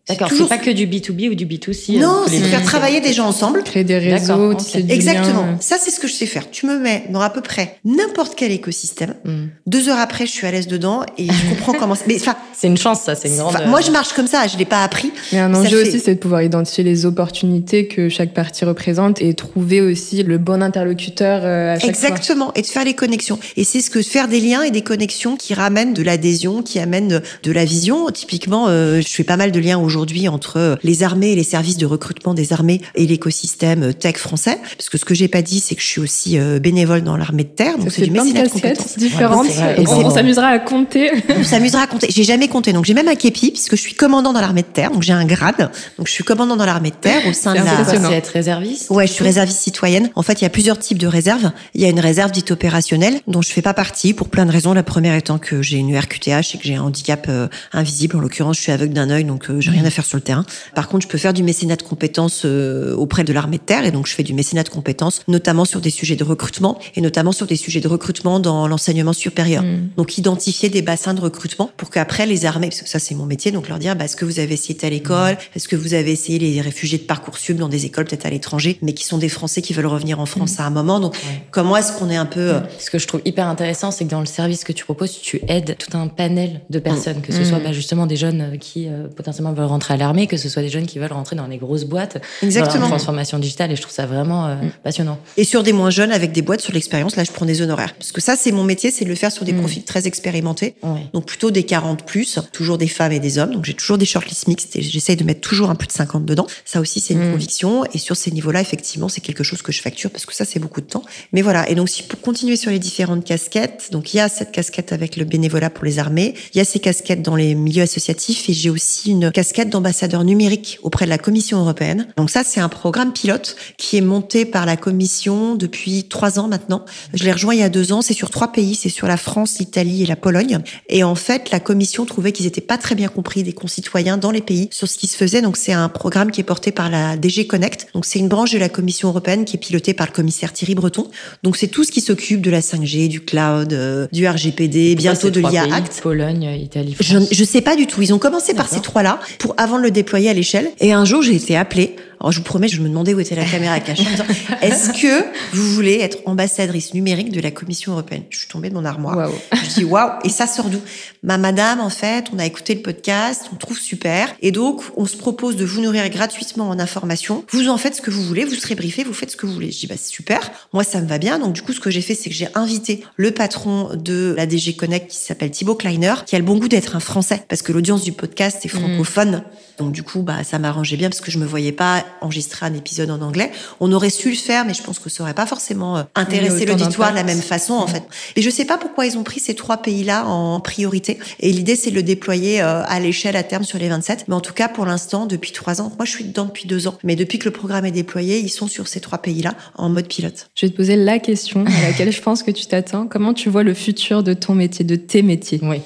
D'accord, 0.09 0.29
c'est 0.35 0.49
pas 0.49 0.57
que 0.57 0.69
du 0.69 0.85
B2B 0.85 1.29
ou 1.31 1.35
du 1.35 1.45
B2C. 1.45 1.95
Euh, 1.95 2.01
non, 2.01 2.23
c'est 2.27 2.39
de 2.39 2.43
faire 2.43 2.61
travailler 2.63 2.99
des 2.99 3.13
gens 3.13 3.25
ensemble. 3.25 3.63
Créer 3.63 3.85
des 3.85 3.97
réseaux, 3.97 4.51
Exactement. 4.89 5.55
Ça, 5.61 5.77
c'est 5.79 5.91
ce 5.91 5.99
que 6.01 6.09
je 6.09 6.13
sais 6.13 6.25
faire. 6.25 6.51
Tu 6.51 6.65
me 6.65 6.77
mets 6.77 7.05
dans 7.09 7.21
à 7.21 7.29
peu 7.29 7.39
près 7.39 7.77
n'importe 7.85 8.33
quel 8.35 8.51
écosystème. 8.51 9.15
Hmm. 9.23 9.45
Deux 9.65 9.87
heures 9.87 9.99
après, 9.99 10.25
je 10.25 10.31
suis 10.31 10.45
à 10.45 10.51
l'aise 10.51 10.67
dedans 10.67 11.03
et 11.17 11.27
je 11.27 11.49
comprends 11.49 11.71
comment. 11.71 11.95
Mais 12.07 12.17
enfin, 12.19 12.35
c'est 12.53 12.67
une 12.67 12.77
chance, 12.77 12.99
ça. 12.99 13.15
C'est 13.15 13.29
une 13.29 13.37
grande. 13.37 13.55
Moi, 13.67 13.79
je 13.79 13.91
marche 13.91 14.11
comme 14.11 14.27
ça. 14.27 14.45
Je 14.47 14.57
l'ai 14.57 14.65
pas 14.65 14.83
appris. 14.83 15.13
Mais 15.31 15.39
un 15.39 15.53
enjeu 15.53 15.83
aussi, 15.83 16.01
c'est 16.01 16.15
de 16.15 16.19
pouvoir 16.19 16.41
identifier 16.41 16.83
les 16.83 17.05
opportunités 17.05 17.87
que 17.87 18.09
chaque 18.09 18.33
partie 18.33 18.65
représente 18.65 19.21
et 19.21 19.33
trouver 19.33 19.79
aussi 19.79 20.21
le 20.21 20.37
bon 20.37 20.61
interlocuteur 20.61 21.43
euh, 21.45 21.75
à 21.75 21.79
chaque 21.79 21.89
Exactement. 21.89 22.51
Et 22.55 22.61
de 22.61 22.67
faire 22.67 22.83
les 22.83 22.93
connexions. 22.93 23.39
Et 23.55 23.63
c'est 23.63 23.79
ce 23.79 23.89
que 23.89 24.01
faire 24.01 24.27
des 24.27 24.41
liens 24.41 24.63
et 24.63 24.71
des 24.71 24.81
connexions 24.81 25.37
qui 25.37 25.53
ramènent 25.53 25.93
de 25.93 26.03
l'adhésion, 26.03 26.61
qui 26.61 26.79
amènent 26.79 27.21
de 27.41 27.51
la 27.53 27.63
vision. 27.63 28.09
Typiquement, 28.09 28.65
euh, 28.67 28.99
je 28.99 29.07
fais 29.07 29.23
pas 29.23 29.37
mal 29.37 29.53
de 29.53 29.59
liens 29.61 29.79
aujourd'hui 29.79 29.92
entre 30.27 30.77
les 30.83 31.03
armées 31.03 31.31
et 31.31 31.35
les 31.35 31.43
services 31.43 31.77
de 31.77 31.85
recrutement 31.85 32.33
des 32.33 32.53
armées 32.53 32.81
et 32.95 33.05
l'écosystème 33.05 33.93
tech 33.93 34.17
français. 34.17 34.57
Parce 34.77 34.89
que 34.89 34.97
ce 34.97 35.05
que 35.05 35.13
j'ai 35.13 35.27
pas 35.27 35.41
dit, 35.41 35.59
c'est 35.59 35.75
que 35.75 35.81
je 35.81 35.87
suis 35.87 36.01
aussi 36.01 36.37
euh, 36.37 36.59
bénévole 36.59 37.01
dans 37.01 37.17
l'armée 37.17 37.43
de 37.43 37.49
terre. 37.49 37.77
Donc 37.77 37.91
c'est 37.91 38.03
du 38.03 38.11
mécénat 38.11 38.43
de 38.43 38.49
compétences. 38.49 38.97
différentes. 38.97 39.47
on, 39.77 40.09
s'amusera 40.09 40.47
à 40.47 40.59
compter. 40.59 41.11
On 41.37 41.43
s'amusera 41.43 41.83
à 41.83 41.87
compter. 41.87 42.07
J'ai 42.09 42.23
jamais 42.23 42.47
compté. 42.47 42.73
Donc 42.73 42.85
j'ai 42.85 42.93
même 42.93 43.07
un 43.07 43.15
képi 43.15 43.51
puisque 43.51 43.75
je 43.75 43.81
suis 43.81 43.95
commandant 43.95 44.33
dans 44.33 44.41
l'armée 44.41 44.61
de 44.61 44.67
terre. 44.67 44.91
Donc 44.91 45.03
j'ai 45.03 45.13
un 45.13 45.25
grade. 45.25 45.71
Donc 45.97 46.07
je 46.07 46.11
suis 46.11 46.23
commandant 46.23 46.55
dans 46.55 46.65
l'armée 46.65 46.91
de 46.91 46.95
terre 46.95 47.25
au 47.27 47.33
sein 47.33 47.53
de 47.53 47.59
la. 47.59 47.83
C'est 47.85 48.13
être 48.13 48.27
réserviste. 48.27 48.89
Ouais, 48.89 49.07
je 49.07 49.13
suis 49.13 49.23
réserviste 49.23 49.59
citoyenne. 49.59 50.09
En 50.15 50.23
fait, 50.23 50.41
il 50.41 50.43
y 50.43 50.47
a 50.47 50.49
plusieurs 50.49 50.79
types 50.79 50.97
de 50.97 51.07
réserves. 51.07 51.51
Il 51.73 51.81
y 51.81 51.85
a 51.85 51.89
une 51.89 51.99
réserve 51.99 52.31
dite 52.31 52.51
opérationnelle 52.51 53.21
dont 53.27 53.41
je 53.41 53.49
fais 53.49 53.61
pas 53.61 53.73
partie 53.73 54.13
pour 54.13 54.29
plein 54.29 54.45
de 54.45 54.51
raisons. 54.51 54.73
La 54.73 54.83
première 54.83 55.15
étant 55.15 55.37
que 55.37 55.61
j'ai 55.61 55.77
une 55.77 55.97
RQTH 55.97 56.55
et 56.55 56.57
que 56.57 56.63
j'ai 56.63 56.75
un 56.75 56.83
handicap 56.83 57.25
euh, 57.29 57.47
invisible. 57.71 58.17
En 58.17 58.19
l'occurrence, 58.19 58.57
je 58.57 58.61
suis 58.63 58.71
aveugle 58.71 58.93
d'un 58.93 59.09
œil, 59.09 59.23
donc 59.23 59.49
j'ai 59.59 59.71
rien 59.71 59.82
à 59.85 59.89
faire 59.89 60.05
sur 60.05 60.17
le 60.17 60.21
terrain. 60.21 60.45
Par 60.75 60.87
contre, 60.87 61.03
je 61.03 61.07
peux 61.07 61.17
faire 61.17 61.33
du 61.33 61.43
mécénat 61.43 61.75
de 61.75 61.83
compétences 61.83 62.43
euh, 62.45 62.95
auprès 62.95 63.23
de 63.23 63.33
l'armée 63.33 63.57
de 63.57 63.63
terre, 63.63 63.85
et 63.85 63.91
donc 63.91 64.07
je 64.07 64.13
fais 64.13 64.23
du 64.23 64.33
mécénat 64.33 64.63
de 64.63 64.69
compétences, 64.69 65.21
notamment 65.27 65.65
sur 65.65 65.81
des 65.81 65.89
sujets 65.89 66.15
de 66.15 66.23
recrutement, 66.23 66.79
et 66.95 67.01
notamment 67.01 67.31
sur 67.31 67.47
des 67.47 67.55
sujets 67.55 67.81
de 67.81 67.87
recrutement 67.87 68.39
dans 68.39 68.67
l'enseignement 68.67 69.13
supérieur. 69.13 69.63
Hmm. 69.63 69.89
Donc 69.97 70.17
identifier 70.17 70.69
des 70.69 70.81
bassins 70.81 71.13
de 71.13 71.21
recrutement 71.21 71.71
pour 71.77 71.89
qu'après 71.89 72.25
les 72.25 72.45
armées, 72.45 72.67
parce 72.67 72.81
que 72.81 72.89
ça 72.89 72.99
c'est 72.99 73.15
mon 73.15 73.25
métier, 73.25 73.51
donc 73.51 73.69
leur 73.69 73.79
dire, 73.79 73.95
bah, 73.95 74.05
est-ce 74.05 74.15
que 74.15 74.25
vous 74.25 74.39
avez 74.39 74.53
essayé 74.53 74.77
à 74.83 74.89
l'école, 74.89 75.33
hmm. 75.33 75.55
est-ce 75.55 75.67
que 75.67 75.75
vous 75.75 75.93
avez 75.93 76.11
essayé 76.11 76.39
les 76.39 76.61
réfugiés 76.61 76.97
de 76.97 77.03
parcoursup 77.03 77.57
dans 77.57 77.69
des 77.69 77.85
écoles 77.85 78.05
peut-être 78.05 78.25
à 78.25 78.29
l'étranger, 78.29 78.77
mais 78.81 78.93
qui 78.93 79.05
sont 79.05 79.17
des 79.17 79.29
Français 79.29 79.61
qui 79.61 79.73
veulent 79.73 79.85
revenir 79.85 80.19
en 80.19 80.25
France 80.25 80.57
hmm. 80.57 80.61
à 80.61 80.65
un 80.65 80.69
moment? 80.69 80.99
Donc 80.99 81.15
comment 81.51 81.77
est-ce 81.77 81.93
qu'on 81.93 82.09
est 82.09 82.15
un 82.15 82.25
peu 82.25 82.39
euh, 82.39 82.59
Ce 82.79 82.89
que 82.89 82.99
je 82.99 83.07
trouve 83.07 83.21
hyper 83.25 83.47
intéressant, 83.47 83.91
c'est 83.91 84.05
que 84.05 84.09
dans 84.09 84.19
le 84.19 84.25
service 84.25 84.63
que 84.63 84.71
tu 84.71 84.83
proposes, 84.83 85.19
tu 85.19 85.41
aides 85.47 85.75
tout 85.77 85.97
un 85.97 86.07
panel 86.07 86.61
de 86.69 86.79
personnes, 86.79 87.21
que 87.21 87.31
ce 87.31 87.43
soit 87.43 87.59
bah, 87.59 87.71
justement 87.71 88.05
des 88.05 88.15
jeunes 88.15 88.57
qui 88.59 88.87
euh, 88.87 89.07
potentiellement 89.07 89.53
veulent 89.53 89.65
rentrer 89.73 89.93
à 89.95 89.97
l'armée, 89.97 90.27
que 90.27 90.37
ce 90.37 90.47
soit 90.49 90.61
des 90.61 90.69
jeunes 90.69 90.85
qui 90.85 90.99
veulent 90.99 91.11
rentrer 91.11 91.35
dans 91.35 91.47
les 91.47 91.57
grosses 91.57 91.83
boîtes, 91.85 92.21
Exactement. 92.41 92.75
dans 92.75 92.81
la 92.83 92.87
transformation 92.89 93.39
digitale. 93.39 93.71
Et 93.71 93.75
je 93.75 93.81
trouve 93.81 93.93
ça 93.93 94.05
vraiment 94.05 94.47
euh, 94.47 94.55
Mm. 94.55 94.71
passionnant. 94.83 95.17
Et 95.37 95.43
sur 95.43 95.63
des 95.63 95.73
moins 95.73 95.89
jeunes 95.89 96.11
avec 96.11 96.31
des 96.31 96.41
boîtes 96.41 96.61
sur 96.61 96.73
l'expérience, 96.73 97.15
là 97.15 97.23
je 97.23 97.31
prends 97.31 97.45
des 97.45 97.61
honoraires. 97.61 97.93
Parce 97.95 98.11
que 98.11 98.21
ça 98.21 98.35
c'est 98.35 98.51
mon 98.51 98.63
métier, 98.63 98.91
c'est 98.91 99.03
de 99.05 99.09
le 99.09 99.15
faire 99.15 99.31
sur 99.31 99.45
des 99.45 99.53
Mm. 99.53 99.59
profils 99.59 99.83
très 99.83 100.07
expérimentés. 100.07 100.75
Donc 101.13 101.25
plutôt 101.25 101.51
des 101.51 101.63
40 101.63 102.05
plus, 102.05 102.39
toujours 102.51 102.77
des 102.77 102.87
femmes 102.87 103.11
et 103.11 103.19
des 103.19 103.37
hommes. 103.37 103.51
Donc 103.53 103.65
j'ai 103.65 103.73
toujours 103.73 103.97
des 103.97 104.05
shortlists 104.05 104.47
mixtes 104.47 104.75
et 104.75 104.81
j'essaye 104.81 105.15
de 105.15 105.23
mettre 105.23 105.41
toujours 105.41 105.69
un 105.69 105.75
peu 105.75 105.85
de 105.85 105.91
50 105.91 106.25
dedans. 106.25 106.47
Ça 106.65 106.79
aussi 106.79 106.99
c'est 106.99 107.13
une 107.13 107.27
Mm. 107.27 107.31
conviction. 107.33 107.83
Et 107.93 107.97
sur 107.97 108.15
ces 108.15 108.31
niveaux-là, 108.31 108.61
effectivement, 108.61 109.09
c'est 109.09 109.21
quelque 109.21 109.43
chose 109.43 109.61
que 109.61 109.71
je 109.71 109.81
facture 109.81 110.09
parce 110.11 110.25
que 110.25 110.33
ça 110.35 110.45
c'est 110.45 110.59
beaucoup 110.59 110.81
de 110.81 110.85
temps. 110.87 111.03
Mais 111.33 111.41
voilà. 111.41 111.69
Et 111.69 111.75
donc 111.75 111.89
si 111.89 112.03
pour 112.03 112.19
continuer 112.21 112.55
sur 112.57 112.71
les 112.71 112.79
différentes 112.79 113.23
casquettes, 113.25 113.89
donc 113.91 114.13
il 114.13 114.17
y 114.17 114.19
a 114.19 114.29
cette 114.29 114.51
casquette 114.51 114.91
avec 114.93 115.17
le 115.17 115.25
bénévolat 115.25 115.69
pour 115.69 115.85
les 115.85 115.99
armées, 115.99 116.33
il 116.53 116.57
y 116.57 116.61
a 116.61 116.65
ces 116.65 116.79
casquettes 116.79 117.21
dans 117.21 117.35
les 117.35 117.55
milieux 117.55 117.83
associatifs 117.83 118.49
et 118.49 118.53
j'ai 118.53 118.69
aussi 118.69 119.11
une 119.11 119.31
casquette 119.31 119.62
d'ambassadeur 119.69 120.23
numérique 120.23 120.79
auprès 120.83 121.05
de 121.05 121.09
la 121.09 121.17
Commission 121.17 121.59
européenne. 121.59 122.07
Donc 122.17 122.29
ça 122.29 122.43
c'est 122.43 122.59
un 122.59 122.69
programme 122.69 123.13
pilote 123.13 123.55
qui 123.77 123.97
est 123.97 124.01
monté 124.01 124.45
par 124.45 124.65
la 124.65 124.77
Commission 124.77 125.55
depuis 125.55 126.05
trois 126.05 126.39
ans 126.39 126.47
maintenant. 126.47 126.85
Je 127.13 127.23
l'ai 127.23 127.31
rejoint 127.31 127.53
il 127.53 127.59
y 127.59 127.63
a 127.63 127.69
deux 127.69 127.93
ans. 127.93 128.01
C'est 128.01 128.13
sur 128.13 128.29
trois 128.29 128.51
pays. 128.51 128.75
C'est 128.75 128.89
sur 128.89 129.07
la 129.07 129.17
France, 129.17 129.59
l'Italie 129.59 130.03
et 130.03 130.05
la 130.05 130.15
Pologne. 130.15 130.59
Et 130.89 131.03
en 131.03 131.15
fait, 131.15 131.51
la 131.51 131.59
Commission 131.59 132.05
trouvait 132.05 132.31
qu'ils 132.31 132.45
n'étaient 132.45 132.61
pas 132.61 132.77
très 132.77 132.95
bien 132.95 133.07
compris 133.07 133.43
des 133.43 133.53
concitoyens 133.53 134.17
dans 134.17 134.31
les 134.31 134.41
pays 134.41 134.69
sur 134.71 134.87
ce 134.87 134.97
qui 134.97 135.07
se 135.07 135.15
faisait. 135.15 135.41
Donc 135.41 135.57
c'est 135.57 135.73
un 135.73 135.89
programme 135.89 136.31
qui 136.31 136.41
est 136.41 136.45
porté 136.45 136.71
par 136.71 136.89
la 136.89 137.17
DG 137.17 137.47
Connect. 137.47 137.87
Donc 137.93 138.05
c'est 138.05 138.19
une 138.19 138.27
branche 138.27 138.51
de 138.51 138.57
la 138.57 138.69
Commission 138.69 139.09
européenne 139.09 139.45
qui 139.45 139.57
est 139.57 139.59
pilotée 139.59 139.93
par 139.93 140.07
le 140.07 140.11
commissaire 140.11 140.53
Thierry 140.53 140.75
Breton. 140.75 141.07
Donc 141.43 141.57
c'est 141.57 141.67
tout 141.67 141.83
ce 141.83 141.91
qui 141.91 142.01
s'occupe 142.01 142.41
de 142.41 142.51
la 142.51 142.61
5G, 142.61 143.07
du 143.07 143.21
cloud, 143.21 143.73
euh, 143.73 144.07
du 144.11 144.27
RGPD, 144.27 144.95
bientôt 144.95 145.29
de 145.29 145.39
l'IA 145.39 145.73
Act. 145.73 146.01
Pologne, 146.01 146.43
Italie, 146.43 146.93
France. 146.93 147.27
je 147.31 147.43
sais 147.43 147.61
pas 147.61 147.75
du 147.75 147.87
tout. 147.87 148.01
Ils 148.01 148.13
ont 148.13 148.19
commencé 148.19 148.53
par 148.53 148.67
ces 148.67 148.81
trois-là 148.81 149.19
pour 149.39 149.52
avant 149.57 149.77
de 149.77 149.83
le 149.83 149.91
déployer 149.91 150.29
à 150.29 150.33
l'échelle. 150.33 150.69
Et 150.79 150.93
un 150.93 151.05
jour, 151.05 151.21
j'ai 151.21 151.35
été 151.35 151.55
appelée. 151.55 151.95
Alors, 152.23 152.31
je 152.31 152.37
vous 152.37 152.45
promets, 152.45 152.69
je 152.69 152.79
me 152.79 152.87
demandais 152.87 153.13
où 153.13 153.19
était 153.19 153.35
la 153.35 153.43
caméra 153.43 153.77
cachée. 153.81 154.07
Est-ce 154.61 154.93
que 154.93 155.25
vous 155.53 155.73
voulez 155.73 155.99
être 155.99 156.19
ambassadrice 156.25 156.93
numérique 156.93 157.33
de 157.33 157.41
la 157.41 157.51
Commission 157.51 157.91
européenne? 157.91 158.23
Je 158.29 158.37
suis 158.37 158.47
tombée 158.47 158.69
de 158.69 158.75
mon 158.75 158.85
armoire. 158.85 159.17
Waouh. 159.17 159.33
Je 159.51 159.73
dis 159.73 159.83
waouh. 159.83 160.19
Et 160.23 160.29
ça 160.29 160.47
sort 160.47 160.69
d'où? 160.69 160.79
Ma 161.21 161.37
madame, 161.37 161.81
en 161.81 161.89
fait, 161.89 162.27
on 162.33 162.39
a 162.39 162.45
écouté 162.45 162.75
le 162.75 162.81
podcast, 162.81 163.49
on 163.51 163.57
trouve 163.57 163.77
super. 163.77 164.33
Et 164.41 164.51
donc, 164.51 164.83
on 164.95 165.05
se 165.05 165.17
propose 165.17 165.57
de 165.57 165.65
vous 165.65 165.81
nourrir 165.81 166.09
gratuitement 166.09 166.69
en 166.69 166.79
information. 166.79 167.43
Vous 167.51 167.67
en 167.67 167.77
faites 167.77 167.95
ce 167.95 168.01
que 168.01 168.09
vous 168.09 168.23
voulez, 168.23 168.45
vous 168.45 168.55
serez 168.55 168.75
briefé, 168.75 169.03
vous 169.03 169.13
faites 169.13 169.31
ce 169.31 169.35
que 169.35 169.45
vous 169.45 169.53
voulez. 169.53 169.71
Je 169.71 169.79
dis 169.81 169.87
bah 169.87 169.95
c'est 169.97 170.13
super. 170.13 170.49
Moi, 170.71 170.85
ça 170.85 171.01
me 171.01 171.07
va 171.07 171.17
bien. 171.17 171.39
Donc, 171.39 171.51
du 171.51 171.61
coup, 171.61 171.73
ce 171.73 171.81
que 171.81 171.89
j'ai 171.89 172.01
fait, 172.01 172.15
c'est 172.15 172.29
que 172.29 172.35
j'ai 172.35 172.47
invité 172.55 173.03
le 173.17 173.31
patron 173.31 173.89
de 173.95 174.33
la 174.37 174.45
DG 174.45 174.77
Connect 174.77 175.11
qui 175.11 175.17
s'appelle 175.17 175.51
Thibaut 175.51 175.75
Kleiner, 175.75 176.13
qui 176.25 176.37
a 176.37 176.39
le 176.39 176.45
bon 176.45 176.57
goût 176.57 176.69
d'être 176.69 176.95
un 176.95 177.01
Français, 177.01 177.43
parce 177.49 177.61
que 177.61 177.73
l'audience 177.73 178.03
du 178.03 178.13
podcast 178.13 178.63
est 178.63 178.69
francophone. 178.69 179.43
Donc, 179.77 179.91
du 179.91 180.03
coup, 180.03 180.21
bah 180.21 180.45
ça 180.45 180.57
m'arrangeait 180.57 180.97
bien 180.97 181.09
parce 181.09 181.19
que 181.19 181.31
je 181.31 181.37
me 181.37 181.45
voyais 181.45 181.73
pas 181.73 182.05
enregistrer 182.21 182.65
un 182.65 182.73
épisode 182.73 183.09
en 183.09 183.21
anglais. 183.21 183.51
On 183.79 183.91
aurait 183.91 184.09
su 184.09 184.29
le 184.29 184.35
faire, 184.35 184.65
mais 184.65 184.73
je 184.73 184.83
pense 184.83 184.99
que 184.99 185.09
ça 185.09 185.23
aurait 185.23 185.33
pas 185.33 185.45
forcément 185.45 185.97
euh, 185.97 186.03
intéressé 186.15 186.65
l'auditoire 186.65 187.11
de 187.11 187.15
la 187.15 187.23
même 187.23 187.41
façon, 187.41 187.73
en 187.73 187.87
fait. 187.87 188.03
Et 188.35 188.41
je 188.41 188.49
sais 188.49 188.65
pas 188.65 188.77
pourquoi 188.77 189.05
ils 189.05 189.17
ont 189.17 189.23
pris 189.23 189.39
ces 189.39 189.55
trois 189.55 189.77
pays-là 189.77 190.25
en 190.25 190.59
priorité. 190.59 191.19
Et 191.39 191.51
l'idée, 191.51 191.75
c'est 191.75 191.91
de 191.91 191.95
le 191.95 192.03
déployer 192.03 192.61
euh, 192.61 192.83
à 192.85 192.99
l'échelle 192.99 193.35
à 193.35 193.43
terme 193.43 193.63
sur 193.63 193.79
les 193.79 193.89
27. 193.89 194.25
Mais 194.27 194.35
en 194.35 194.41
tout 194.41 194.53
cas, 194.53 194.67
pour 194.67 194.85
l'instant, 194.85 195.25
depuis 195.25 195.51
trois 195.51 195.81
ans, 195.81 195.91
moi, 195.97 196.05
je 196.05 196.11
suis 196.11 196.25
dedans 196.25 196.45
depuis 196.45 196.67
deux 196.67 196.87
ans. 196.87 196.95
Mais 197.03 197.15
depuis 197.15 197.39
que 197.39 197.45
le 197.45 197.51
programme 197.51 197.85
est 197.85 197.91
déployé, 197.91 198.39
ils 198.39 198.49
sont 198.49 198.67
sur 198.67 198.87
ces 198.87 198.99
trois 198.99 199.17
pays-là 199.19 199.53
en 199.75 199.89
mode 199.89 200.07
pilote. 200.07 200.49
Je 200.55 200.65
vais 200.65 200.71
te 200.71 200.77
poser 200.77 200.95
la 200.95 201.19
question 201.19 201.65
à 201.65 201.81
laquelle 201.81 202.11
je 202.11 202.21
pense 202.21 202.43
que 202.43 202.51
tu 202.51 202.65
t'attends. 202.65 203.07
Comment 203.07 203.33
tu 203.33 203.49
vois 203.49 203.63
le 203.63 203.73
futur 203.73 204.23
de 204.23 204.33
ton 204.33 204.55
métier, 204.55 204.85
de 204.85 204.95
tes 204.95 205.21
métiers? 205.21 205.59
Oui. 205.63 205.81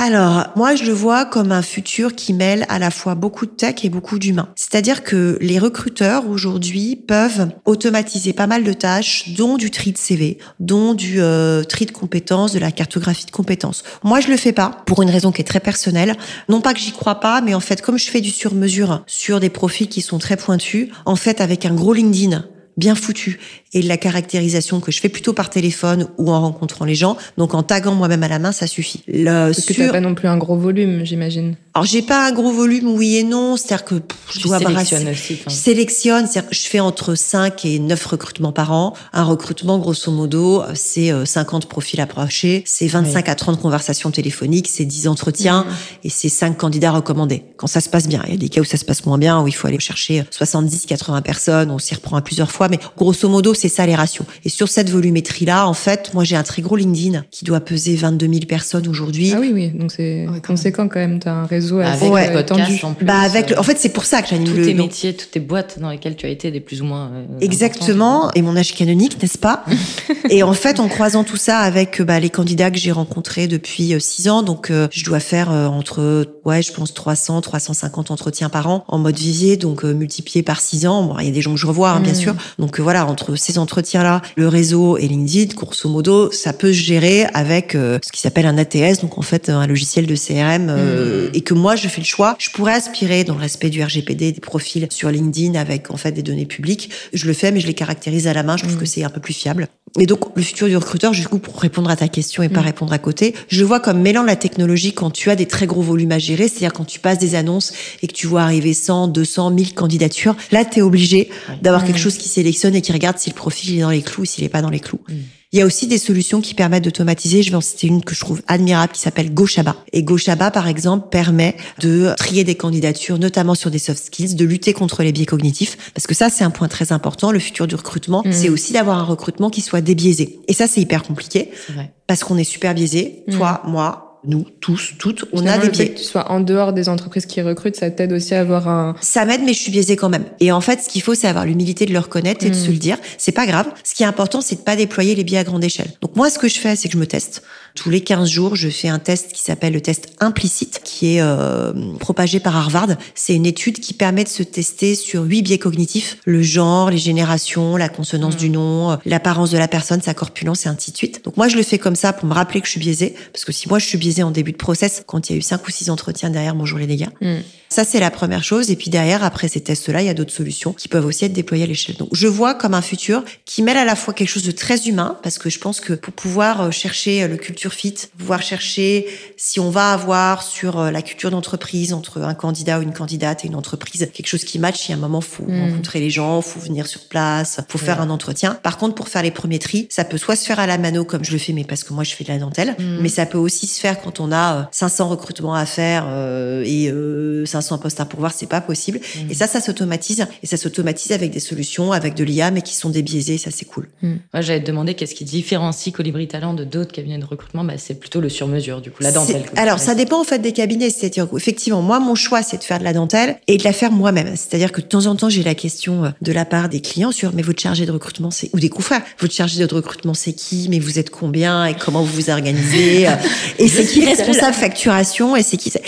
Alors, 0.00 0.46
moi, 0.54 0.76
je 0.76 0.84
le 0.84 0.92
vois 0.92 1.24
comme 1.24 1.50
un 1.50 1.60
futur 1.60 2.14
qui 2.14 2.32
mêle 2.32 2.66
à 2.68 2.78
la 2.78 2.92
fois 2.92 3.16
beaucoup 3.16 3.46
de 3.46 3.50
tech 3.50 3.74
et 3.82 3.88
beaucoup 3.88 4.20
d'humain. 4.20 4.48
C'est-à-dire 4.54 5.02
que 5.02 5.36
les 5.40 5.58
recruteurs 5.58 6.28
aujourd'hui 6.30 6.94
peuvent 6.94 7.48
automatiser 7.64 8.32
pas 8.32 8.46
mal 8.46 8.62
de 8.62 8.72
tâches, 8.72 9.30
dont 9.30 9.56
du 9.56 9.72
tri 9.72 9.90
de 9.90 9.98
CV, 9.98 10.38
dont 10.60 10.94
du 10.94 11.20
euh, 11.20 11.64
tri 11.64 11.84
de 11.84 11.90
compétences, 11.90 12.52
de 12.52 12.60
la 12.60 12.70
cartographie 12.70 13.26
de 13.26 13.32
compétences. 13.32 13.82
Moi, 14.04 14.20
je 14.20 14.28
le 14.28 14.36
fais 14.36 14.52
pas 14.52 14.70
pour 14.86 15.02
une 15.02 15.10
raison 15.10 15.32
qui 15.32 15.40
est 15.40 15.44
très 15.44 15.58
personnelle. 15.58 16.14
Non 16.48 16.60
pas 16.60 16.74
que 16.74 16.80
j'y 16.80 16.92
crois 16.92 17.16
pas, 17.16 17.40
mais 17.40 17.54
en 17.54 17.60
fait, 17.60 17.82
comme 17.82 17.98
je 17.98 18.08
fais 18.08 18.20
du 18.20 18.30
sur-mesure 18.30 19.02
sur 19.08 19.40
des 19.40 19.50
profils 19.50 19.88
qui 19.88 20.00
sont 20.00 20.18
très 20.18 20.36
pointus, 20.36 20.90
en 21.06 21.16
fait, 21.16 21.40
avec 21.40 21.66
un 21.66 21.74
gros 21.74 21.92
LinkedIn 21.92 22.44
bien 22.76 22.94
foutu 22.94 23.40
et 23.74 23.82
de 23.82 23.88
la 23.88 23.96
caractérisation 23.96 24.80
que 24.80 24.90
je 24.92 25.00
fais 25.00 25.08
plutôt 25.08 25.32
par 25.32 25.50
téléphone 25.50 26.08
ou 26.18 26.30
en 26.30 26.40
rencontrant 26.40 26.84
les 26.84 26.94
gens, 26.94 27.16
donc 27.36 27.54
en 27.54 27.62
taguant 27.62 27.94
moi-même 27.94 28.22
à 28.22 28.28
la 28.28 28.38
main, 28.38 28.52
ça 28.52 28.66
suffit. 28.66 29.02
Le, 29.06 29.52
Parce 29.52 29.64
que 29.66 29.74
sur- 29.74 29.86
t'as 29.86 29.92
pas 29.92 30.00
non 30.00 30.14
plus 30.14 30.28
un 30.28 30.36
gros 30.38 30.56
volume, 30.56 31.04
j'imagine. 31.04 31.56
alors 31.74 31.84
j'ai 31.84 32.02
pas 32.02 32.26
un 32.26 32.32
gros 32.32 32.50
volume, 32.52 32.88
oui 32.88 33.16
et 33.16 33.24
non, 33.24 33.56
c'est-à-dire 33.56 33.84
que 33.84 33.94
pff, 33.96 34.18
je 34.32 34.40
Tu 34.40 34.48
dois 34.48 34.58
sélectionnes 34.58 35.04
brasser- 35.04 35.10
aussi. 35.12 35.34
enfin. 35.40 35.50
je 35.50 35.54
sélectionne, 35.54 36.26
c'est-à-dire 36.26 36.50
que 36.50 36.56
je 36.56 36.62
fais 36.66 36.80
entre 36.80 37.14
5 37.14 37.64
et 37.66 37.78
9 37.78 38.04
recrutements 38.06 38.52
par 38.52 38.72
an. 38.72 38.94
Un 39.12 39.24
recrutement, 39.24 39.78
grosso 39.78 40.10
modo, 40.10 40.62
c'est 40.74 41.12
euh, 41.12 41.24
50 41.26 41.66
profils 41.66 42.00
approchés, 42.00 42.62
c'est 42.66 42.86
25 42.86 43.28
à 43.28 43.34
30 43.34 43.60
conversations 43.60 44.10
téléphoniques, 44.10 44.68
c'est 44.68 44.84
10 44.86 45.08
entretiens 45.08 45.66
et 46.04 46.08
c'est 46.10 46.28
5 46.30 46.56
candidats 46.56 46.90
recommandés. 46.92 47.44
Quand 47.58 47.66
ça 47.66 47.80
se 47.80 47.88
passe 47.90 48.08
bien, 48.08 48.22
il 48.26 48.30
y 48.32 48.34
a 48.34 48.38
des 48.38 48.48
cas 48.48 48.60
où 48.60 48.64
ça 48.64 48.76
se 48.78 48.84
passe 48.84 49.04
moins 49.04 49.18
bien, 49.18 49.40
où 49.42 49.46
il 49.48 49.52
faut 49.52 49.66
aller 49.68 49.78
chercher 49.78 50.24
70, 50.30 50.86
80 50.86 51.20
personnes, 51.22 51.70
on 51.70 51.78
s'y 51.78 51.94
reprend 51.94 52.16
à 52.16 52.22
plusieurs 52.22 52.50
fois, 52.50 52.68
mais 52.68 52.78
grosso 52.96 53.28
modo, 53.28 53.54
c'est 53.58 53.68
ça 53.68 53.84
les 53.86 53.94
ratios. 53.94 54.26
Et 54.44 54.48
sur 54.48 54.68
cette 54.68 54.88
volumétrie-là, 54.90 55.66
en 55.68 55.74
fait, 55.74 56.14
moi 56.14 56.24
j'ai 56.24 56.36
un 56.36 56.42
très 56.42 56.62
gros 56.62 56.76
LinkedIn 56.76 57.24
qui 57.30 57.44
doit 57.44 57.60
peser 57.60 57.96
22 57.96 58.26
000 58.26 58.38
personnes 58.48 58.88
aujourd'hui. 58.88 59.32
Ah 59.34 59.38
oui, 59.40 59.50
oui, 59.52 59.68
donc 59.70 59.92
c'est 59.92 60.26
Ouais, 60.28 60.40
conséquent 60.40 60.88
quand 60.88 61.00
même. 61.00 61.18
T'as 61.18 61.32
un 61.32 61.46
réseau 61.46 61.78
assez 61.80 62.02
Avec 62.06 62.12
Ouais. 62.12 62.30
euh, 62.36 62.42
tendu. 62.42 62.78
en 62.82 62.94
plus. 62.94 63.04
Bah 63.04 63.18
avec, 63.18 63.50
le- 63.50 63.56
euh, 63.56 63.60
en 63.60 63.62
fait, 63.62 63.78
c'est 63.78 63.88
pour 63.90 64.04
ça 64.04 64.22
que 64.22 64.28
j'anime 64.28 64.48
tous 64.48 64.56
le 64.56 64.64
tes 64.66 64.74
donc- 64.74 64.86
métiers, 64.88 65.14
toutes 65.14 65.30
tes 65.30 65.40
boîtes 65.40 65.78
dans 65.80 65.90
lesquelles 65.90 66.16
tu 66.16 66.26
as 66.26 66.30
été 66.30 66.50
des 66.50 66.60
plus 66.60 66.80
ou 66.82 66.84
moins. 66.84 67.10
euh, 67.12 67.24
Exactement, 67.40 68.30
et 68.34 68.42
mon 68.42 68.56
âge 68.56 68.74
canonique, 68.74 69.20
n'est-ce 69.20 69.38
pas? 69.38 69.64
Et 70.30 70.42
en 70.42 70.52
fait, 70.52 70.80
en 70.80 70.88
croisant 70.88 71.24
tout 71.24 71.36
ça 71.36 71.58
avec 71.58 72.00
euh, 72.00 72.04
bah, 72.04 72.20
les 72.20 72.30
candidats 72.30 72.70
que 72.70 72.78
j'ai 72.78 72.92
rencontrés 72.92 73.46
depuis 73.48 73.94
euh, 73.94 73.98
six 74.00 74.28
ans, 74.28 74.42
donc 74.42 74.70
euh, 74.70 74.88
je 74.92 75.04
dois 75.04 75.20
faire 75.20 75.50
euh, 75.50 75.66
entre, 75.66 76.26
ouais, 76.48 76.62
je 76.62 76.72
pense 76.72 76.94
300, 76.94 77.40
350 77.42 78.10
entretiens 78.10 78.48
par 78.48 78.68
an 78.68 78.84
en 78.88 78.98
mode 78.98 79.16
vivier, 79.18 79.56
donc 79.56 79.84
euh, 79.84 79.92
multiplié 79.92 80.42
par 80.42 80.60
six 80.60 80.86
ans. 80.86 81.02
Bon, 81.04 81.16
il 81.18 81.26
y 81.26 81.28
a 81.28 81.32
des 81.32 81.42
gens 81.42 81.52
que 81.52 81.60
je 81.60 81.66
revois, 81.66 81.90
hein, 81.90 82.00
bien 82.00 82.12
Mhm. 82.14 82.18
sûr. 82.18 82.34
Donc 82.58 82.80
euh, 82.80 82.82
voilà, 82.82 83.06
entre 83.06 83.36
ces 83.36 83.58
entretiens-là, 83.58 84.22
le 84.36 84.48
réseau 84.48 84.96
et 84.96 85.06
LinkedIn, 85.08 85.54
grosso 85.54 85.88
modo, 85.88 86.30
ça 86.32 86.52
peut 86.52 86.72
se 86.72 86.78
gérer 86.78 87.26
avec 87.34 87.74
euh, 87.74 87.98
ce 88.04 88.10
qui 88.12 88.20
s'appelle 88.20 88.46
un 88.46 88.56
ATS, 88.58 89.00
donc 89.02 89.18
en 89.18 89.22
fait 89.22 89.48
un 89.50 89.66
logiciel 89.66 90.06
de 90.06 90.14
CRM, 90.16 90.66
Mhm. 90.66 91.30
et 91.34 91.40
que 91.42 91.54
moi 91.54 91.76
je 91.76 91.86
fais 91.88 92.00
le 92.00 92.06
choix. 92.06 92.36
Je 92.38 92.50
pourrais 92.50 92.74
aspirer 92.74 93.24
dans 93.24 93.34
le 93.34 93.40
respect 93.40 93.70
du 93.70 93.82
RGPD 93.82 94.32
des 94.32 94.40
profils 94.40 94.86
sur 94.90 95.10
LinkedIn 95.10 95.54
avec 95.58 95.90
en 95.90 95.96
fait 95.96 96.12
des 96.12 96.22
données 96.22 96.46
publiques. 96.46 96.90
Je 97.12 97.26
le 97.26 97.32
fais, 97.32 97.52
mais 97.52 97.60
je 97.60 97.66
les 97.66 97.74
caractérise 97.74 98.26
à 98.26 98.32
la 98.32 98.42
main. 98.42 98.56
Je 98.56 98.62
trouve 98.62 98.74
Mhm. 98.76 98.80
que 98.80 98.86
c'est 98.86 99.04
un 99.04 99.10
peu 99.10 99.20
plus 99.20 99.34
fiable. 99.34 99.68
Et 99.98 100.06
donc 100.06 100.20
le 100.36 100.42
futur 100.42 100.68
du 100.68 100.76
recruteur, 100.76 101.12
du 101.12 101.26
coup, 101.26 101.38
pour 101.38 101.58
répondre 101.60 101.88
à 101.90 101.96
ta 101.96 102.08
question 102.08 102.42
et 102.42 102.48
pas 102.50 102.60
répondre 102.60 102.92
à 102.92 102.98
côté, 102.98 103.34
je 103.48 103.60
le 103.60 103.66
vois 103.66 103.80
comme 103.80 104.00
mêlant 104.00 104.22
la 104.22 104.36
technologie 104.36 104.92
quand 104.92 105.10
tu 105.10 105.30
as 105.30 105.36
des 105.36 105.46
très 105.46 105.66
gros 105.66 105.80
volumes 105.80 106.12
à 106.12 106.18
gérer, 106.38 106.48
c'est-à-dire 106.48 106.72
quand 106.72 106.84
tu 106.86 107.00
passes 107.00 107.18
des 107.18 107.34
annonces 107.34 107.72
et 108.02 108.06
que 108.06 108.12
tu 108.12 108.26
vois 108.26 108.42
arriver 108.42 108.72
100, 108.74 109.08
200, 109.08 109.50
1000 109.50 109.74
candidatures. 109.74 110.36
Là, 110.52 110.64
tu 110.64 110.78
es 110.78 110.82
obligé 110.82 111.28
d'avoir 111.62 111.84
quelque 111.84 111.98
chose 112.00 112.16
qui 112.16 112.28
sélectionne 112.28 112.74
et 112.74 112.80
qui 112.80 112.92
regarde 112.92 113.18
si 113.18 113.30
le 113.30 113.34
profil 113.34 113.76
est 113.76 113.80
dans 113.82 113.90
les 113.90 114.02
clous 114.02 114.22
ou 114.22 114.26
s'il 114.26 114.44
est 114.44 114.48
pas 114.48 114.62
dans 114.62 114.70
les 114.70 114.80
clous. 114.80 115.00
Mhm. 115.08 115.16
Il 115.50 115.58
y 115.58 115.62
a 115.62 115.64
aussi 115.64 115.86
des 115.86 115.96
solutions 115.96 116.42
qui 116.42 116.52
permettent 116.52 116.84
d'automatiser. 116.84 117.42
Je 117.42 117.48
vais 117.48 117.56
en 117.56 117.62
citer 117.62 117.86
une 117.86 118.04
que 118.04 118.14
je 118.14 118.20
trouve 118.20 118.42
admirable 118.48 118.92
qui 118.92 119.00
s'appelle 119.00 119.32
GoShaba. 119.32 119.76
Et 119.94 120.02
GoShaba, 120.02 120.50
par 120.50 120.68
exemple, 120.68 121.08
permet 121.10 121.56
de 121.80 122.12
trier 122.18 122.44
des 122.44 122.54
candidatures, 122.54 123.18
notamment 123.18 123.54
sur 123.54 123.70
des 123.70 123.78
soft 123.78 124.04
skills, 124.04 124.34
de 124.34 124.44
lutter 124.44 124.74
contre 124.74 125.02
les 125.02 125.10
biais 125.10 125.24
cognitifs. 125.24 125.78
Parce 125.94 126.06
que 126.06 126.14
ça, 126.14 126.28
c'est 126.28 126.44
un 126.44 126.50
point 126.50 126.68
très 126.68 126.92
important. 126.92 127.30
Le 127.32 127.38
futur 127.38 127.66
du 127.66 127.76
recrutement, 127.76 128.22
Mhm. 128.26 128.32
c'est 128.32 128.50
aussi 128.50 128.74
d'avoir 128.74 128.98
un 128.98 129.04
recrutement 129.04 129.48
qui 129.48 129.62
soit 129.62 129.80
débiaisé. 129.80 130.38
Et 130.48 130.52
ça, 130.52 130.66
c'est 130.66 130.82
hyper 130.82 131.02
compliqué 131.02 131.48
C'est 131.66 131.72
vrai. 131.72 131.92
parce 132.06 132.24
qu'on 132.24 132.36
est 132.36 132.44
super 132.44 132.74
biaisé. 132.74 133.24
Toi, 133.32 133.62
moi, 133.64 134.07
nous, 134.24 134.44
tous, 134.60 134.94
toutes, 134.98 135.24
on 135.32 135.38
Finalement, 135.38 135.58
a 135.60 135.62
des 135.62 135.68
le 135.68 135.74
fait 135.74 135.84
biais. 135.84 135.94
que 135.94 135.98
tu 135.98 136.04
sois 136.04 136.30
en 136.30 136.40
dehors 136.40 136.72
des 136.72 136.88
entreprises 136.88 137.26
qui 137.26 137.40
recrutent, 137.40 137.76
ça 137.76 137.90
t'aide 137.90 138.12
aussi 138.12 138.34
à 138.34 138.40
avoir 138.40 138.68
un. 138.68 138.96
Ça 139.00 139.24
m'aide, 139.24 139.42
mais 139.44 139.52
je 139.52 139.58
suis 139.60 139.70
biaisée 139.70 139.96
quand 139.96 140.08
même. 140.08 140.24
Et 140.40 140.50
en 140.52 140.60
fait, 140.60 140.80
ce 140.82 140.88
qu'il 140.88 141.02
faut, 141.02 141.14
c'est 141.14 141.28
avoir 141.28 141.44
l'humilité 141.46 141.86
de 141.86 141.92
le 141.92 141.98
reconnaître 142.00 142.44
et 142.44 142.50
de 142.50 142.54
se 142.54 142.70
le 142.70 142.76
dire. 142.78 142.98
C'est 143.16 143.32
pas 143.32 143.46
grave. 143.46 143.66
Ce 143.84 143.94
qui 143.94 144.02
est 144.02 144.06
important, 144.06 144.40
c'est 144.40 144.56
de 144.56 144.60
pas 144.60 144.76
déployer 144.76 145.14
les 145.14 145.24
biais 145.24 145.38
à 145.38 145.44
grande 145.44 145.62
échelle. 145.64 145.90
Donc 146.00 146.16
moi, 146.16 146.30
ce 146.30 146.38
que 146.38 146.48
je 146.48 146.58
fais, 146.58 146.74
c'est 146.76 146.88
que 146.88 146.94
je 146.94 146.98
me 146.98 147.06
teste. 147.06 147.42
Tous 147.74 147.90
les 147.90 148.00
15 148.00 148.28
jours, 148.28 148.56
je 148.56 148.68
fais 148.68 148.88
un 148.88 148.98
test 148.98 149.32
qui 149.32 149.42
s'appelle 149.42 149.72
le 149.72 149.80
test 149.80 150.08
implicite, 150.20 150.80
qui 150.82 151.14
est 151.16 151.20
euh, 151.20 151.72
propagé 152.00 152.40
par 152.40 152.56
Harvard. 152.56 152.88
C'est 153.14 153.34
une 153.34 153.46
étude 153.46 153.78
qui 153.78 153.94
permet 153.94 154.24
de 154.24 154.28
se 154.28 154.42
tester 154.42 154.94
sur 154.96 155.22
huit 155.22 155.42
biais 155.42 155.58
cognitifs 155.58 156.16
le 156.24 156.42
genre, 156.42 156.90
les 156.90 156.98
générations, 156.98 157.76
la 157.76 157.88
consonance 157.88 158.34
Mm. 158.34 158.38
du 158.38 158.50
nom, 158.50 158.90
euh, 158.92 158.96
l'apparence 159.06 159.50
de 159.50 159.58
la 159.58 159.68
personne, 159.68 160.02
sa 160.02 160.12
corpulence 160.14 160.66
et 160.66 160.68
ainsi 160.68 160.90
de 160.90 160.96
suite. 160.96 161.24
Donc 161.24 161.36
moi, 161.36 161.46
je 161.48 161.56
le 161.56 161.62
fais 161.62 161.78
comme 161.78 161.94
ça 161.96 162.12
pour 162.12 162.26
me 162.28 162.34
rappeler 162.34 162.60
que 162.60 162.66
je 162.66 162.72
suis 162.72 162.80
biaisée, 162.80 163.14
parce 163.32 163.44
que 163.44 163.52
si 163.52 163.68
moi 163.68 163.78
je 163.78 163.86
suis 163.86 163.96
biaisée 163.98 164.07
en 164.22 164.30
début 164.30 164.52
de 164.52 164.56
process, 164.56 165.02
quand 165.06 165.28
il 165.28 165.32
y 165.32 165.36
a 165.36 165.38
eu 165.38 165.42
cinq 165.42 165.66
ou 165.66 165.70
six 165.70 165.90
entretiens 165.90 166.30
derrière, 166.30 166.54
bonjour 166.54 166.78
les 166.78 166.86
dégâts. 166.86 167.08
Hmm. 167.20 167.36
Ça, 167.70 167.84
c'est 167.84 168.00
la 168.00 168.10
première 168.10 168.42
chose. 168.44 168.70
Et 168.70 168.76
puis 168.76 168.88
derrière, 168.88 169.22
après 169.22 169.46
ces 169.48 169.60
tests-là, 169.60 170.00
il 170.00 170.06
y 170.06 170.08
a 170.08 170.14
d'autres 170.14 170.32
solutions 170.32 170.72
qui 170.72 170.88
peuvent 170.88 171.04
aussi 171.04 171.26
être 171.26 171.34
déployées 171.34 171.64
à 171.64 171.66
l'échelle. 171.66 171.96
Donc, 171.96 172.08
je 172.12 172.26
vois 172.26 172.54
comme 172.54 172.72
un 172.72 172.80
futur 172.80 173.22
qui 173.44 173.62
mêle 173.62 173.76
à 173.76 173.84
la 173.84 173.94
fois 173.94 174.14
quelque 174.14 174.28
chose 174.30 174.42
de 174.44 174.52
très 174.52 174.88
humain, 174.88 175.18
parce 175.22 175.36
que 175.38 175.50
je 175.50 175.58
pense 175.58 175.80
que 175.80 175.92
pour 175.92 176.14
pouvoir 176.14 176.62
euh, 176.62 176.70
chercher 176.70 177.28
le 177.28 177.36
culture 177.36 177.74
fit, 177.74 177.94
pouvoir 178.16 178.40
chercher 178.42 179.06
si 179.36 179.60
on 179.60 179.68
va 179.68 179.92
avoir 179.92 180.42
sur 180.42 180.78
euh, 180.80 180.90
la 180.90 181.02
culture 181.02 181.30
d'entreprise 181.30 181.92
entre 181.92 182.22
un 182.22 182.32
candidat 182.34 182.78
ou 182.78 182.82
une 182.82 182.94
candidate 182.94 183.44
et 183.44 183.48
une 183.48 183.54
entreprise 183.54 184.08
quelque 184.14 184.26
chose 184.26 184.44
qui 184.44 184.58
match. 184.58 184.88
Il 184.88 184.92
y 184.92 184.94
a 184.94 184.96
un 184.96 185.00
moment, 185.00 185.20
faut 185.20 185.42
Mm. 185.46 185.70
rencontrer 185.70 186.00
les 186.00 186.10
gens, 186.10 186.40
faut 186.40 186.60
venir 186.60 186.86
sur 186.86 187.02
place, 187.08 187.60
faut 187.68 187.78
faire 187.78 188.00
un 188.00 188.08
entretien. 188.10 188.54
Par 188.62 188.78
contre, 188.78 188.94
pour 188.94 189.08
faire 189.08 189.22
les 189.22 189.30
premiers 189.30 189.58
tris, 189.58 189.86
ça 189.90 190.04
peut 190.04 190.16
soit 190.18 190.36
se 190.36 190.46
faire 190.46 190.58
à 190.58 190.66
la 190.66 190.78
mano 190.78 191.04
comme 191.04 191.24
je 191.24 191.32
le 191.32 191.38
fais, 191.38 191.52
mais 191.52 191.64
parce 191.64 191.84
que 191.84 191.92
moi 191.92 192.02
je 192.04 192.14
fais 192.14 192.24
de 192.24 192.30
la 192.30 192.38
dentelle, 192.38 192.74
Mm. 192.78 192.98
mais 193.02 193.08
ça 193.10 193.26
peut 193.26 193.38
aussi 193.38 193.66
se 193.66 193.78
faire 193.78 193.97
quand 194.02 194.20
on 194.20 194.32
a 194.32 194.54
euh, 194.54 194.62
500 194.70 195.08
recrutements 195.08 195.54
à 195.54 195.66
faire 195.66 196.06
euh, 196.08 196.62
et 196.64 196.90
euh, 196.90 197.44
500 197.46 197.78
postes 197.78 198.00
à 198.00 198.04
pourvoir, 198.04 198.32
c'est 198.32 198.48
pas 198.48 198.60
possible. 198.60 198.98
Mm. 198.98 199.30
Et 199.30 199.34
ça, 199.34 199.46
ça 199.46 199.60
s'automatise 199.60 200.26
et 200.42 200.46
ça 200.46 200.56
s'automatise 200.56 201.12
avec 201.12 201.30
des 201.30 201.40
solutions, 201.40 201.92
avec 201.92 202.14
de 202.14 202.24
l'IA, 202.24 202.50
mais 202.50 202.62
qui 202.62 202.74
sont 202.74 202.90
débiaisées. 202.90 203.38
Ça, 203.38 203.50
c'est 203.50 203.64
cool. 203.64 203.88
Moi, 204.02 204.18
j'allais 204.40 204.60
te 204.60 204.66
demander 204.66 204.94
qu'est-ce 204.94 205.14
qui 205.14 205.24
différencie 205.24 205.94
Colibri 205.94 206.28
Talent 206.28 206.54
de 206.54 206.64
d'autres 206.64 206.92
cabinets 206.92 207.18
de 207.18 207.24
recrutement. 207.24 207.64
Bah, 207.64 207.74
c'est 207.76 207.98
plutôt 207.98 208.20
le 208.20 208.28
sur-mesure, 208.28 208.80
du 208.80 208.90
coup, 208.90 209.02
la 209.02 209.12
dentelle. 209.12 209.44
Alors, 209.56 209.78
ça 209.78 209.94
dépend 209.94 210.20
en 210.20 210.24
fait 210.24 210.38
des 210.38 210.52
cabinets. 210.52 210.90
C'est-à-dire 210.90 211.28
effectivement, 211.36 211.82
moi, 211.82 212.00
mon 212.00 212.14
choix, 212.14 212.42
c'est 212.42 212.58
de 212.58 212.64
faire 212.64 212.78
de 212.78 212.84
la 212.84 212.92
dentelle 212.92 213.38
et 213.46 213.56
de 213.56 213.64
la 213.64 213.72
faire 213.72 213.92
moi-même. 213.92 214.34
C'est-à-dire 214.36 214.72
que 214.72 214.80
de 214.80 214.86
temps 214.86 215.06
en 215.06 215.16
temps, 215.16 215.28
j'ai 215.28 215.42
la 215.42 215.54
question 215.54 216.04
euh, 216.04 216.10
de 216.22 216.32
la 216.32 216.44
part 216.44 216.68
des 216.68 216.80
clients 216.80 217.12
sur 217.12 217.32
mais 217.34 217.42
votre 217.42 217.60
chargé 217.60 217.86
de 217.86 217.92
recrutement, 217.92 218.30
c'est 218.30 218.50
ou 218.52 218.60
des 218.60 218.68
confrères, 218.68 219.02
votre 219.18 219.34
chargé 219.34 219.64
de 219.64 219.74
recrutement, 219.74 220.14
c'est 220.14 220.32
qui? 220.32 220.68
Mais 220.70 220.78
vous 220.78 220.98
êtes 220.98 221.10
combien? 221.10 221.66
Et 221.66 221.74
comment 221.74 222.02
vous 222.02 222.12
vous 222.12 222.30
organisez? 222.30 223.08
Euh, 223.08 223.12
Et 223.58 223.68
c'est 223.68 223.86
qui 223.88 224.04
responsable 224.04 224.54
facturation 224.54 225.36
Et 225.36 225.42
c'est 225.42 225.56
qui 225.56 225.70
c'est- 225.70 225.82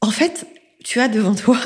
En 0.00 0.10
fait, 0.10 0.46
tu 0.84 1.00
as 1.00 1.08
devant 1.08 1.34
toi 1.34 1.58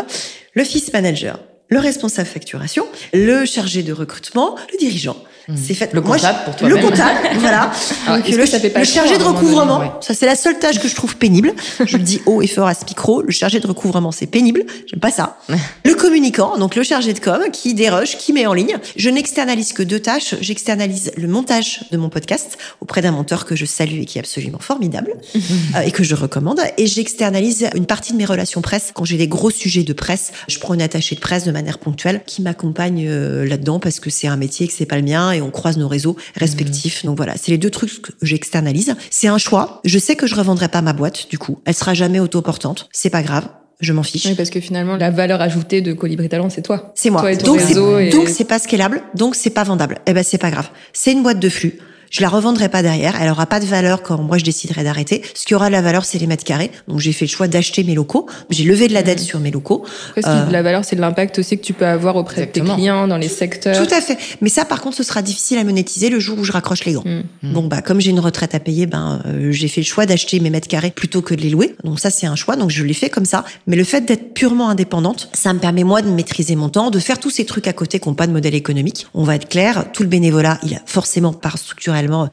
l'office 0.55 0.93
manager, 0.93 1.39
le 1.69 1.79
responsable 1.79 2.29
facturation, 2.29 2.87
le 3.13 3.45
chargé 3.45 3.83
de 3.83 3.93
recrutement, 3.93 4.57
le 4.73 4.79
dirigeant. 4.79 5.17
C'est 5.57 5.75
fait. 5.75 5.93
Le 5.93 6.01
comptable 6.01 6.39
pour 6.45 6.57
toi-même. 6.57 6.77
Le 6.77 6.83
comptable, 6.83 7.19
voilà. 7.39 7.71
Alors, 8.07 8.19
Donc, 8.19 8.29
est-ce 8.29 8.37
le, 8.37 8.45
que 8.45 8.51
ça 8.51 8.61
fait 8.61 8.71
pas 8.71 8.81
le 8.81 8.85
chiant 8.85 9.03
chargé 9.03 9.19
de 9.19 9.25
donné, 9.25 9.37
recouvrement, 9.37 9.81
ouais. 9.81 9.91
ça 10.01 10.15
c'est 10.15 10.27
la 10.27 10.37
seule 10.37 10.59
tâche 10.59 10.79
que 10.79 10.89
je 10.89 10.95
trouve 10.95 11.17
pénible. 11.17 11.53
Je 11.85 11.97
le 11.97 12.03
dis 12.03 12.21
haut 12.27 12.43
et 12.43 12.47
fort 12.47 12.67
à 12.67 12.75
ce 12.75 12.85
micro. 12.85 13.23
Le 13.23 13.33
chargé 13.33 13.61
de 13.61 13.67
recouvrement, 13.67 14.13
c'est 14.13 14.27
pénible. 14.27 14.65
J'aime 14.87 15.01
pas 15.01 15.11
ça. 15.11 15.39
Le 15.85 15.95
communicant, 15.95 16.57
donc 16.59 16.75
le 16.75 16.83
chargé 16.83 17.13
de 17.13 17.19
com, 17.19 17.43
qui 17.53 17.75
déroge, 17.75 18.17
qui 18.19 18.33
met 18.33 18.47
en 18.47 18.55
ligne. 18.55 18.77
Je 18.97 19.11
n'externalise 19.11 19.73
que 19.73 19.83
deux 19.83 20.01
tâches. 20.01 20.35
J'externalise 20.41 21.13
le 21.17 21.29
montage 21.29 21.81
de 21.91 21.97
mon 21.97 22.09
podcast 22.09 22.59
auprès 22.81 23.03
d'un 23.03 23.13
monteur 23.13 23.45
que 23.45 23.57
je 23.57 23.65
salue 23.65 24.01
et 24.01 24.05
qui 24.05 24.19
est 24.19 24.21
absolument 24.21 24.59
formidable 24.59 25.15
euh, 25.37 25.81
et 25.81 25.91
que 25.91 26.03
je 26.03 26.15
recommande. 26.15 26.61
Et 26.79 26.87
j'externalise 26.87 27.69
une 27.75 27.87
partie 27.87 28.13
de 28.13 28.19
mes 28.19 28.25
relations 28.25 28.63
presse 28.63 28.91
quand 28.95 29.05
j'ai 29.05 29.17
des 29.17 29.29
gros 29.29 29.51
sujets 29.51 29.83
de 29.83 29.93
presse. 29.93 30.33
Je 30.49 30.59
prends 30.59 30.75
une 30.75 30.83
attachée 30.83 31.15
de 31.15 31.21
presse 31.21 31.45
de 31.45 31.53
manière 31.53 31.79
ponctuelle 31.79 32.23
qui 32.27 32.43
m'accompagne 32.43 33.07
euh, 33.09 33.47
là-dedans 33.47 33.79
parce 33.79 34.01
que 34.01 34.11
c'est 34.11 34.29
un 34.29 34.37
métier 34.37 34.67
que 34.67 34.73
c'est 34.73 34.87
pas 34.87 34.97
le 34.97 35.03
mien 35.03 35.32
et 35.33 35.43
on 35.43 35.51
croise 35.51 35.77
nos 35.77 35.89
réseaux 35.89 36.17
respectifs. 36.37 37.05
Donc 37.05 37.17
voilà, 37.17 37.35
c'est 37.37 37.51
les 37.51 37.59
deux 37.59 37.71
trucs 37.71 38.03
que 38.03 38.13
j'externalise. 38.23 38.95
C'est 39.11 39.29
un 39.29 39.39
choix. 39.39 39.81
Je 39.85 39.99
sais 39.99 40.17
que 40.17 40.27
je 40.27 40.35
revendrai 40.35 40.69
pas 40.69 40.83
ma 40.83 40.93
boîte 40.93 41.29
du 41.31 41.39
coup. 41.39 41.59
Elle 41.65 41.75
sera 41.75 41.95
jamais 41.95 42.21
autoportante. 42.21 42.89
C'est 42.93 43.11
pas 43.11 43.23
grave. 43.23 43.49
Je 43.81 43.93
m'en 43.93 44.05
fiche. 44.05 44.27
Oui, 44.27 44.35
parce 44.37 44.51
que 44.51 44.61
finalement, 44.61 44.97
la 44.97 45.11
valeur 45.11 45.41
ajoutée 45.41 45.81
de 45.81 45.93
Colibri 45.93 46.29
Talent, 46.29 46.51
c'est 46.51 46.63
toi. 46.63 46.93
C'est 46.95 47.11
moi. 47.11 47.21
Toi 47.21 47.33
et 47.33 47.37
ton 47.39 47.47
donc 47.47 47.61
c'est 47.61 47.73
et- 48.07 48.11
donc 48.11 48.29
c'est 48.29 48.45
pas 48.45 48.61
scalable, 48.61 49.03
donc 49.17 49.35
c'est 49.35 49.51
pas 49.51 49.65
vendable. 49.65 49.99
Eh 50.07 50.13
ben 50.13 50.23
c'est 50.23 50.39
pas 50.39 50.51
grave. 50.53 50.69
C'est 50.93 51.11
une 51.13 51.23
boîte 51.25 51.41
de 51.41 51.49
flux. 51.49 51.79
Je 52.13 52.21
la 52.21 52.29
revendrai 52.29 52.69
pas 52.69 52.83
derrière. 52.83 53.17
Elle 53.21 53.31
aura 53.31 53.47
pas 53.47 53.59
de 53.59 53.65
valeur 53.65 54.03
quand 54.03 54.19
moi 54.19 54.37
je 54.37 54.45
déciderai 54.45 54.85
d'arrêter. 54.85 55.23
Ce 55.35 55.47
qui 55.47 55.55
aura 55.55 55.69
de 55.69 55.73
la 55.73 55.81
valeur, 55.81 56.05
c'est 56.05 56.19
les 56.19 56.27
mètres 56.27 56.45
carrés. 56.45 56.71
Donc 56.87 57.01
j'ai 57.01 57.13
fait 57.13 57.25
le 57.25 57.31
choix 57.31 57.49
d'acheter 57.49 57.85
mes 57.85 57.95
locaux. 57.95 58.27
J'ai 58.51 58.65
levé 58.65 58.87
de 58.87 58.93
la 58.93 59.03
dette 59.03 59.19
sur 59.19 59.41
mes 59.41 59.51
locaux. 59.51 59.83
Après, 60.19 60.47
de 60.47 60.53
la 60.53 60.63
valeur, 60.63 60.85
c'est 60.85 60.95
l'impact 60.95 61.39
aussi 61.39 61.57
que 61.57 61.65
tu 61.65 61.73
peux 61.73 61.87
avoir 61.87 62.17
auprès 62.17 62.43
de 62.43 62.51
tes 62.51 62.61
clients, 62.61 63.09
dans 63.09 63.17
les 63.17 63.29
secteurs. 63.29 63.83
Tout 63.83 63.95
à 63.95 64.03
fait. 64.03 64.19
Mais 64.43 64.51
ça, 64.51 64.67
par 64.67 64.83
contre, 64.83 64.99
ce 64.99 65.03
sera 65.03 65.23
difficile 65.23 65.57
à 65.57 65.65
monétiser 65.65 66.11
le 66.11 66.21
jour 66.21 66.39
où 66.39 66.45
je 66.45 66.53
raccroche 66.53 66.85
les 66.85 66.93
gants. 66.93 67.05
Bon, 67.43 67.67
bah, 67.67 67.81
comme 67.81 67.99
j'ai 67.99 68.11
une 68.11 68.21
retraite 68.21 68.55
à 68.55 68.61
payer, 68.61 68.85
ben, 68.85 69.23
euh, 69.25 69.51
j'ai 69.51 69.69
fait 69.69 69.81
le 69.81 69.87
choix 69.87 70.05
d'acheter 70.05 70.39
mes 70.39 70.51
mètres 70.51 70.69
carrés 70.69 70.91
plutôt 70.91 71.23
que 71.23 71.35
de 71.35 71.41
les 71.41 71.49
louer. 71.49 71.77
Donc 71.83 71.99
ça, 71.99 72.11
c'est 72.11 72.27
un 72.27 72.37
choix. 72.37 72.57
Donc 72.57 72.69
je 72.69 72.85
l'ai 72.85 72.93
fait 72.93 73.09
comme 73.09 73.25
ça. 73.25 73.45
Mais 73.67 73.75
le 73.75 73.85
fait 73.85 74.03
d'être 74.03 74.35
purement 74.35 74.69
indépendante, 74.69 75.31
ça 75.33 75.55
me 75.55 75.59
permet 75.59 75.83
moi 75.83 76.03
de 76.03 76.11
maîtriser 76.11 76.57
mon 76.57 76.69
temps, 76.69 76.91
de 76.91 76.99
faire 76.99 77.19
tous 77.19 77.31
ces 77.31 77.47
trucs 77.47 77.69
à 77.69 77.73
côté 77.73 78.01
qui 78.01 78.09
n'ont 78.09 78.15
pas 78.15 78.27
de 78.27 78.33
modèle 78.33 78.55
économique. 78.55 79.07
On 79.15 79.25
va 79.25 79.37
être 79.37 79.49
clair. 79.49 79.87
Tout 79.95 80.03
le 80.03 80.11
bénévolat, 80.11 80.59
il 80.63 80.75
a 80.75 80.83
forcément, 80.85 81.33
par 81.33 81.57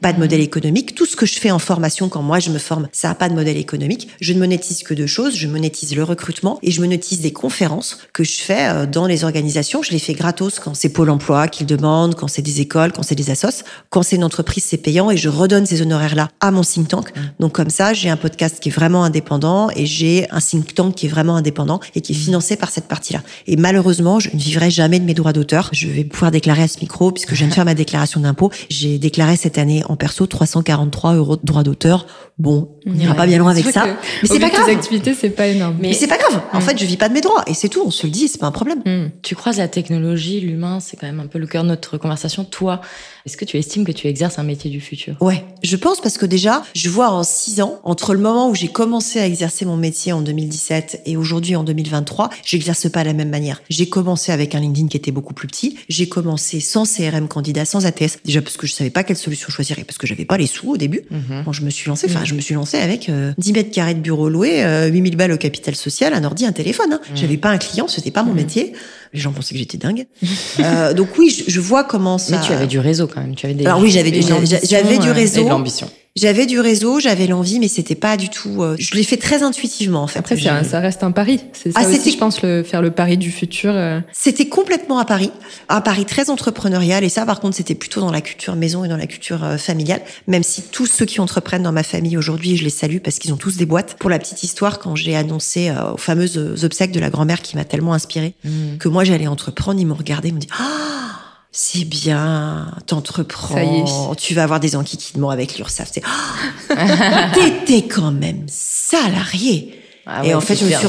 pas 0.00 0.12
de 0.12 0.18
modèle 0.18 0.40
économique. 0.40 0.94
Tout 0.94 1.06
ce 1.06 1.16
que 1.16 1.26
je 1.26 1.38
fais 1.38 1.50
en 1.50 1.58
formation, 1.58 2.08
quand 2.08 2.22
moi 2.22 2.38
je 2.38 2.50
me 2.50 2.58
forme, 2.58 2.88
ça 2.92 3.08
n'a 3.08 3.14
pas 3.14 3.28
de 3.28 3.34
modèle 3.34 3.56
économique. 3.56 4.08
Je 4.20 4.32
ne 4.32 4.38
monétise 4.38 4.82
que 4.82 4.94
deux 4.94 5.06
choses. 5.06 5.36
Je 5.36 5.46
monétise 5.46 5.94
le 5.94 6.04
recrutement 6.04 6.58
et 6.62 6.70
je 6.70 6.80
monétise 6.80 7.20
des 7.20 7.32
conférences 7.32 7.98
que 8.12 8.24
je 8.24 8.40
fais 8.40 8.68
euh, 8.68 8.86
dans 8.86 9.06
les 9.06 9.24
organisations. 9.24 9.82
Je 9.82 9.90
les 9.92 9.98
fais 9.98 10.14
gratos 10.14 10.58
quand 10.58 10.74
c'est 10.74 10.90
Pôle 10.90 11.10
emploi 11.10 11.48
qui 11.48 11.62
le 11.62 11.66
demande, 11.66 12.14
quand 12.14 12.28
c'est 12.28 12.42
des 12.42 12.60
écoles, 12.60 12.92
quand 12.92 13.02
c'est 13.02 13.14
des 13.14 13.30
assos. 13.30 13.64
Quand 13.90 14.02
c'est 14.02 14.16
une 14.16 14.24
entreprise, 14.24 14.64
c'est 14.64 14.76
payant 14.76 15.10
et 15.10 15.16
je 15.16 15.28
redonne 15.28 15.66
ces 15.66 15.82
honoraires-là 15.82 16.28
à 16.40 16.50
mon 16.50 16.62
think 16.62 16.88
tank. 16.88 17.12
Donc 17.38 17.52
comme 17.52 17.70
ça, 17.70 17.92
j'ai 17.92 18.10
un 18.10 18.16
podcast 18.16 18.58
qui 18.60 18.68
est 18.68 18.72
vraiment 18.72 19.04
indépendant 19.04 19.70
et 19.74 19.86
j'ai 19.86 20.28
un 20.30 20.40
think 20.40 20.74
tank 20.74 20.94
qui 20.94 21.06
est 21.06 21.08
vraiment 21.08 21.36
indépendant 21.36 21.80
et 21.94 22.00
qui 22.00 22.12
est 22.12 22.16
financé 22.16 22.56
par 22.56 22.70
cette 22.70 22.86
partie-là. 22.86 23.22
Et 23.46 23.56
malheureusement, 23.56 24.20
je 24.20 24.30
ne 24.32 24.38
vivrai 24.40 24.70
jamais 24.70 24.98
de 24.98 25.04
mes 25.04 25.14
droits 25.14 25.32
d'auteur. 25.32 25.70
Je 25.72 25.88
vais 25.88 26.04
pouvoir 26.04 26.30
déclarer 26.30 26.62
à 26.62 26.68
ce 26.68 26.78
micro 26.80 27.12
puisque 27.12 27.30
je 27.30 27.38
viens 27.40 27.48
de 27.48 27.54
faire 27.54 27.64
ma 27.64 27.74
déclaration 27.74 28.20
d'impôt. 28.20 28.50
J'ai 28.68 28.98
déclaré 28.98 29.36
cette 29.36 29.58
année 29.60 29.84
en 29.88 29.94
perso 29.96 30.26
343 30.26 31.14
euros 31.14 31.36
de 31.36 31.42
droits 31.44 31.62
d'auteur. 31.62 32.06
Bon, 32.38 32.70
on 32.86 32.92
n'ira 32.92 33.10
Ouais. 33.12 33.16
pas 33.16 33.26
bien 33.26 33.38
loin 33.38 33.50
avec 33.50 33.66
ça. 33.66 33.84
Mais 34.22 34.28
c'est 34.28 34.38
pas 34.40 34.46
de 34.46 34.50
tes 34.52 34.56
grave. 34.56 34.68
activités, 34.70 35.12
c'est 35.14 35.28
pas 35.30 35.46
énorme. 35.46 35.76
Mais 35.78 35.92
c'est 35.92 36.06
pas 36.06 36.16
grave. 36.16 36.40
En 36.54 36.60
fait, 36.60 36.78
je 36.78 36.86
vis 36.86 36.96
pas 36.96 37.08
de 37.10 37.14
mes 37.14 37.20
droits 37.20 37.44
et 37.46 37.52
c'est 37.54 37.68
tout. 37.68 37.82
On 37.84 37.90
se 37.90 38.06
le 38.06 38.10
dit, 38.12 38.28
c'est 38.28 38.38
pas 38.40 38.46
un 38.46 38.50
problème. 38.50 38.78
Mm. 38.86 39.10
Tu 39.22 39.34
croises 39.36 39.58
la 39.58 39.68
technologie, 39.68 40.40
l'humain, 40.40 40.80
c'est 40.80 40.96
quand 40.96 41.06
même 41.06 41.20
un 41.20 41.26
peu 41.26 41.38
le 41.38 41.46
cœur 41.46 41.62
de 41.64 41.68
notre 41.68 41.98
conversation. 41.98 42.44
Toi, 42.44 42.80
est-ce 43.26 43.36
que 43.36 43.44
tu 43.44 43.58
estimes 43.58 43.84
que 43.84 43.92
tu 43.92 44.06
exerces 44.08 44.38
un 44.38 44.42
métier 44.42 44.70
du 44.70 44.80
futur? 44.80 45.16
Ouais, 45.20 45.44
je 45.62 45.76
pense 45.76 46.00
parce 46.00 46.16
que 46.16 46.24
déjà, 46.24 46.62
je 46.74 46.88
vois 46.88 47.10
en 47.10 47.22
six 47.22 47.60
ans, 47.60 47.78
entre 47.84 48.14
le 48.14 48.20
moment 48.20 48.48
où 48.48 48.54
j'ai 48.54 48.68
commencé 48.68 49.20
à 49.20 49.26
exercer 49.26 49.66
mon 49.66 49.76
métier 49.76 50.12
en 50.14 50.22
2017 50.22 51.02
et 51.04 51.18
aujourd'hui 51.18 51.56
en 51.56 51.64
2023, 51.64 52.30
j'exerce 52.46 52.88
pas 52.88 53.02
de 53.02 53.08
la 53.08 53.12
même 53.14 53.28
manière. 53.28 53.60
J'ai 53.68 53.88
commencé 53.90 54.32
avec 54.32 54.54
un 54.54 54.60
LinkedIn 54.60 54.88
qui 54.88 54.96
était 54.96 55.10
beaucoup 55.12 55.34
plus 55.34 55.46
petit. 55.48 55.76
J'ai 55.90 56.08
commencé 56.08 56.60
sans 56.60 56.84
CRM 56.90 57.28
candidat, 57.28 57.66
sans 57.66 57.84
ATS. 57.84 58.18
Déjà 58.24 58.40
parce 58.40 58.56
que 58.56 58.66
je 58.66 58.72
savais 58.72 58.88
pas 58.90 59.04
quelle 59.04 59.18
solution 59.18 59.49
choisir 59.50 59.78
et 59.78 59.84
parce 59.84 59.98
que 59.98 60.06
j'avais 60.06 60.24
pas 60.24 60.36
les 60.38 60.46
sous 60.46 60.70
au 60.70 60.76
début. 60.76 61.02
Quand 61.44 61.52
je 61.52 61.62
me 61.62 61.70
suis 61.70 61.88
lancée, 61.88 62.06
enfin, 62.08 62.24
je 62.24 62.34
me 62.34 62.40
suis 62.40 62.54
lancée 62.54 62.78
avec 62.78 63.08
euh, 63.08 63.32
10 63.38 63.52
mètres 63.52 63.70
carrés 63.70 63.94
de 63.94 64.00
bureau 64.00 64.28
loué, 64.28 64.64
euh, 64.64 64.86
8000 64.88 65.16
balles 65.16 65.32
au 65.32 65.36
capital 65.36 65.74
social, 65.74 66.14
un 66.14 66.24
ordi, 66.24 66.46
un 66.46 66.52
téléphone. 66.52 66.92
Hein. 66.94 67.00
J'avais 67.14 67.36
pas 67.36 67.50
un 67.50 67.58
client, 67.58 67.86
c'était 67.88 68.10
pas 68.10 68.22
mon 68.22 68.32
métier. 68.34 68.72
Les 69.12 69.18
gens 69.20 69.32
pensaient 69.32 69.54
que 69.54 69.58
j'étais 69.58 69.78
dingue. 69.78 70.06
Euh, 70.60 70.92
donc 70.94 71.08
oui, 71.18 71.30
je, 71.30 71.50
je 71.50 71.60
vois 71.60 71.84
comment 71.84 72.18
ça. 72.18 72.36
Mais 72.38 72.46
tu 72.46 72.52
avais 72.52 72.66
du 72.66 72.78
réseau 72.78 73.06
quand 73.06 73.20
même. 73.20 73.34
Tu 73.34 73.46
avais 73.46 73.54
des. 73.54 73.64
Alors 73.66 73.80
oui, 73.80 73.90
j'avais 73.90 74.10
du- 74.10 74.20
j'avais 74.22 74.98
du 74.98 75.10
réseau. 75.10 75.40
Et 75.40 75.44
de 75.44 75.48
l'ambition. 75.48 75.90
J'avais 76.20 76.44
du 76.44 76.60
réseau, 76.60 77.00
j'avais 77.00 77.26
l'envie, 77.26 77.58
mais 77.60 77.68
c'était 77.68 77.94
pas 77.94 78.18
du 78.18 78.28
tout. 78.28 78.62
euh, 78.62 78.76
je 78.78 78.94
l'ai 78.94 79.04
fait 79.04 79.16
très 79.16 79.42
intuitivement 79.42 80.02
en 80.02 80.06
fait. 80.06 80.18
Après, 80.18 80.46
un- 80.48 80.64
ça 80.64 80.80
reste 80.80 81.02
un 81.02 81.12
pari. 81.12 81.40
C'est 81.54 81.72
ça 81.72 81.80
Ah, 81.82 81.86
aussi, 81.88 81.96
c'était- 81.96 82.10
je 82.10 82.18
pense, 82.18 82.42
le, 82.42 82.62
faire 82.62 82.82
le 82.82 82.90
pari 82.90 83.16
du 83.16 83.30
futur. 83.30 83.72
euh, 83.74 84.00
C'était 84.12 84.46
complètement 84.48 84.98
à 84.98 85.06
Paris, 85.06 85.30
un 85.70 85.80
Paris 85.80 86.04
très 86.04 86.28
entrepreneurial, 86.28 87.04
et 87.04 87.08
ça, 87.08 87.24
par 87.24 87.40
contre, 87.40 87.56
c'était 87.56 87.74
plutôt 87.74 88.00
dans 88.00 88.10
la 88.12 88.20
culture 88.20 88.54
maison 88.54 88.84
et 88.84 88.88
dans 88.88 88.98
la 88.98 89.06
culture 89.06 89.42
euh, 89.44 89.56
familiale. 89.56 90.02
Même 90.26 90.42
si 90.42 90.60
tous 90.62 90.84
ceux 90.86 91.06
qui 91.06 91.20
entreprennent 91.20 91.62
dans 91.62 91.72
ma 91.72 91.82
famille 91.84 92.18
aujourd'hui, 92.18 92.56
je 92.58 92.64
les 92.64 92.70
salue 92.70 92.98
parce 92.98 93.18
qu'ils 93.18 93.32
ont 93.32 93.36
tous 93.38 93.56
des 93.56 93.64
boîtes. 93.66 93.96
Pour 93.98 94.10
la 94.10 94.18
petite 94.18 94.42
histoire, 94.42 94.78
quand 94.78 94.96
j'ai 94.96 95.16
annoncé 95.16 95.70
euh, 95.70 95.92
aux 95.94 95.96
fameuses 95.96 96.64
obsèques 96.64 96.92
de 96.92 97.00
la 97.00 97.08
grand-mère 97.08 97.40
qui 97.40 97.56
m'a 97.56 97.64
tellement 97.64 97.94
inspirée 97.94 98.34
Mm. 98.44 98.76
que 98.78 98.88
moi 98.88 99.04
j'allais 99.04 99.26
entreprendre, 99.26 99.80
ils 99.80 99.86
m'ont 99.86 99.94
regardé, 99.94 100.28
ils 100.28 100.32
m'ont 100.32 100.38
dit 100.40 100.48
ah. 100.58 101.19
C'est 101.52 101.84
bien, 101.84 102.72
t'entreprends, 102.86 104.14
tu 104.16 104.34
vas 104.34 104.44
avoir 104.44 104.60
des 104.60 104.76
enquiquinnements 104.76 105.30
avec 105.30 105.58
l'URSSAF. 105.58 105.90
C'est, 105.92 106.02
Ah, 106.04 107.30
t'étais 107.34 107.88
quand 107.88 108.12
même 108.12 108.44
salarié. 108.48 109.74
Ah 110.06 110.24
Et 110.24 110.32
en 110.34 110.40
fait, 110.40 110.54
me 110.64 110.70
suis. 110.78 110.86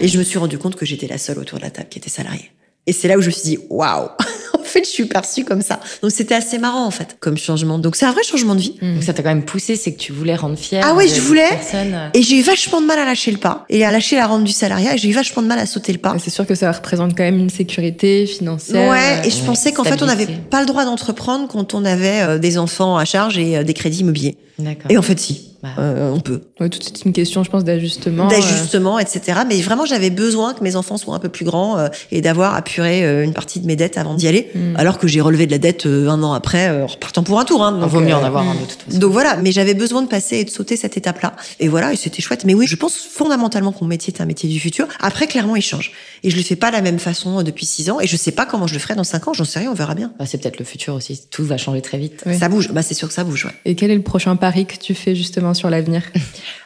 Et 0.00 0.08
je 0.08 0.18
me 0.18 0.24
suis 0.24 0.38
rendu 0.38 0.58
compte 0.58 0.76
que 0.76 0.86
j'étais 0.86 1.06
la 1.06 1.18
seule 1.18 1.38
autour 1.38 1.58
de 1.58 1.64
la 1.64 1.70
table 1.70 1.88
qui 1.90 1.98
était 1.98 2.10
salariée. 2.10 2.50
Et 2.86 2.92
c'est 2.92 3.06
là 3.08 3.16
où 3.16 3.20
je 3.20 3.26
me 3.26 3.32
suis 3.32 3.42
dit, 3.44 3.58
waouh, 3.70 4.08
en 4.58 4.62
fait, 4.64 4.84
je 4.84 4.90
suis 4.90 5.04
perçue 5.04 5.44
comme 5.44 5.62
ça. 5.62 5.78
Donc 6.02 6.10
c'était 6.10 6.34
assez 6.34 6.58
marrant, 6.58 6.84
en 6.84 6.90
fait, 6.90 7.16
comme 7.20 7.36
changement. 7.38 7.78
Donc 7.78 7.94
c'est 7.94 8.06
un 8.06 8.10
vrai 8.12 8.22
changement 8.24 8.54
de 8.56 8.60
vie. 8.60 8.74
Donc 8.82 9.02
ça 9.04 9.12
t'a 9.12 9.22
quand 9.22 9.28
même 9.28 9.44
poussé, 9.44 9.76
c'est 9.76 9.92
que 9.92 9.98
tu 9.98 10.12
voulais 10.12 10.34
rendre 10.34 10.56
fier. 10.58 10.82
Ah 10.84 10.94
ouais, 10.94 11.06
je 11.06 11.20
voulais. 11.20 11.48
personnes. 11.48 11.94
euh. 11.94 12.08
Et 12.14 12.22
j'ai 12.22 12.36
eu 12.38 12.42
vachement 12.42 12.80
de 12.80 12.86
mal 12.86 12.98
à 12.98 13.04
lâcher 13.04 13.30
le 13.30 13.36
pas 13.38 13.64
et 13.68 13.84
à 13.84 13.92
lâcher 13.92 14.16
la 14.16 14.26
rente 14.26 14.42
du 14.44 14.52
salariat. 14.52 14.94
Et 14.94 14.98
j'ai 14.98 15.08
eu 15.08 15.12
vachement 15.12 15.42
de 15.42 15.46
mal 15.46 15.58
à 15.60 15.66
sauter 15.66 15.92
le 15.92 15.98
pas. 15.98 16.16
C'est 16.18 16.30
sûr 16.30 16.44
que 16.46 16.54
ça 16.56 16.72
représente 16.72 17.16
quand 17.16 17.22
même 17.22 17.38
une 17.38 17.50
sécurité 17.50 18.26
financière. 18.26 18.90
Ouais, 18.90 19.20
et 19.24 19.28
euh, 19.28 19.30
je 19.30 19.44
pensais 19.44 19.72
qu'en 19.72 19.84
fait, 19.84 20.02
on 20.02 20.06
n'avait 20.06 20.26
pas 20.26 20.60
le 20.60 20.66
droit 20.66 20.84
d'entreprendre 20.84 21.46
quand 21.48 21.74
on 21.74 21.84
avait 21.84 22.22
euh, 22.22 22.38
des 22.38 22.58
enfants 22.58 22.96
à 22.96 23.04
charge 23.04 23.38
et 23.38 23.58
euh, 23.58 23.62
des 23.62 23.74
crédits 23.74 24.00
immobiliers. 24.00 24.36
D'accord. 24.58 24.90
Et 24.90 24.98
en 24.98 25.02
fait, 25.02 25.18
si, 25.20 25.32
euh, 25.32 25.51
on 25.62 26.20
peut. 26.20 26.42
ouais, 26.60 26.68
tout 26.68 26.78
c'est 26.82 27.04
une 27.04 27.12
question, 27.12 27.44
je 27.44 27.50
pense, 27.50 27.64
d'ajustement. 27.64 28.26
euh, 28.26 28.30
d'ajustement, 28.30 28.98
etc. 28.98 29.40
Mais 29.48 29.60
vraiment, 29.60 29.86
j'avais 29.86 30.10
besoin 30.10 30.54
que 30.54 30.62
mes 30.64 30.76
enfants 30.76 30.96
soient 30.96 31.14
un 31.14 31.18
peu 31.18 31.28
plus 31.28 31.44
grands 31.44 31.78
euh, 31.78 31.88
et 32.10 32.20
d'avoir 32.20 32.54
apuré 32.54 33.04
euh, 33.04 33.24
une 33.24 33.32
partie 33.32 33.60
de 33.60 33.66
mes 33.66 33.76
dettes 33.76 33.96
avant 33.98 34.14
d'y 34.14 34.28
aller. 34.28 34.50
Mm. 34.54 34.76
Alors 34.76 34.98
que 34.98 35.06
j'ai 35.08 35.20
relevé 35.20 35.46
de 35.46 35.52
la 35.52 35.58
dette 35.58 35.86
euh, 35.86 36.08
un 36.08 36.22
an 36.22 36.32
après, 36.32 36.68
euh, 36.68 36.84
en 36.84 36.86
repartant 36.86 37.22
pour 37.22 37.38
un 37.38 37.44
tour. 37.44 37.62
Hein, 37.64 37.74
Il 37.76 37.80
donc, 37.82 37.90
vaut 37.90 38.00
mieux 38.00 38.12
euh, 38.12 38.16
en 38.18 38.24
avoir 38.24 38.48
un 38.48 38.54
de 38.54 38.60
toute 38.60 38.82
façon. 38.82 38.98
Donc 38.98 39.12
voilà, 39.12 39.36
mais 39.36 39.52
j'avais 39.52 39.74
besoin 39.74 40.02
de 40.02 40.08
passer 40.08 40.38
et 40.38 40.44
de 40.44 40.50
sauter 40.50 40.76
cette 40.76 40.96
étape-là. 40.96 41.34
Et 41.60 41.68
voilà, 41.68 41.92
et 41.92 41.96
c'était 41.96 42.22
chouette. 42.22 42.44
Mais 42.44 42.54
oui, 42.54 42.66
je 42.66 42.76
pense 42.76 42.96
fondamentalement 42.96 43.72
que 43.72 43.78
mon 43.80 43.86
métier 43.88 44.12
est 44.12 44.20
un 44.20 44.26
métier 44.26 44.48
du 44.48 44.58
futur. 44.58 44.88
Après, 45.00 45.26
clairement, 45.26 45.56
il 45.56 45.62
change. 45.62 45.92
Et 46.24 46.30
je 46.30 46.36
le 46.36 46.42
fais 46.42 46.56
pas 46.56 46.70
de 46.70 46.76
la 46.76 46.82
même 46.82 46.98
façon 46.98 47.38
euh, 47.38 47.42
depuis 47.42 47.66
six 47.66 47.90
ans. 47.90 48.00
Et 48.00 48.06
je 48.06 48.16
sais 48.16 48.32
pas 48.32 48.46
comment 48.46 48.66
je 48.66 48.74
le 48.74 48.80
ferai 48.80 48.94
dans 48.94 49.04
cinq 49.04 49.28
ans. 49.28 49.32
J'en 49.32 49.44
sais 49.44 49.58
rien, 49.60 49.70
on 49.70 49.74
verra 49.74 49.94
bien. 49.94 50.12
Bah, 50.18 50.26
c'est 50.26 50.38
peut-être 50.38 50.58
le 50.58 50.64
futur 50.64 50.94
aussi. 50.94 51.20
Tout 51.30 51.44
va 51.44 51.56
changer 51.56 51.82
très 51.82 51.98
vite. 51.98 52.22
Oui. 52.26 52.36
Ça 52.38 52.48
bouge. 52.48 52.70
Bah, 52.72 52.82
c'est 52.82 52.94
sûr 52.94 53.08
que 53.08 53.14
ça 53.14 53.24
bouge, 53.24 53.44
ouais. 53.44 53.52
Et 53.64 53.74
quel 53.74 53.90
est 53.90 53.96
le 53.96 54.02
prochain 54.02 54.34
pari 54.36 54.66
que 54.66 54.76
tu 54.76 54.94
fais 54.94 55.14
justement 55.14 55.51
sur 55.54 55.70
l'avenir? 55.70 56.02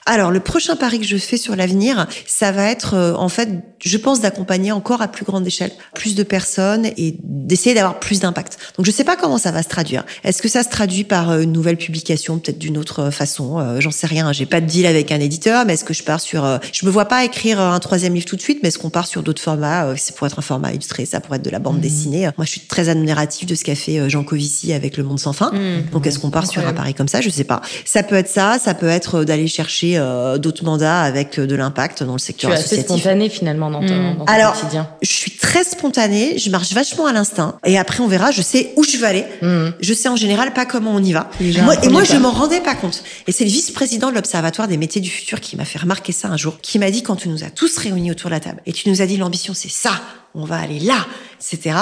Alors, 0.07 0.31
le 0.31 0.39
prochain 0.39 0.77
pari 0.77 1.01
que 1.01 1.07
je 1.07 1.17
fais 1.17 1.37
sur 1.37 1.57
l'avenir, 1.57 2.07
ça 2.27 2.53
va 2.53 2.71
être, 2.71 2.95
euh, 2.95 3.15
en 3.15 3.29
fait, 3.29 3.49
je 3.85 3.97
pense 3.99 4.21
d'accompagner 4.21 4.71
encore 4.71 5.03
à 5.03 5.09
plus 5.09 5.25
grande 5.25 5.45
échelle 5.45 5.73
plus 5.95 6.15
de 6.15 6.23
personnes 6.23 6.87
et 6.97 7.17
d'essayer 7.25 7.75
d'avoir 7.75 7.99
plus 7.99 8.21
d'impact. 8.21 8.57
Donc, 8.77 8.87
je 8.87 8.93
sais 8.93 9.03
pas 9.03 9.17
comment 9.17 9.37
ça 9.37 9.51
va 9.51 9.65
se 9.65 9.69
traduire. 9.69 10.07
Est-ce 10.23 10.41
que 10.43 10.49
ça 10.49 10.63
se 10.63 10.69
traduit 10.69 11.03
par 11.03 11.31
euh, 11.31 11.41
une 11.41 11.51
nouvelle 11.51 11.77
publication, 11.77 12.39
peut-être 12.39 12.59
d'une 12.59 12.79
autre 12.79 13.11
façon? 13.11 13.59
Euh, 13.59 13.81
J'en 13.81 13.91
sais 13.91 14.07
rien. 14.07 14.33
J'ai 14.33 14.47
pas 14.47 14.61
de 14.61 14.67
deal 14.67 14.87
avec 14.87 15.11
un 15.11 15.19
éditeur, 15.19 15.65
mais 15.67 15.75
est-ce 15.75 15.85
que 15.85 15.93
je 15.93 16.05
pars 16.05 16.21
sur 16.21 16.61
Je 16.73 16.87
me 16.87 16.91
vois 16.91 17.07
pas 17.07 17.25
écrire 17.25 17.61
un 17.61 17.79
troisième 17.81 18.15
livre 18.15 18.27
tout 18.27 18.37
de 18.37 18.41
suite, 18.41 18.61
mais 18.63 18.69
est-ce 18.69 18.79
qu'on 18.79 18.91
part 18.91 19.09
sur 19.09 19.25
d'autres 19.25 19.43
formats? 19.43 19.97
C'est 19.97 20.15
pour 20.15 20.29
être 20.29 20.39
un 20.39 20.43
format 20.43 20.73
illustré, 20.73 21.05
ça 21.05 21.21
pourrait 21.21 21.39
être 21.39 21.45
de 21.45 21.51
la 21.51 21.59
bande 21.59 21.79
mmh. 21.79 21.81
dessinée. 21.81 22.31
Moi, 22.37 22.45
je 22.45 22.51
suis 22.51 22.61
très 22.61 22.89
admirative 22.89 23.49
de 23.49 23.55
ce 23.57 23.65
qu'a 23.65 23.75
fait 23.75 24.09
Jean 24.09 24.23
Covici 24.23 24.73
avec 24.73 24.97
Le 24.97 25.03
Monde 25.03 25.19
sans 25.19 25.33
fin. 25.33 25.51
Mmh. 25.51 25.91
Donc, 25.91 26.07
est-ce 26.07 26.21
qu'on 26.21 26.31
part 26.31 26.47
sur 26.47 26.65
un 26.67 26.73
pari 26.73 26.95
comme 26.95 27.09
ça? 27.09 27.21
Je 27.21 27.31
sais 27.31 27.45
pas. 27.45 27.61
Ça 27.85 28.05
peut 28.05 28.15
être 28.15 28.29
ça. 28.29 28.59
Ça 28.63 28.75
peut 28.79 28.89
être 28.89 29.25
d'aller 29.25 29.49
chercher 29.49 29.99
euh, 29.99 30.39
d'autres 30.39 30.65
mandats 30.65 31.01
avec 31.01 31.39
euh, 31.39 31.47
de 31.47 31.55
l'impact 31.55 32.03
dans 32.03 32.13
le 32.13 32.19
secteur 32.19 32.51
tu 32.51 32.57
es 32.57 32.59
associatif. 32.59 32.85
assez 32.85 33.01
spontané 33.01 33.29
finalement 33.29 33.71
dans 33.71 33.81
ton, 33.81 33.95
mmh. 33.95 34.25
Alors, 34.27 34.55
quotidien. 34.55 34.89
Je 35.03 35.11
suis 35.11 35.33
très 35.33 35.65
spontanée, 35.65 36.39
je 36.39 36.51
marche 36.51 36.73
vachement 36.73 37.07
à 37.07 37.13
l'instinct 37.13 37.59
et 37.65 37.79
après 37.79 38.01
on 38.01 38.07
verra, 38.07 38.31
je 38.31 38.43
sais 38.43 38.73
où 38.77 38.85
je 38.85 38.97
veux 38.99 39.05
aller. 39.05 39.25
Mmh. 39.43 39.69
Je 39.81 39.95
sais 39.95 40.09
en 40.09 40.17
général 40.17 40.53
pas 40.53 40.67
comment 40.67 40.93
on 40.93 41.03
y 41.03 41.13
va. 41.13 41.31
et 41.41 41.89
moi 41.89 42.05
je 42.05 42.17
m'en 42.17 42.31
rendais 42.31 42.61
pas 42.61 42.75
compte. 42.75 43.03
Et 43.27 43.33
c'est 43.33 43.45
le 43.45 43.51
vice-président 43.51 44.11
de 44.11 44.15
l'Observatoire 44.15 44.69
des 44.69 44.77
métiers 44.77 45.01
du 45.01 45.11
futur 45.11 45.41
qui 45.41 45.57
m'a 45.57 45.65
fait 45.65 45.79
remarquer 45.79 46.13
ça 46.13 46.29
un 46.29 46.37
jour, 46.37 46.59
qui 46.61 46.79
m'a 46.79 46.91
dit 46.91 47.03
quand 47.03 47.17
tu 47.17 47.29
nous 47.29 47.45
as 47.45 47.51
tous 47.51 47.77
réunis 47.79 48.11
autour 48.11 48.31
de 48.31 48.35
la 48.35 48.41
table 48.41 48.61
et 48.67 48.73
tu 48.73 48.89
nous 48.89 49.03
as 49.03 49.07
dit 49.07 49.17
l'ambition 49.17 49.55
c'est 49.55 49.71
ça, 49.71 49.93
on 50.35 50.45
va 50.45 50.57
aller 50.57 50.79
là, 50.81 51.07
etc. 51.41 51.77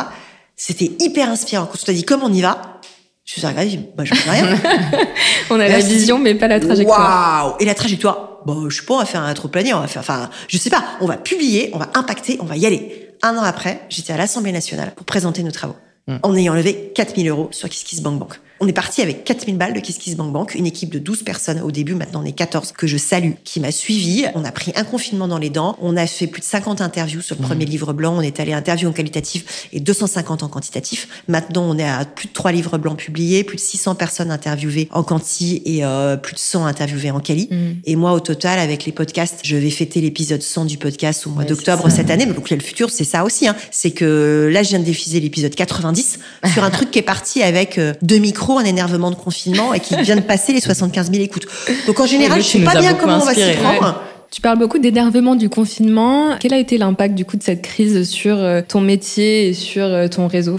C'était 0.56 0.92
hyper 1.00 1.28
inspirant. 1.28 1.66
Quand 1.66 1.78
tu 1.78 1.84
t'as 1.84 1.92
dit 1.92 2.04
comment 2.04 2.26
on 2.26 2.32
y 2.32 2.40
va, 2.40 2.80
je 3.24 3.32
suis 3.32 3.46
regardée, 3.46 3.80
bah, 3.96 4.04
je 4.04 4.14
sais 4.14 4.30
rien. 4.30 4.58
on 5.50 5.58
a 5.58 5.66
la 5.66 5.78
vision, 5.78 6.18
mais 6.18 6.34
pas 6.34 6.46
la 6.46 6.60
trajectoire. 6.60 7.46
Waouh! 7.46 7.56
Et 7.58 7.64
la 7.64 7.74
trajectoire? 7.74 8.40
Bon, 8.44 8.68
je 8.68 8.80
sais 8.80 8.86
pas, 8.86 8.94
on 8.94 8.98
va 8.98 9.06
faire 9.06 9.22
un 9.22 9.32
trop-planier, 9.32 9.72
on 9.72 9.80
va 9.80 9.86
faire, 9.86 10.00
enfin, 10.00 10.28
je 10.48 10.58
sais 10.58 10.68
pas, 10.68 10.84
on 11.00 11.06
va 11.06 11.16
publier, 11.16 11.70
on 11.72 11.78
va 11.78 11.88
impacter, 11.94 12.36
on 12.40 12.44
va 12.44 12.58
y 12.58 12.66
aller. 12.66 13.16
Un 13.22 13.38
an 13.38 13.42
après, 13.42 13.80
j'étais 13.88 14.12
à 14.12 14.18
l'Assemblée 14.18 14.52
nationale 14.52 14.92
pour 14.94 15.06
présenter 15.06 15.42
nos 15.42 15.50
travaux. 15.50 15.76
Hmm. 16.06 16.16
En 16.22 16.36
ayant 16.36 16.52
levé 16.52 16.92
4000 16.94 17.26
euros 17.30 17.48
sur 17.50 17.70
KissKissBankBank. 17.70 18.34
On 18.60 18.68
est 18.68 18.72
parti 18.72 19.02
avec 19.02 19.24
4000 19.24 19.58
balles 19.58 19.74
de 19.74 19.80
KissKissBankBank, 19.80 20.54
une 20.54 20.66
équipe 20.66 20.90
de 20.90 21.00
12 21.00 21.24
personnes 21.24 21.60
au 21.60 21.72
début, 21.72 21.94
maintenant 21.94 22.22
on 22.22 22.24
est 22.24 22.32
14, 22.32 22.70
que 22.70 22.86
je 22.86 22.96
salue, 22.96 23.32
qui 23.42 23.58
m'a 23.58 23.72
suivi. 23.72 24.26
On 24.36 24.44
a 24.44 24.52
pris 24.52 24.72
un 24.76 24.84
confinement 24.84 25.26
dans 25.26 25.38
les 25.38 25.50
dents, 25.50 25.76
on 25.82 25.96
a 25.96 26.06
fait 26.06 26.28
plus 26.28 26.40
de 26.40 26.46
50 26.46 26.80
interviews 26.80 27.20
sur 27.20 27.34
le 27.34 27.42
mmh. 27.42 27.46
premier 27.46 27.64
livre 27.64 27.92
blanc, 27.92 28.14
on 28.16 28.20
est 28.20 28.38
allé 28.38 28.52
interview 28.52 28.88
en 28.88 28.92
qualitatif 28.92 29.68
et 29.72 29.80
250 29.80 30.44
en 30.44 30.48
quantitatif. 30.48 31.08
Maintenant 31.26 31.64
on 31.68 31.76
est 31.78 31.88
à 31.88 32.04
plus 32.04 32.28
de 32.28 32.32
3 32.32 32.52
livres 32.52 32.78
blancs 32.78 32.96
publiés, 32.96 33.42
plus 33.42 33.56
de 33.56 33.60
600 33.60 33.96
personnes 33.96 34.30
interviewées 34.30 34.88
en 34.92 35.02
quanti 35.02 35.60
et 35.64 35.84
euh, 35.84 36.16
plus 36.16 36.34
de 36.34 36.38
100 36.38 36.64
interviewées 36.64 37.10
en 37.10 37.18
quali. 37.18 37.48
Mmh. 37.50 37.56
Et 37.86 37.96
moi 37.96 38.12
au 38.12 38.20
total 38.20 38.60
avec 38.60 38.84
les 38.84 38.92
podcasts, 38.92 39.40
je 39.42 39.56
vais 39.56 39.70
fêter 39.70 40.00
l'épisode 40.00 40.42
100 40.42 40.66
du 40.66 40.78
podcast 40.78 41.26
au 41.26 41.30
mois 41.30 41.44
d'octobre 41.44 41.90
cette 41.90 42.08
année. 42.08 42.24
Mais 42.24 42.34
donc 42.34 42.48
le 42.50 42.60
futur 42.60 42.90
c'est 42.90 43.04
ça 43.04 43.24
aussi, 43.24 43.48
hein. 43.48 43.56
c'est 43.72 43.90
que 43.90 44.48
là 44.52 44.62
je 44.62 44.68
viens 44.68 44.78
de 44.78 44.84
diffuser 44.84 45.18
l'épisode 45.18 45.56
90 45.56 46.20
sur 46.52 46.62
un 46.62 46.70
truc 46.74 46.92
qui 46.92 47.00
est 47.00 47.02
parti 47.02 47.42
avec 47.42 47.78
euh, 47.78 47.94
deux 48.00 48.18
micros 48.18 48.43
un 48.52 48.64
énervement 48.64 49.10
de 49.10 49.16
confinement 49.16 49.74
et 49.74 49.80
qui 49.80 49.96
vient 49.96 50.16
de 50.16 50.20
passer 50.20 50.52
les 50.52 50.60
75 50.60 51.10
000 51.10 51.22
écoutes. 51.24 51.46
Donc 51.86 52.00
en 52.00 52.06
général, 52.06 52.42
je 52.42 52.46
sais 52.46 52.60
pas 52.60 52.78
bien 52.78 52.94
comment 52.94 53.16
on 53.16 53.24
va 53.24 53.34
s'y 53.34 53.52
prendre. 53.52 54.00
Tu 54.30 54.40
parles 54.40 54.58
beaucoup 54.58 54.78
d'énervement 54.78 55.36
du 55.36 55.48
confinement. 55.48 56.36
Quel 56.40 56.54
a 56.54 56.58
été 56.58 56.76
l'impact 56.76 57.14
du 57.14 57.24
coup 57.24 57.36
de 57.36 57.42
cette 57.42 57.62
crise 57.62 58.08
sur 58.08 58.36
euh, 58.36 58.62
ton 58.66 58.80
métier 58.80 59.48
et 59.48 59.54
sur 59.54 59.84
euh, 59.84 60.08
ton 60.08 60.26
réseau? 60.26 60.58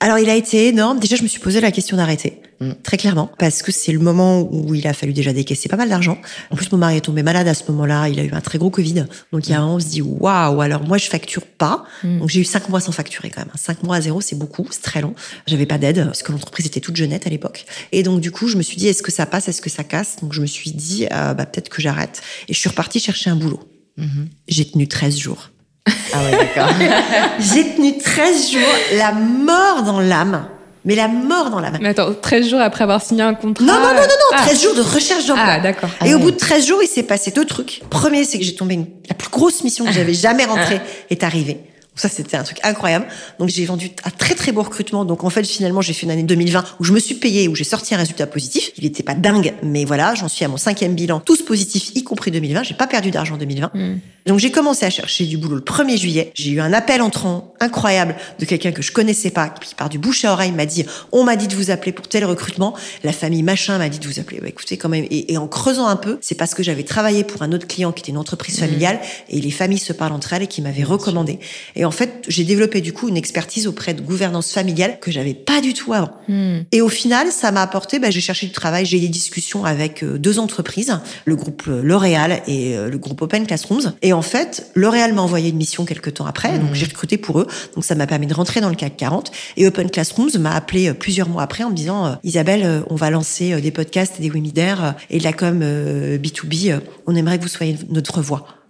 Alors 0.00 0.18
il 0.18 0.28
a 0.28 0.34
été 0.34 0.68
énorme. 0.68 0.98
Déjà, 0.98 1.16
je 1.16 1.22
me 1.22 1.28
suis 1.28 1.40
posé 1.40 1.60
la 1.60 1.70
question 1.70 1.96
d'arrêter. 1.96 2.42
Mm. 2.60 2.72
Très 2.82 2.96
clairement, 2.96 3.30
parce 3.38 3.62
que 3.62 3.72
c'est 3.72 3.92
le 3.92 3.98
moment 3.98 4.42
où 4.42 4.74
il 4.74 4.86
a 4.86 4.92
fallu 4.92 5.12
déjà 5.12 5.32
décaisser 5.32 5.68
pas 5.68 5.76
mal 5.76 5.88
d'argent. 5.88 6.18
En 6.50 6.56
plus, 6.56 6.70
mon 6.72 6.78
mari 6.78 6.96
est 6.96 7.00
tombé 7.00 7.22
malade 7.22 7.48
à 7.48 7.54
ce 7.54 7.70
moment-là. 7.70 8.08
Il 8.08 8.18
a 8.20 8.24
eu 8.24 8.32
un 8.32 8.40
très 8.40 8.58
gros 8.58 8.70
Covid. 8.70 9.06
Donc, 9.32 9.46
il 9.46 9.50
y 9.50 9.54
a 9.54 9.60
un 9.60 9.66
on 9.66 9.80
se 9.80 9.86
dit, 9.86 10.02
waouh, 10.02 10.60
alors 10.60 10.82
moi, 10.82 10.98
je 10.98 11.08
facture 11.08 11.46
pas. 11.46 11.84
Mm. 12.02 12.18
Donc, 12.18 12.28
j'ai 12.28 12.40
eu 12.40 12.44
cinq 12.44 12.68
mois 12.68 12.80
sans 12.80 12.92
facturer 12.92 13.30
quand 13.30 13.40
même. 13.40 13.50
Cinq 13.54 13.82
mois 13.82 13.96
à 13.96 14.00
zéro, 14.00 14.20
c'est 14.20 14.38
beaucoup, 14.38 14.66
c'est 14.70 14.82
très 14.82 15.00
long. 15.00 15.14
J'avais 15.46 15.66
pas 15.66 15.78
d'aide, 15.78 16.04
parce 16.04 16.22
que 16.22 16.32
l'entreprise 16.32 16.66
était 16.66 16.80
toute 16.80 16.96
jeunette 16.96 17.26
à 17.26 17.30
l'époque. 17.30 17.64
Et 17.92 18.02
donc, 18.02 18.20
du 18.20 18.30
coup, 18.30 18.48
je 18.48 18.56
me 18.56 18.62
suis 18.62 18.76
dit, 18.76 18.88
est-ce 18.88 19.02
que 19.02 19.12
ça 19.12 19.26
passe, 19.26 19.48
est-ce 19.48 19.62
que 19.62 19.70
ça 19.70 19.84
casse? 19.84 20.16
Donc, 20.20 20.32
je 20.32 20.40
me 20.40 20.46
suis 20.46 20.72
dit, 20.72 21.06
euh, 21.12 21.34
bah, 21.34 21.46
peut-être 21.46 21.68
que 21.68 21.80
j'arrête. 21.80 22.20
Et 22.48 22.54
je 22.54 22.58
suis 22.58 22.68
repartie 22.68 23.00
chercher 23.00 23.30
un 23.30 23.36
boulot. 23.36 23.60
Mm-hmm. 23.98 24.26
J'ai 24.48 24.64
tenu 24.70 24.88
13 24.88 25.16
jours. 25.16 25.50
Ah 25.86 26.24
ouais, 26.24 26.30
d'accord. 26.30 26.68
J'ai 27.38 27.74
tenu 27.74 27.98
13 27.98 28.52
jours, 28.52 28.62
la 28.96 29.12
mort 29.12 29.82
dans 29.82 30.00
l'âme. 30.00 30.46
Mais 30.86 30.94
la 30.94 31.08
mort 31.08 31.48
dans 31.48 31.60
l'âme. 31.60 31.78
Mais 31.80 31.90
attends, 31.90 32.12
13 32.12 32.48
jours 32.50 32.60
après 32.60 32.84
avoir 32.84 33.02
signé 33.02 33.22
un 33.22 33.32
contrat. 33.32 33.64
Non, 33.64 33.72
non, 33.72 33.80
non, 33.80 33.94
non, 33.94 34.00
non, 34.02 34.36
13 34.36 34.48
ah. 34.50 34.62
jours 34.62 34.74
de 34.74 34.82
recherche 34.82 35.26
d'emploi. 35.26 35.46
Ah, 35.48 35.60
d'accord. 35.60 35.88
Et 36.04 36.14
au 36.14 36.18
bout 36.18 36.30
de 36.30 36.36
13 36.36 36.66
jours, 36.66 36.82
il 36.82 36.88
s'est 36.88 37.04
passé 37.04 37.30
deux 37.30 37.46
trucs. 37.46 37.80
Premier, 37.88 38.24
c'est 38.24 38.38
que 38.38 38.44
j'ai 38.44 38.54
tombé 38.54 38.74
une... 38.74 38.86
la 39.08 39.14
plus 39.14 39.30
grosse 39.30 39.64
mission 39.64 39.86
que 39.86 39.92
j'avais 39.92 40.12
jamais 40.14 40.44
rentrée 40.44 40.80
est 41.08 41.22
arrivée. 41.22 41.58
Ça, 41.96 42.08
c'était 42.08 42.36
un 42.36 42.42
truc 42.42 42.58
incroyable. 42.64 43.06
Donc, 43.38 43.48
j'ai 43.48 43.64
vendu 43.64 43.90
un 44.04 44.10
très, 44.10 44.34
très 44.34 44.50
beau 44.50 44.62
recrutement. 44.62 45.04
Donc, 45.04 45.22
en 45.22 45.30
fait, 45.30 45.46
finalement, 45.46 45.80
j'ai 45.80 45.92
fait 45.92 46.06
une 46.06 46.10
année 46.10 46.24
2020 46.24 46.64
où 46.80 46.84
je 46.84 46.92
me 46.92 46.98
suis 46.98 47.14
payé, 47.14 47.46
où 47.46 47.54
j'ai 47.54 47.64
sorti 47.64 47.94
un 47.94 47.98
résultat 47.98 48.26
positif. 48.26 48.72
Il 48.76 48.84
n'était 48.84 49.04
pas 49.04 49.14
dingue, 49.14 49.54
mais 49.62 49.84
voilà, 49.84 50.14
j'en 50.14 50.28
suis 50.28 50.44
à 50.44 50.48
mon 50.48 50.56
cinquième 50.56 50.94
bilan, 50.94 51.20
tous 51.20 51.42
positifs, 51.42 51.92
y 51.94 52.02
compris 52.02 52.32
2020. 52.32 52.64
J'ai 52.64 52.74
pas 52.74 52.88
perdu 52.88 53.12
d'argent 53.12 53.36
en 53.36 53.38
2020. 53.38 53.70
Hmm. 53.74 53.98
Donc, 54.26 54.38
j'ai 54.38 54.50
commencé 54.50 54.84
à 54.86 54.90
chercher 54.90 55.26
du 55.26 55.36
boulot 55.36 55.56
le 55.56 55.60
1er 55.60 55.96
juillet. 55.96 56.32
J'ai 56.34 56.50
eu 56.50 56.60
un 56.60 56.72
appel 56.72 57.00
entrant 57.00 57.54
incroyable 57.60 58.16
de 58.40 58.44
quelqu'un 58.44 58.72
que 58.72 58.82
je 58.82 58.90
connaissais 58.90 59.30
pas, 59.30 59.48
qui 59.48 59.74
par 59.74 59.88
du 59.88 59.98
bouche 59.98 60.24
à 60.24 60.32
oreille 60.32 60.52
m'a 60.52 60.66
dit, 60.66 60.84
on 61.12 61.24
m'a 61.24 61.36
dit 61.36 61.46
de 61.46 61.54
vous 61.54 61.70
appeler 61.70 61.92
pour 61.92 62.08
tel 62.08 62.24
recrutement. 62.24 62.74
La 63.04 63.12
famille 63.12 63.42
machin 63.42 63.78
m'a 63.78 63.88
dit 63.88 63.98
de 63.98 64.06
vous 64.06 64.18
appeler. 64.18 64.40
Bah, 64.40 64.48
écoutez, 64.48 64.76
quand 64.76 64.88
même. 64.88 65.06
Et, 65.10 65.36
en 65.36 65.46
creusant 65.46 65.86
un 65.86 65.96
peu, 65.96 66.18
c'est 66.20 66.34
parce 66.34 66.54
que 66.54 66.62
j'avais 66.62 66.84
travaillé 66.84 67.22
pour 67.22 67.42
un 67.42 67.52
autre 67.52 67.66
client 67.66 67.92
qui 67.92 68.00
était 68.00 68.12
une 68.12 68.18
entreprise 68.18 68.56
hmm. 68.56 68.64
familiale 68.64 69.00
et 69.28 69.40
les 69.40 69.50
familles 69.50 69.78
se 69.78 69.92
parlent 69.92 70.12
entre 70.12 70.32
elles 70.32 70.42
et 70.42 70.46
qui 70.46 70.62
m'avaient 70.62 70.84
recommandé. 70.84 71.38
Et 71.76 71.83
en 71.84 71.90
fait, 71.90 72.22
j'ai 72.28 72.44
développé 72.44 72.80
du 72.80 72.92
coup 72.92 73.08
une 73.08 73.16
expertise 73.16 73.66
auprès 73.66 73.94
de 73.94 74.00
gouvernance 74.00 74.52
familiale 74.52 74.98
que 75.00 75.10
j'avais 75.10 75.34
pas 75.34 75.60
du 75.60 75.74
tout 75.74 75.92
avant. 75.92 76.10
Hmm. 76.28 76.60
Et 76.72 76.80
au 76.80 76.88
final, 76.88 77.30
ça 77.30 77.50
m'a 77.52 77.62
apporté, 77.62 77.98
bah, 77.98 78.10
j'ai 78.10 78.20
cherché 78.20 78.46
du 78.46 78.52
travail, 78.52 78.86
j'ai 78.86 78.98
eu 78.98 79.00
des 79.00 79.08
discussions 79.08 79.64
avec 79.64 80.02
euh, 80.02 80.18
deux 80.18 80.38
entreprises, 80.38 80.98
le 81.24 81.36
groupe 81.36 81.64
euh, 81.68 81.82
L'Oréal 81.82 82.42
et 82.46 82.76
euh, 82.76 82.88
le 82.88 82.98
groupe 82.98 83.22
Open 83.22 83.46
Classrooms. 83.46 83.94
Et 84.02 84.12
en 84.12 84.22
fait, 84.22 84.70
L'Oréal 84.74 85.12
m'a 85.14 85.22
envoyé 85.22 85.50
une 85.50 85.56
mission 85.56 85.84
quelques 85.84 86.14
temps 86.14 86.26
après, 86.26 86.58
donc 86.58 86.70
hmm. 86.70 86.74
j'ai 86.74 86.86
recruté 86.86 87.18
pour 87.18 87.40
eux. 87.40 87.46
Donc 87.74 87.84
ça 87.84 87.94
m'a 87.94 88.06
permis 88.06 88.26
de 88.26 88.34
rentrer 88.34 88.60
dans 88.60 88.70
le 88.70 88.76
CAC 88.76 88.96
40. 88.96 89.32
Et 89.56 89.66
Open 89.66 89.90
Classrooms 89.90 90.38
m'a 90.38 90.54
appelé 90.54 90.92
plusieurs 90.94 91.28
mois 91.28 91.42
après 91.42 91.64
en 91.64 91.70
me 91.70 91.76
disant, 91.76 92.18
Isabelle, 92.24 92.82
on 92.88 92.94
va 92.94 93.10
lancer 93.10 93.60
des 93.60 93.70
podcasts 93.70 94.14
et 94.18 94.22
des 94.22 94.30
webinaires 94.30 94.94
et 95.10 95.18
de 95.18 95.24
la 95.24 95.32
com 95.32 95.60
B2B. 95.60 96.78
On 97.06 97.14
aimerait 97.14 97.38
que 97.38 97.42
vous 97.42 97.48
soyez 97.48 97.76
notre 97.90 98.20
voix. 98.20 98.63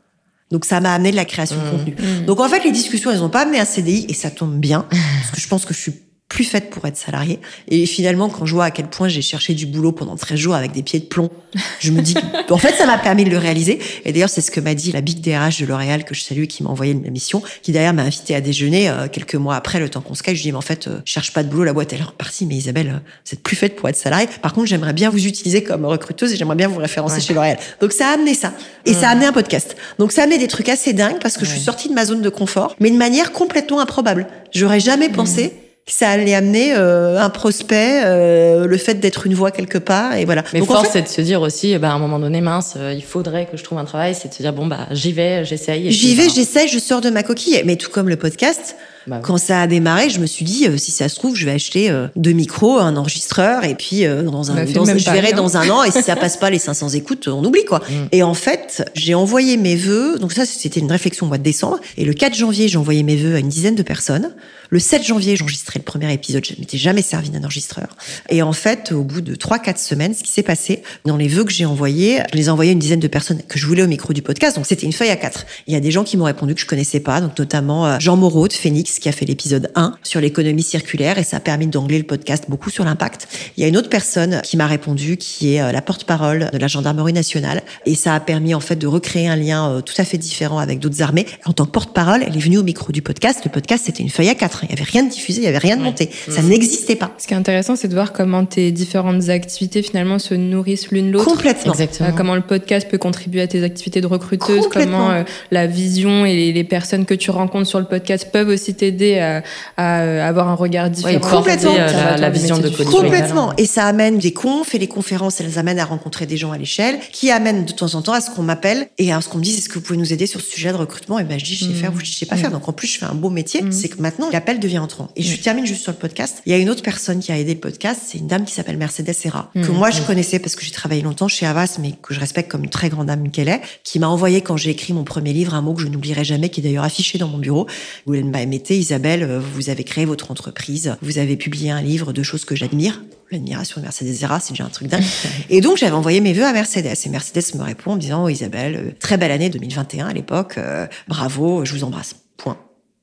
Donc 0.50 0.64
ça 0.64 0.80
m'a 0.80 0.94
amené 0.94 1.10
de 1.10 1.16
la 1.16 1.24
création 1.24 1.56
de 1.56 1.62
mmh. 1.62 1.70
contenu. 1.70 1.96
Mmh. 1.98 2.26
Donc 2.26 2.40
en 2.40 2.48
fait, 2.48 2.62
les 2.64 2.70
discussions, 2.70 3.10
elles 3.10 3.20
n'ont 3.20 3.30
pas 3.30 3.42
amené 3.42 3.58
un 3.58 3.64
CDI 3.64 4.06
et 4.08 4.14
ça 4.14 4.30
tombe 4.30 4.58
bien 4.58 4.86
parce 4.90 5.30
que 5.32 5.40
je 5.40 5.48
pense 5.48 5.64
que 5.64 5.74
je 5.74 5.80
suis 5.80 5.94
plus 6.28 6.44
faite 6.44 6.70
pour 6.70 6.84
être 6.86 6.96
salariée. 6.96 7.38
Et 7.68 7.86
finalement, 7.86 8.28
quand 8.28 8.46
je 8.46 8.54
vois 8.54 8.64
à 8.64 8.70
quel 8.70 8.88
point 8.88 9.08
j'ai 9.08 9.22
cherché 9.22 9.54
du 9.54 9.66
boulot 9.66 9.92
pendant 9.92 10.16
13 10.16 10.38
jours 10.38 10.54
avec 10.54 10.72
des 10.72 10.82
pieds 10.82 10.98
de 10.98 11.04
plomb, 11.04 11.30
je 11.78 11.92
me 11.92 12.00
dis 12.00 12.14
que, 12.14 12.52
en 12.52 12.58
fait, 12.58 12.74
ça 12.74 12.86
m'a 12.86 12.98
permis 12.98 13.24
de 13.24 13.30
le 13.30 13.38
réaliser. 13.38 13.78
Et 14.04 14.12
d'ailleurs, 14.12 14.30
c'est 14.30 14.40
ce 14.40 14.50
que 14.50 14.58
m'a 14.58 14.74
dit 14.74 14.90
la 14.90 15.00
big 15.00 15.20
DRH 15.20 15.60
de 15.60 15.66
L'Oréal 15.66 16.04
que 16.04 16.14
je 16.14 16.22
salue, 16.22 16.46
qui 16.46 16.62
m'a 16.62 16.70
envoyé 16.70 16.94
la 16.94 17.10
mission, 17.10 17.42
qui 17.62 17.72
d'ailleurs 17.72 17.92
m'a 17.92 18.02
invité 18.02 18.34
à 18.34 18.40
déjeuner 18.40 18.88
euh, 18.88 19.06
quelques 19.06 19.36
mois 19.36 19.54
après 19.54 19.78
le 19.78 19.88
temps 19.88 20.00
qu'on 20.00 20.14
se 20.14 20.22
cache. 20.22 20.38
Je 20.38 20.42
dis, 20.42 20.50
mais 20.50 20.58
en 20.58 20.62
fait, 20.62 20.88
euh, 20.88 21.00
cherche 21.04 21.32
pas 21.32 21.42
de 21.42 21.48
boulot, 21.48 21.64
la 21.64 21.72
boîte 21.72 21.92
elle 21.92 22.00
est 22.00 22.04
repartie. 22.04 22.46
Mais 22.46 22.56
Isabelle, 22.56 22.88
euh, 22.88 22.98
vous 23.26 23.34
êtes 23.34 23.42
plus 23.42 23.56
faite 23.56 23.76
pour 23.76 23.88
être 23.88 23.96
salariée. 23.96 24.28
Par 24.42 24.54
contre, 24.54 24.66
j'aimerais 24.66 24.92
bien 24.92 25.10
vous 25.10 25.26
utiliser 25.26 25.62
comme 25.62 25.84
recruteuse 25.84 26.32
et 26.32 26.36
j'aimerais 26.36 26.56
bien 26.56 26.68
vous 26.68 26.78
référencer 26.78 27.20
chez 27.20 27.34
L'Oréal. 27.34 27.58
Donc 27.80 27.92
ça 27.92 28.08
a 28.08 28.14
amené 28.14 28.34
ça. 28.34 28.52
Et 28.86 28.94
ça 28.94 29.08
a 29.08 29.12
amené 29.12 29.26
un 29.26 29.32
podcast. 29.32 29.76
Donc 29.98 30.10
ça 30.10 30.22
a 30.22 30.24
amené 30.24 30.38
des 30.38 30.48
trucs 30.48 30.68
assez 30.68 30.92
dingues 30.94 31.20
parce 31.20 31.36
que 31.36 31.44
je 31.44 31.50
suis 31.50 31.60
sortie 31.60 31.88
de 31.88 31.94
ma 31.94 32.04
zone 32.04 32.22
de 32.22 32.28
confort, 32.28 32.74
mais 32.80 32.90
de 32.90 32.96
manière 32.96 33.32
complètement 33.32 33.80
improbable. 33.80 34.26
J'aurais 34.52 34.80
jamais 34.80 35.08
pensé 35.08 35.52
ça 35.86 36.08
allait 36.08 36.34
amener 36.34 36.74
euh, 36.74 37.20
un 37.20 37.28
prospect, 37.28 38.02
euh, 38.04 38.66
le 38.66 38.76
fait 38.78 38.94
d'être 38.94 39.26
une 39.26 39.34
voix 39.34 39.50
quelque 39.50 39.76
part, 39.76 40.14
et 40.14 40.24
voilà. 40.24 40.42
Mais 40.54 40.62
force, 40.62 40.88
c'est 40.92 41.02
de 41.02 41.08
se 41.08 41.20
dire 41.20 41.42
aussi, 41.42 41.76
bah, 41.76 41.90
à 41.90 41.92
un 41.92 41.98
moment 41.98 42.18
donné, 42.18 42.40
mince, 42.40 42.74
euh, 42.76 42.94
il 42.94 43.04
faudrait 43.04 43.46
que 43.46 43.58
je 43.58 43.64
trouve 43.64 43.78
un 43.78 43.84
travail, 43.84 44.14
c'est 44.14 44.28
de 44.28 44.34
se 44.34 44.42
dire, 44.42 44.54
bon, 44.54 44.66
bah, 44.66 44.86
j'y 44.92 45.12
vais, 45.12 45.44
j'essaye. 45.44 45.92
J'y 45.92 46.14
vais, 46.14 46.30
j'essaye, 46.30 46.68
je 46.68 46.78
sors 46.78 47.02
de 47.02 47.10
ma 47.10 47.22
coquille. 47.22 47.60
Mais 47.66 47.76
tout 47.76 47.90
comme 47.90 48.08
le 48.08 48.16
podcast, 48.16 48.76
bah 49.06 49.20
Quand 49.22 49.36
ça 49.36 49.62
a 49.62 49.66
démarré, 49.66 50.10
je 50.10 50.20
me 50.20 50.26
suis 50.26 50.44
dit, 50.44 50.66
si 50.78 50.90
ça 50.90 51.08
se 51.08 51.16
trouve, 51.16 51.36
je 51.36 51.44
vais 51.44 51.52
acheter 51.52 51.92
deux 52.16 52.32
micros, 52.32 52.78
un 52.78 52.96
enregistreur, 52.96 53.64
et 53.64 53.74
puis 53.74 54.04
dans 54.04 54.50
un, 54.50 54.64
dans, 54.64 54.84
je 54.84 55.10
verrai 55.10 55.32
dans 55.32 55.56
un 55.56 55.68
an, 55.70 55.84
et 55.84 55.90
si 55.90 56.02
ça 56.02 56.16
passe 56.24 56.36
pas 56.36 56.50
les 56.50 56.58
500 56.58 56.90
écoutes, 56.90 57.28
on 57.28 57.44
oublie 57.44 57.64
quoi. 57.64 57.78
Mm. 57.78 58.08
Et 58.12 58.22
en 58.22 58.34
fait, 58.34 58.90
j'ai 58.94 59.14
envoyé 59.14 59.56
mes 59.56 59.76
vœux. 59.76 60.18
Donc 60.18 60.32
ça, 60.32 60.46
c'était 60.46 60.80
une 60.80 60.90
réflexion 60.90 61.26
au 61.26 61.28
mois 61.28 61.38
de 61.38 61.42
décembre. 61.42 61.78
Et 61.96 62.04
le 62.04 62.12
4 62.12 62.34
janvier, 62.34 62.68
j'ai 62.68 62.78
envoyé 62.78 63.02
mes 63.02 63.16
vœux 63.16 63.34
à 63.36 63.38
une 63.38 63.48
dizaine 63.48 63.74
de 63.74 63.82
personnes. 63.82 64.34
Le 64.70 64.78
7 64.78 65.04
janvier, 65.04 65.36
j'enregistrais 65.36 65.78
le 65.78 65.84
premier 65.84 66.12
épisode. 66.12 66.44
Je 66.44 66.54
ne 66.54 66.60
m'étais 66.60 66.78
jamais 66.78 67.02
servi 67.02 67.30
d'un 67.30 67.44
enregistreur. 67.44 67.96
Et 68.28 68.42
en 68.42 68.52
fait, 68.52 68.92
au 68.92 69.04
bout 69.04 69.20
de 69.20 69.34
3-4 69.34 69.78
semaines, 69.78 70.14
ce 70.14 70.22
qui 70.22 70.30
s'est 70.30 70.42
passé, 70.42 70.82
dans 71.04 71.16
les 71.16 71.28
vœux 71.28 71.44
que 71.44 71.52
j'ai 71.52 71.64
envoyés, 71.64 72.22
je 72.32 72.36
les 72.36 72.46
ai 72.46 72.48
envoyés 72.48 72.70
à 72.70 72.72
une 72.72 72.78
dizaine 72.78 73.00
de 73.00 73.08
personnes 73.08 73.40
que 73.42 73.58
je 73.58 73.66
voulais 73.66 73.82
au 73.82 73.86
micro 73.86 74.12
du 74.12 74.22
podcast. 74.22 74.56
Donc, 74.56 74.66
c'était 74.66 74.86
une 74.86 74.92
feuille 74.92 75.10
à 75.10 75.16
quatre. 75.16 75.46
Il 75.66 75.74
y 75.74 75.76
a 75.76 75.80
des 75.80 75.90
gens 75.90 76.02
qui 76.02 76.16
m'ont 76.16 76.24
répondu 76.24 76.54
que 76.54 76.60
je 76.60 76.66
connaissais 76.66 77.00
pas. 77.00 77.20
Donc, 77.20 77.38
notamment 77.38 77.86
euh, 77.86 77.98
Jean 78.00 78.16
Moreau 78.16 78.48
de 78.48 78.52
Phoenix, 78.52 78.93
Anaïs 78.94 78.98
qui 78.98 79.08
a 79.08 79.12
fait 79.12 79.24
l'épisode 79.24 79.70
1 79.74 79.94
sur 80.02 80.20
l'économie 80.20 80.62
circulaire 80.62 81.18
et 81.18 81.24
ça 81.24 81.38
a 81.38 81.40
permis 81.40 81.66
d'angler 81.66 81.98
le 81.98 82.04
podcast 82.04 82.44
beaucoup 82.48 82.70
sur 82.70 82.84
l'impact. 82.84 83.28
Il 83.56 83.62
y 83.62 83.64
a 83.64 83.68
une 83.68 83.76
autre 83.76 83.88
personne 83.88 84.40
qui 84.44 84.56
m'a 84.56 84.66
répondu 84.66 85.16
qui 85.16 85.54
est 85.54 85.60
euh, 85.60 85.72
la 85.72 85.82
porte-parole 85.82 86.50
de 86.52 86.58
la 86.58 86.66
gendarmerie 86.68 87.12
nationale 87.12 87.62
et 87.86 87.94
ça 87.94 88.14
a 88.14 88.20
permis 88.20 88.54
en 88.54 88.60
fait 88.60 88.76
de 88.76 88.86
recréer 88.86 89.28
un 89.28 89.36
lien 89.36 89.70
euh, 89.70 89.80
tout 89.80 89.94
à 89.98 90.04
fait 90.04 90.18
différent 90.18 90.58
avec 90.58 90.78
d'autres 90.78 91.02
armées. 91.02 91.26
En 91.44 91.52
tant 91.52 91.64
que 91.66 91.70
porte-parole, 91.70 92.22
elle 92.26 92.36
est 92.36 92.40
venue 92.40 92.58
au 92.58 92.62
micro 92.62 92.92
du 92.92 93.02
podcast. 93.02 93.40
Le 93.44 93.50
podcast 93.50 93.84
c'était 93.86 94.02
une 94.02 94.10
feuille 94.10 94.28
à 94.28 94.34
quatre. 94.34 94.64
Il 94.64 94.70
y 94.70 94.72
avait 94.72 94.84
rien 94.84 95.02
de 95.02 95.10
diffusé, 95.10 95.40
il 95.40 95.44
y 95.44 95.48
avait 95.48 95.58
rien 95.58 95.76
de 95.76 95.82
monté. 95.82 96.10
Ça 96.28 96.42
Mmh. 96.42 96.48
n'existait 96.48 96.96
pas. 96.96 97.12
Ce 97.18 97.26
qui 97.26 97.32
est 97.34 97.36
intéressant, 97.36 97.74
c'est 97.76 97.88
de 97.88 97.94
voir 97.94 98.12
comment 98.12 98.44
tes 98.44 98.70
différentes 98.70 99.28
activités 99.30 99.82
finalement 99.82 100.18
se 100.18 100.34
nourrissent 100.34 100.90
l'une 100.90 101.10
l'autre. 101.10 101.24
Complètement. 101.24 101.72
Exactement. 101.72 102.08
Euh, 102.10 102.12
comment 102.12 102.34
le 102.34 102.42
podcast 102.42 102.88
peut 102.90 102.98
contribuer 102.98 103.40
à 103.40 103.46
tes 103.46 103.62
activités 103.62 104.00
de 104.00 104.06
recruteuse, 104.06 104.64
Complètement. 104.64 104.98
comment 104.98 105.10
euh, 105.10 105.22
la 105.50 105.66
vision 105.66 106.26
et 106.26 106.34
les, 106.34 106.52
les 106.52 106.64
personnes 106.64 107.06
que 107.06 107.14
tu 107.14 107.30
rencontres 107.30 107.66
sur 107.68 107.78
le 107.78 107.86
podcast 107.86 108.28
peuvent 108.32 108.48
aussi 108.48 108.74
t'aider 108.90 109.18
à, 109.18 109.42
à, 109.76 110.00
euh, 110.02 110.28
avoir 110.28 110.48
un 110.48 110.54
regard 110.54 110.90
différent. 110.90 111.18
complètement. 111.20 111.70
porter, 111.74 111.82
euh, 111.82 111.92
la, 111.92 112.16
la 112.16 112.30
du 112.30 112.38
vision 112.38 112.58
de 112.58 112.68
futur. 112.70 112.90
Complètement. 112.90 113.52
Et 113.56 113.66
ça 113.66 113.86
amène 113.86 114.18
des 114.18 114.32
confs 114.32 114.74
et 114.74 114.78
les 114.78 114.86
conférences, 114.88 115.40
elles 115.40 115.58
amènent 115.58 115.78
à 115.78 115.84
rencontrer 115.84 116.26
des 116.26 116.36
gens 116.36 116.52
à 116.52 116.58
l'échelle, 116.58 116.98
qui 117.12 117.30
amènent 117.30 117.64
de 117.64 117.72
temps 117.72 117.94
en 117.94 118.02
temps 118.02 118.12
à 118.12 118.20
ce 118.20 118.30
qu'on 118.30 118.42
m'appelle 118.42 118.88
et 118.98 119.12
à 119.12 119.20
ce 119.20 119.28
qu'on 119.28 119.38
me 119.38 119.42
dise 119.44 119.58
est-ce 119.58 119.68
que 119.68 119.74
vous 119.74 119.80
pouvez 119.80 119.98
nous 119.98 120.12
aider 120.12 120.26
sur 120.26 120.40
ce 120.40 120.48
sujet 120.50 120.70
de 120.72 120.76
recrutement? 120.76 121.18
Et 121.18 121.24
ben 121.24 121.38
je 121.38 121.44
dis 121.44 121.54
je 121.54 121.64
sais 121.66 121.72
faire, 121.72 121.92
vous 121.92 122.00
je 122.00 122.12
sais 122.12 122.26
pas 122.26 122.36
faire. 122.36 122.50
Donc 122.50 122.68
en 122.68 122.72
plus 122.72 122.88
je 122.88 122.98
fais 122.98 123.06
un 123.06 123.14
beau 123.14 123.30
métier, 123.30 123.62
Mhm. 123.62 123.72
c'est 123.72 123.88
que 123.88 124.00
maintenant 124.00 124.28
l'appel 124.32 124.60
devient 124.60 124.78
entrant. 124.78 125.08
Et 125.16 125.22
je 125.22 125.36
termine 125.40 125.66
juste 125.66 125.82
sur 125.82 125.92
le 125.92 125.98
podcast. 125.98 126.42
Il 126.46 126.52
y 126.52 126.54
a 126.54 126.58
une 126.58 126.70
autre 126.70 126.82
personne 126.82 127.20
qui 127.20 127.32
a 127.32 127.38
aidé 127.38 127.54
le 127.54 127.60
podcast, 127.60 128.00
c'est 128.06 128.18
une 128.18 128.26
dame 128.26 128.44
qui 128.44 128.52
s'appelle 128.52 128.76
Mercedes 128.76 129.12
Serra, 129.12 129.50
que 129.54 129.70
moi 129.70 129.90
je 129.90 130.02
connaissais 130.02 130.38
parce 130.38 130.56
que 130.56 130.64
j'ai 130.64 130.70
travaillé 130.72 131.02
longtemps 131.02 131.28
chez 131.28 131.46
Havas, 131.46 131.76
mais 131.80 131.92
que 132.02 132.12
je 132.14 132.20
respecte 132.20 132.50
comme 132.50 132.64
une 132.64 132.70
très 132.70 132.88
grande 132.88 133.06
dame 133.06 133.30
qu'elle 133.30 133.48
est, 133.48 133.60
qui 133.84 133.98
m'a 133.98 134.08
envoyé 134.08 134.40
quand 134.40 134.56
j'ai 134.56 134.70
écrit 134.70 134.92
mon 134.92 135.04
premier 135.04 135.32
livre 135.32 135.54
un 135.54 135.62
mot 135.62 135.74
que 135.74 135.82
je 135.82 135.88
n'oublierai 135.88 136.24
jamais, 136.24 136.48
qui 136.48 136.60
est 136.60 136.62
d'ailleurs 136.62 136.84
affiché 136.84 137.18
dans 137.18 137.28
mon 137.28 137.38
bureau, 137.38 137.66
où 138.06 138.14
elle 138.14 138.24
m'a 138.24 138.42
émetté 138.42 138.73
Isabelle, 138.78 139.22
euh, 139.22 139.40
vous 139.40 139.70
avez 139.70 139.84
créé 139.84 140.04
votre 140.04 140.30
entreprise, 140.30 140.96
vous 141.02 141.18
avez 141.18 141.36
publié 141.36 141.70
un 141.70 141.82
livre 141.82 142.12
de 142.12 142.22
choses 142.22 142.44
que 142.44 142.54
j'admire. 142.54 143.02
L'admiration 143.30 143.80
de 143.80 143.86
Mercedes 143.86 144.14
Serra, 144.14 144.38
c'est 144.40 144.52
déjà 144.52 144.64
un 144.64 144.68
truc 144.68 144.88
dingue. 144.88 145.02
Et 145.50 145.60
donc, 145.60 145.76
j'avais 145.76 145.92
envoyé 145.92 146.20
mes 146.20 146.32
vœux 146.32 146.44
à 146.44 146.52
Mercedes. 146.52 146.94
Et 147.04 147.08
Mercedes 147.08 147.54
me 147.54 147.62
répond 147.62 147.92
en 147.92 147.96
me 147.96 148.00
disant, 148.00 148.24
oh, 148.24 148.28
Isabelle, 148.28 148.76
euh, 148.76 148.90
très 148.98 149.16
belle 149.16 149.32
année 149.32 149.50
2021 149.50 150.08
à 150.08 150.12
l'époque, 150.12 150.54
euh, 150.58 150.86
bravo, 151.08 151.64
je 151.64 151.72
vous 151.72 151.84
embrasse. 151.84 152.16
Point. 152.36 152.58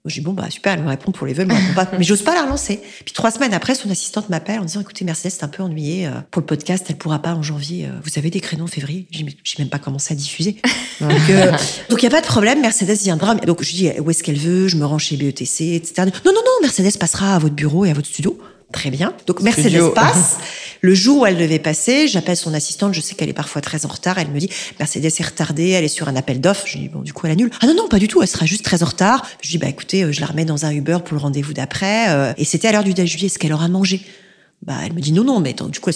Je 0.05 0.15
dis, 0.15 0.21
bon, 0.21 0.33
bah, 0.33 0.49
super, 0.49 0.73
elle 0.73 0.81
me 0.83 0.89
répond 0.89 1.11
pour 1.11 1.27
les 1.27 1.33
vœux, 1.33 1.43
elle 1.43 1.47
me 1.49 1.53
répond 1.53 1.73
pas. 1.75 1.87
Mais 1.99 2.03
j'ose 2.03 2.23
pas 2.23 2.33
la 2.33 2.43
relancer. 2.43 2.79
Puis 3.05 3.13
trois 3.13 3.29
semaines 3.29 3.53
après, 3.53 3.75
son 3.75 3.87
assistante 3.91 4.29
m'appelle 4.29 4.59
en 4.59 4.65
disant, 4.65 4.81
écoutez, 4.81 5.05
Mercedes, 5.05 5.29
c'est 5.31 5.43
un 5.43 5.47
peu 5.47 5.61
ennuyé. 5.61 6.07
euh, 6.07 6.11
Pour 6.31 6.39
le 6.41 6.47
podcast, 6.47 6.85
elle 6.89 6.95
pourra 6.97 7.19
pas 7.19 7.35
en 7.35 7.43
janvier. 7.43 7.85
euh, 7.85 7.91
Vous 8.03 8.17
avez 8.17 8.31
des 8.31 8.39
créneaux 8.41 8.63
en 8.63 8.67
février? 8.67 9.07
J'ai 9.11 9.25
même 9.59 9.69
pas 9.69 9.77
commencé 9.77 10.13
à 10.13 10.17
diffuser. 10.17 10.57
Donc, 11.01 11.11
euh, 11.29 11.51
donc, 11.89 12.01
il 12.01 12.03
y 12.03 12.07
a 12.07 12.11
pas 12.11 12.21
de 12.21 12.25
problème, 12.27 12.61
Mercedes 12.61 12.97
viendra. 13.03 13.35
Donc, 13.35 13.63
je 13.63 13.71
dis, 13.71 13.89
où 13.99 14.09
est-ce 14.11 14.23
qu'elle 14.23 14.37
veut? 14.37 14.67
Je 14.67 14.75
me 14.77 14.85
rends 14.85 14.97
chez 14.99 15.17
BETC, 15.17 15.75
etc. 15.75 15.93
Non, 16.25 16.31
non, 16.31 16.33
non, 16.33 16.51
Mercedes 16.61 16.97
passera 16.99 17.35
à 17.35 17.39
votre 17.39 17.55
bureau 17.55 17.85
et 17.85 17.91
à 17.91 17.93
votre 17.93 18.07
studio. 18.07 18.39
Très 18.71 18.89
bien. 18.89 19.13
Donc, 19.27 19.41
Mercedes 19.41 19.69
Studio. 19.69 19.89
passe. 19.91 20.37
Le 20.83 20.95
jour 20.95 21.21
où 21.21 21.25
elle 21.27 21.37
devait 21.37 21.59
passer, 21.59 22.07
j'appelle 22.07 22.35
son 22.35 22.55
assistante, 22.55 22.95
je 22.95 23.01
sais 23.01 23.13
qu'elle 23.13 23.29
est 23.29 23.33
parfois 23.33 23.61
très 23.61 23.85
en 23.85 23.89
retard, 23.89 24.17
elle 24.17 24.29
me 24.29 24.39
dit 24.39 24.49
Mercedes 24.79 25.05
est 25.05 25.23
retardée, 25.23 25.69
elle 25.69 25.83
est 25.83 25.87
sur 25.87 26.07
un 26.07 26.15
appel 26.15 26.41
d'offres. 26.41 26.65
Je 26.65 26.79
dis 26.79 26.89
bon 26.89 27.01
du 27.01 27.13
coup 27.13 27.27
elle 27.27 27.33
annule. 27.33 27.51
Ah 27.61 27.67
non 27.67 27.75
non, 27.75 27.87
pas 27.87 27.99
du 27.99 28.07
tout, 28.07 28.23
elle 28.23 28.27
sera 28.27 28.47
juste 28.47 28.65
très 28.65 28.81
en 28.81 28.87
retard. 28.87 29.27
Je 29.43 29.51
dis 29.51 29.59
bah 29.59 29.67
écoutez, 29.67 30.03
euh, 30.03 30.11
je 30.11 30.19
la 30.21 30.25
remets 30.25 30.43
dans 30.43 30.65
un 30.65 30.71
Uber 30.71 30.97
pour 31.05 31.13
le 31.15 31.21
rendez-vous 31.21 31.53
d'après 31.53 32.09
euh, 32.09 32.33
et 32.37 32.45
c'était 32.45 32.67
à 32.67 32.71
l'heure 32.71 32.83
du 32.83 32.95
déjeuner, 32.95 33.25
est-ce 33.25 33.37
qu'elle 33.37 33.53
aura 33.53 33.67
mangé 33.67 34.01
Bah 34.63 34.73
elle 34.83 34.93
me 34.93 35.01
dit 35.01 35.11
non 35.11 35.23
non, 35.23 35.39
mais 35.39 35.51
attends, 35.51 35.67
du 35.69 35.79
coup 35.79 35.91
elle 35.91 35.95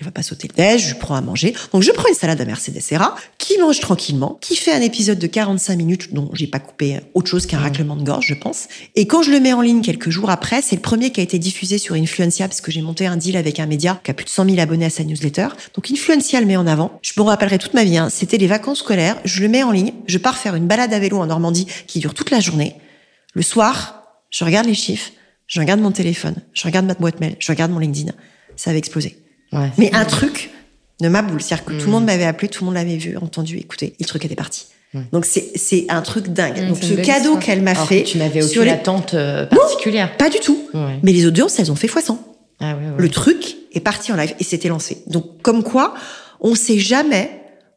elle 0.00 0.04
va 0.04 0.12
pas 0.12 0.22
sauter 0.22 0.46
le 0.46 0.54
déj, 0.54 0.90
je 0.90 0.94
prends 0.94 1.16
à 1.16 1.20
manger. 1.20 1.54
Donc 1.72 1.82
je 1.82 1.90
prends 1.90 2.08
une 2.08 2.14
salade 2.14 2.40
à 2.40 2.44
Mercedes 2.44 2.80
Serra 2.80 3.16
qui 3.36 3.58
mange 3.58 3.80
tranquillement, 3.80 4.38
qui 4.40 4.54
fait 4.54 4.72
un 4.72 4.80
épisode 4.80 5.18
de 5.18 5.26
45 5.26 5.76
minutes 5.76 6.14
dont 6.14 6.30
j'ai 6.34 6.46
pas 6.46 6.60
coupé 6.60 7.00
autre 7.14 7.28
chose 7.28 7.46
qu'un 7.46 7.58
raclement 7.58 7.96
de 7.96 8.04
gorge, 8.04 8.26
je 8.28 8.34
pense. 8.34 8.68
Et 8.94 9.08
quand 9.08 9.22
je 9.22 9.32
le 9.32 9.40
mets 9.40 9.52
en 9.52 9.60
ligne 9.60 9.82
quelques 9.82 10.10
jours 10.10 10.30
après, 10.30 10.62
c'est 10.62 10.76
le 10.76 10.82
premier 10.82 11.10
qui 11.10 11.18
a 11.18 11.24
été 11.24 11.40
diffusé 11.40 11.78
sur 11.78 11.96
Influencia 11.96 12.46
parce 12.46 12.60
que 12.60 12.70
j'ai 12.70 12.80
monté 12.80 13.06
un 13.06 13.16
deal 13.16 13.36
avec 13.36 13.58
un 13.58 13.66
média 13.66 14.00
qui 14.04 14.12
a 14.12 14.14
plus 14.14 14.24
de 14.24 14.30
100 14.30 14.44
000 14.44 14.60
abonnés 14.60 14.84
à 14.86 14.90
sa 14.90 15.02
newsletter. 15.02 15.48
Donc 15.74 15.90
Influencia 15.90 16.40
le 16.40 16.46
met 16.46 16.56
en 16.56 16.68
avant. 16.68 17.00
Je 17.02 17.12
me 17.16 17.22
rappellerai 17.22 17.58
toute 17.58 17.74
ma 17.74 17.82
vie. 17.82 17.98
hein. 17.98 18.08
C'était 18.08 18.38
les 18.38 18.46
vacances 18.46 18.78
scolaires. 18.78 19.16
Je 19.24 19.42
le 19.42 19.48
mets 19.48 19.64
en 19.64 19.72
ligne. 19.72 19.92
Je 20.06 20.18
pars 20.18 20.38
faire 20.38 20.54
une 20.54 20.68
balade 20.68 20.92
à 20.92 21.00
vélo 21.00 21.18
en 21.18 21.26
Normandie 21.26 21.66
qui 21.88 21.98
dure 21.98 22.14
toute 22.14 22.30
la 22.30 22.38
journée. 22.38 22.76
Le 23.34 23.42
soir, 23.42 24.04
je 24.30 24.44
regarde 24.44 24.66
les 24.66 24.74
chiffres, 24.74 25.10
je 25.46 25.60
regarde 25.60 25.80
mon 25.80 25.90
téléphone, 25.90 26.36
je 26.52 26.64
regarde 26.64 26.86
ma 26.86 26.94
boîte 26.94 27.20
mail, 27.20 27.36
je 27.38 27.50
regarde 27.50 27.72
mon 27.72 27.78
LinkedIn. 27.78 28.12
Ça 28.56 28.70
avait 28.70 28.78
explosé. 28.78 29.18
Ouais. 29.52 29.70
Mais 29.78 29.90
un 29.94 30.04
truc 30.04 30.50
de 31.00 31.08
ma 31.08 31.22
boule. 31.22 31.40
C'est-à-dire 31.40 31.64
que 31.64 31.72
tout 31.74 31.86
le 31.86 31.92
monde 31.92 32.04
m'avait 32.04 32.24
appelé, 32.24 32.48
tout 32.48 32.64
le 32.64 32.66
monde 32.66 32.74
l'avait 32.74 32.96
vu, 32.96 33.16
entendu, 33.16 33.56
écouté. 33.58 33.94
Et 33.98 34.02
le 34.02 34.06
truc 34.06 34.24
était 34.24 34.34
parti. 34.34 34.66
Donc 35.12 35.26
c'est 35.26 35.84
un 35.90 36.00
truc 36.00 36.28
dingue. 36.28 36.62
Mmh, 36.62 36.68
Donc 36.68 36.78
ce 36.82 36.94
cadeau 36.94 37.36
qu'elle 37.36 37.60
m'a 37.62 37.74
fait 37.74 38.04
tu 38.04 38.16
n'avais 38.18 38.42
aucune 38.42 38.62
les- 38.62 38.70
attente 38.70 39.12
euh, 39.14 39.44
particulière. 39.46 40.16
pas 40.16 40.30
du 40.30 40.38
tout. 40.40 40.58
Ouais. 40.72 40.98
Mais 41.02 41.12
les 41.12 41.26
audiences, 41.26 41.58
elles 41.58 41.70
ont 41.70 41.74
fait 41.76 41.88
x100. 41.88 42.16
Ah 42.60 42.72
ouais, 42.72 42.72
ouais. 42.72 42.80
Le 42.96 43.08
truc 43.10 43.56
est 43.74 43.80
parti 43.80 44.12
en 44.12 44.16
live 44.16 44.34
et 44.40 44.44
c'était 44.44 44.68
lancé. 44.68 45.02
Donc 45.06 45.42
comme 45.42 45.62
quoi, 45.62 45.92
on 46.40 46.54
sait 46.54 46.78
jamais 46.78 47.30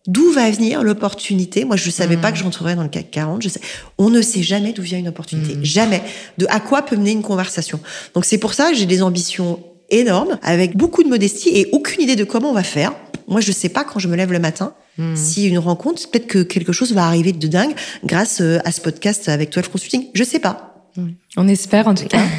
d'où 0.07 0.31
va 0.31 0.49
venir 0.49 0.83
l'opportunité. 0.83 1.65
Moi, 1.65 1.75
je 1.75 1.89
savais 1.91 2.15
Mmh. 2.15 2.21
pas 2.21 2.31
que 2.31 2.37
j'entrerais 2.37 2.75
dans 2.75 2.83
le 2.83 2.89
CAC 2.89 3.11
40. 3.11 3.41
Je 3.43 3.49
sais, 3.49 3.59
on 3.97 4.09
ne 4.09 4.21
sait 4.21 4.41
jamais 4.41 4.71
d'où 4.71 4.81
vient 4.81 4.97
une 4.97 5.09
opportunité. 5.09 5.57
Jamais. 5.63 6.01
De 6.37 6.47
à 6.49 6.59
quoi 6.61 6.81
peut 6.81 6.95
mener 6.95 7.11
une 7.11 7.21
conversation. 7.23 7.79
Donc 8.15 8.23
c'est 8.23 8.37
pour 8.37 8.53
ça 8.53 8.71
que 8.71 8.77
j'ai 8.77 8.85
des 8.85 9.01
ambitions 9.03 9.59
énormes, 9.91 10.39
avec 10.41 10.75
beaucoup 10.75 11.03
de 11.03 11.09
modestie 11.09 11.49
et 11.49 11.69
aucune 11.71 12.01
idée 12.01 12.15
de 12.15 12.23
comment 12.23 12.49
on 12.49 12.53
va 12.53 12.63
faire. 12.63 12.93
Moi, 13.27 13.41
je 13.41 13.51
sais 13.51 13.69
pas 13.69 13.83
quand 13.83 13.99
je 13.99 14.07
me 14.07 14.15
lève 14.15 14.31
le 14.31 14.39
matin 14.39 14.73
Mmh. 14.97 15.15
si 15.15 15.47
une 15.47 15.57
rencontre, 15.57 16.09
peut-être 16.09 16.27
que 16.27 16.43
quelque 16.43 16.73
chose 16.73 16.93
va 16.93 17.05
arriver 17.05 17.31
de 17.31 17.47
dingue 17.47 17.73
grâce 18.03 18.41
euh, 18.41 18.59
à 18.65 18.71
ce 18.73 18.81
podcast 18.81 19.29
avec 19.29 19.51
12 19.53 19.69
Consulting. 19.69 20.07
Je 20.13 20.23
sais 20.23 20.39
pas. 20.39 20.67
On 21.37 21.47
espère 21.47 21.87
en 21.87 21.95
tout 21.95 22.07
cas. 22.07 22.19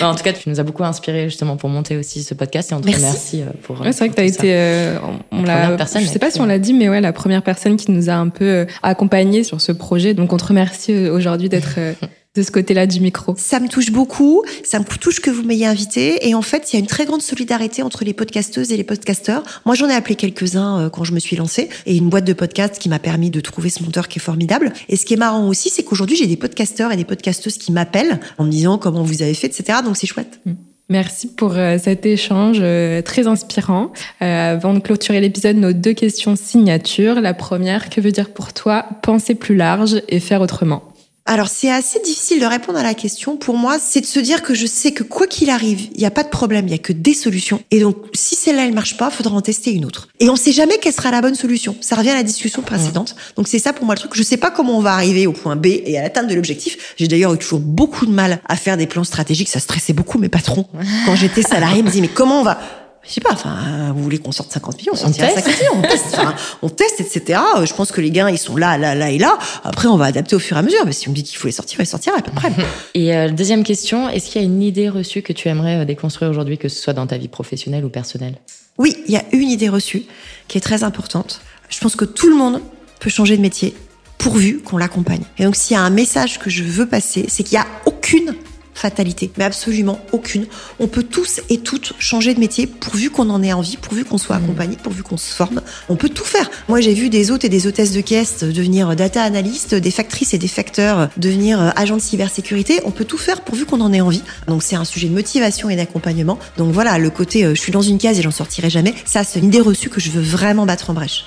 Bah, 0.00 0.08
en 0.08 0.14
tout 0.14 0.24
cas, 0.24 0.32
tu 0.32 0.50
nous 0.50 0.60
as 0.60 0.62
beaucoup 0.62 0.84
inspiré 0.84 1.24
justement 1.24 1.56
pour 1.56 1.70
monter 1.70 1.96
aussi 1.96 2.22
ce 2.22 2.34
podcast 2.34 2.70
et 2.70 2.74
on 2.74 2.80
te 2.80 2.86
Merci. 2.86 3.02
remercie 3.04 3.42
euh, 3.42 3.46
pour. 3.62 3.80
Ouais, 3.80 3.92
c'est 3.92 4.00
vrai 4.00 4.08
que 4.10 4.14
tu 4.14 4.20
as 4.20 4.24
été, 4.24 4.54
euh, 4.54 4.98
on, 5.30 5.42
La 5.42 5.46
l'a, 5.46 5.60
première 5.60 5.76
personne, 5.76 6.02
je 6.02 6.08
sais 6.08 6.18
pas 6.18 6.30
si 6.30 6.40
on 6.40 6.44
l'a 6.44 6.58
dit, 6.58 6.74
mais 6.74 6.88
ouais, 6.88 7.00
la 7.00 7.12
première 7.12 7.42
personne 7.42 7.76
qui 7.76 7.90
nous 7.92 8.10
a 8.10 8.14
un 8.14 8.28
peu 8.28 8.44
euh, 8.44 8.66
accompagnés 8.82 9.44
sur 9.44 9.60
ce 9.60 9.72
projet. 9.72 10.12
Donc 10.12 10.32
on 10.32 10.36
te 10.36 10.44
remercie 10.44 10.92
euh, 10.92 11.14
aujourd'hui 11.14 11.48
d'être 11.48 11.76
euh, 11.78 11.94
de 12.36 12.42
ce 12.42 12.50
côté-là 12.50 12.86
du 12.86 13.00
micro. 13.00 13.34
Ça 13.36 13.60
me 13.60 13.68
touche 13.68 13.90
beaucoup, 13.90 14.44
ça 14.62 14.78
me 14.78 14.84
touche 14.84 15.20
que 15.20 15.30
vous 15.30 15.42
m'ayez 15.42 15.66
invité. 15.66 16.28
Et 16.28 16.34
en 16.34 16.42
fait, 16.42 16.72
il 16.72 16.76
y 16.76 16.78
a 16.78 16.80
une 16.80 16.86
très 16.86 17.06
grande 17.06 17.22
solidarité 17.22 17.82
entre 17.82 18.04
les 18.04 18.12
podcasteuses 18.12 18.72
et 18.72 18.76
les 18.76 18.84
podcasteurs. 18.84 19.42
Moi, 19.64 19.74
j'en 19.74 19.88
ai 19.88 19.94
appelé 19.94 20.14
quelques-uns 20.14 20.80
euh, 20.80 20.90
quand 20.90 21.04
je 21.04 21.12
me 21.12 21.18
suis 21.18 21.36
lancée, 21.36 21.68
et 21.86 21.96
une 21.96 22.08
boîte 22.08 22.24
de 22.24 22.32
podcast 22.32 22.78
qui 22.78 22.88
m'a 22.88 22.98
permis 22.98 23.30
de 23.30 23.40
trouver 23.40 23.70
ce 23.70 23.82
monteur 23.82 24.08
qui 24.08 24.18
est 24.18 24.22
formidable. 24.22 24.72
Et 24.88 24.96
ce 24.96 25.06
qui 25.06 25.14
est 25.14 25.18
marrant 25.18 25.48
aussi, 25.48 25.70
c'est 25.70 25.82
qu'aujourd'hui, 25.82 26.16
j'ai 26.16 26.26
des 26.26 26.36
podcasteurs 26.36 26.92
et 26.92 26.96
des 26.96 27.04
podcasteuses 27.04 27.56
qui 27.56 27.72
m'appellent 27.72 28.20
en 28.38 28.44
me 28.44 28.50
disant 28.50 28.78
comment 28.78 29.02
vous 29.02 29.22
avez 29.22 29.34
fait, 29.34 29.46
etc. 29.46 29.78
Donc 29.84 29.96
c'est 29.96 30.06
chouette. 30.06 30.40
Merci 30.88 31.28
pour 31.28 31.56
euh, 31.56 31.78
cet 31.78 32.06
échange 32.06 32.58
euh, 32.60 33.02
très 33.02 33.26
inspirant. 33.26 33.92
Avant 34.20 34.72
de 34.72 34.78
clôturer 34.78 35.20
l'épisode, 35.20 35.56
nos 35.56 35.72
deux 35.72 35.94
questions 35.94 36.36
signatures. 36.36 37.20
La 37.20 37.34
première, 37.34 37.90
que 37.90 38.00
veut 38.00 38.12
dire 38.12 38.30
pour 38.30 38.52
toi 38.52 38.84
penser 39.02 39.34
plus 39.34 39.56
large 39.56 40.02
et 40.08 40.20
faire 40.20 40.42
autrement? 40.42 40.82
Alors, 41.28 41.48
c'est 41.48 41.70
assez 41.70 41.98
difficile 41.98 42.40
de 42.40 42.46
répondre 42.46 42.78
à 42.78 42.84
la 42.84 42.94
question. 42.94 43.36
Pour 43.36 43.56
moi, 43.56 43.78
c'est 43.80 44.00
de 44.00 44.06
se 44.06 44.20
dire 44.20 44.42
que 44.42 44.54
je 44.54 44.64
sais 44.64 44.92
que 44.92 45.02
quoi 45.02 45.26
qu'il 45.26 45.50
arrive, 45.50 45.88
il 45.92 45.98
n'y 45.98 46.06
a 46.06 46.12
pas 46.12 46.22
de 46.22 46.28
problème, 46.28 46.68
il 46.68 46.70
y 46.70 46.74
a 46.74 46.78
que 46.78 46.92
des 46.92 47.14
solutions. 47.14 47.60
Et 47.72 47.80
donc, 47.80 47.96
si 48.14 48.36
celle-là, 48.36 48.64
elle 48.64 48.72
marche 48.72 48.96
pas, 48.96 49.10
faudra 49.10 49.34
en 49.34 49.40
tester 49.40 49.72
une 49.72 49.84
autre. 49.84 50.06
Et 50.20 50.30
on 50.30 50.36
sait 50.36 50.52
jamais 50.52 50.78
quelle 50.78 50.92
sera 50.92 51.10
la 51.10 51.20
bonne 51.20 51.34
solution. 51.34 51.76
Ça 51.80 51.96
revient 51.96 52.10
à 52.10 52.14
la 52.14 52.22
discussion 52.22 52.62
précédente. 52.62 53.16
Donc, 53.34 53.48
c'est 53.48 53.58
ça 53.58 53.72
pour 53.72 53.86
moi 53.86 53.96
le 53.96 53.98
truc. 53.98 54.12
Je 54.14 54.22
sais 54.22 54.36
pas 54.36 54.52
comment 54.52 54.78
on 54.78 54.80
va 54.80 54.92
arriver 54.92 55.26
au 55.26 55.32
point 55.32 55.56
B 55.56 55.66
et 55.66 55.98
à 55.98 56.02
l'atteinte 56.02 56.28
de 56.28 56.34
l'objectif. 56.34 56.94
J'ai 56.96 57.08
d'ailleurs 57.08 57.34
eu 57.34 57.38
toujours 57.38 57.60
beaucoup 57.60 58.06
de 58.06 58.12
mal 58.12 58.40
à 58.48 58.54
faire 58.54 58.76
des 58.76 58.86
plans 58.86 59.02
stratégiques. 59.02 59.48
Ça 59.48 59.58
stressait 59.58 59.94
beaucoup 59.94 60.18
mes 60.18 60.28
patrons. 60.28 60.66
Quand 61.06 61.16
j'étais 61.16 61.42
salarié, 61.42 61.80
ils 61.80 61.84
me 61.84 61.90
disaient, 61.90 62.02
mais 62.02 62.08
comment 62.08 62.40
on 62.40 62.44
va 62.44 62.85
je 63.08 63.12
sais 63.14 63.20
pas, 63.20 63.32
enfin, 63.32 63.92
vous 63.94 64.02
voulez 64.02 64.18
qu'on 64.18 64.32
sorte 64.32 64.50
50 64.52 64.78
millions, 64.78 64.92
on 64.94 65.10
teste. 65.10 65.36
50 65.36 65.46
millions, 65.46 65.72
on 65.76 65.82
teste, 65.82 66.06
enfin, 66.12 66.34
on 66.62 66.68
teste, 66.68 67.00
etc. 67.00 67.40
Je 67.64 67.72
pense 67.72 67.92
que 67.92 68.00
les 68.00 68.10
gains, 68.10 68.28
ils 68.30 68.38
sont 68.38 68.56
là, 68.56 68.76
là, 68.78 68.94
là 68.94 69.10
et 69.10 69.18
là. 69.18 69.38
Après, 69.62 69.86
on 69.86 69.96
va 69.96 70.06
adapter 70.06 70.34
au 70.34 70.40
fur 70.40 70.56
et 70.56 70.60
à 70.60 70.62
mesure. 70.62 70.84
Mais 70.84 70.92
si 70.92 71.08
on 71.08 71.12
me 71.12 71.16
dit 71.16 71.22
qu'il 71.22 71.38
faut 71.38 71.46
les 71.46 71.52
sortir, 71.52 71.78
on 71.78 71.82
les 71.82 71.86
sortira 71.86 72.16
à 72.18 72.22
peu 72.22 72.32
près. 72.32 72.50
Et 72.94 73.14
euh, 73.14 73.30
deuxième 73.30 73.62
question, 73.62 74.08
est-ce 74.08 74.30
qu'il 74.30 74.40
y 74.40 74.44
a 74.44 74.46
une 74.46 74.62
idée 74.62 74.88
reçue 74.88 75.22
que 75.22 75.32
tu 75.32 75.48
aimerais 75.48 75.82
euh, 75.82 75.84
déconstruire 75.84 76.30
aujourd'hui, 76.30 76.58
que 76.58 76.68
ce 76.68 76.80
soit 76.80 76.94
dans 76.94 77.06
ta 77.06 77.16
vie 77.16 77.28
professionnelle 77.28 77.84
ou 77.84 77.88
personnelle? 77.88 78.38
Oui, 78.78 78.96
il 79.06 79.14
y 79.14 79.16
a 79.16 79.22
une 79.32 79.50
idée 79.50 79.68
reçue 79.68 80.02
qui 80.48 80.58
est 80.58 80.62
très 80.62 80.82
importante. 80.82 81.40
Je 81.68 81.78
pense 81.78 81.94
que 81.94 82.04
tout 82.04 82.28
le 82.28 82.34
monde 82.34 82.60
peut 82.98 83.10
changer 83.10 83.36
de 83.36 83.42
métier 83.42 83.74
pourvu 84.18 84.60
qu'on 84.62 84.78
l'accompagne. 84.78 85.22
Et 85.38 85.44
donc, 85.44 85.54
s'il 85.54 85.76
y 85.76 85.78
a 85.78 85.82
un 85.82 85.90
message 85.90 86.38
que 86.38 86.50
je 86.50 86.64
veux 86.64 86.86
passer, 86.86 87.26
c'est 87.28 87.44
qu'il 87.44 87.58
n'y 87.58 87.64
a 87.64 87.68
aucune 87.84 88.34
fatalité, 88.76 89.30
mais 89.38 89.44
absolument 89.44 90.00
aucune. 90.12 90.46
On 90.78 90.86
peut 90.86 91.02
tous 91.02 91.40
et 91.48 91.58
toutes 91.58 91.94
changer 91.98 92.34
de 92.34 92.40
métier 92.40 92.66
pourvu 92.66 93.10
qu'on 93.10 93.30
en 93.30 93.42
ait 93.42 93.52
envie, 93.52 93.76
pourvu 93.76 94.04
qu'on 94.04 94.18
soit 94.18 94.36
accompagné, 94.36 94.76
pourvu 94.80 95.02
qu'on 95.02 95.16
se 95.16 95.34
forme. 95.34 95.62
On 95.88 95.96
peut 95.96 96.08
tout 96.08 96.24
faire. 96.24 96.50
Moi, 96.68 96.80
j'ai 96.80 96.94
vu 96.94 97.08
des 97.08 97.30
hôtes 97.30 97.44
et 97.44 97.48
des 97.48 97.66
hôtesses 97.66 97.92
de 97.92 98.00
caisse 98.00 98.44
devenir 98.44 98.94
data 98.94 99.22
analystes, 99.22 99.74
des 99.74 99.90
factrices 99.90 100.34
et 100.34 100.38
des 100.38 100.48
facteurs 100.48 101.08
devenir 101.16 101.60
euh, 101.60 101.70
agents 101.76 101.96
de 101.96 102.02
cybersécurité. 102.02 102.80
On 102.84 102.90
peut 102.90 103.04
tout 103.04 103.18
faire 103.18 103.40
pourvu 103.40 103.64
qu'on 103.64 103.80
en 103.80 103.92
ait 103.92 104.00
envie. 104.00 104.22
Donc, 104.46 104.62
c'est 104.62 104.76
un 104.76 104.84
sujet 104.84 105.08
de 105.08 105.14
motivation 105.14 105.70
et 105.70 105.76
d'accompagnement. 105.76 106.38
Donc 106.56 106.72
voilà, 106.72 106.98
le 106.98 107.10
côté 107.10 107.44
euh, 107.44 107.54
je 107.54 107.60
suis 107.60 107.72
dans 107.72 107.82
une 107.82 107.98
case 107.98 108.18
et 108.18 108.22
j'en 108.22 108.30
sortirai 108.30 108.70
jamais, 108.70 108.94
ça, 109.04 109.24
c'est 109.24 109.38
une 109.38 109.46
idée 109.46 109.60
reçue 109.60 109.88
que 109.88 110.00
je 110.00 110.10
veux 110.10 110.22
vraiment 110.22 110.66
battre 110.66 110.90
en 110.90 110.94
brèche. 110.94 111.24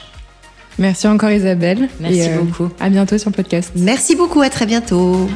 Merci 0.77 1.07
encore 1.07 1.31
Isabelle. 1.31 1.89
Merci 1.99 2.19
Et, 2.19 2.29
euh, 2.29 2.39
beaucoup. 2.39 2.69
À 2.79 2.89
bientôt 2.89 3.17
sur 3.17 3.29
le 3.29 3.35
podcast. 3.35 3.71
Merci 3.75 4.15
beaucoup, 4.15 4.41
à 4.41 4.49
très 4.49 4.65
bientôt. 4.65 5.29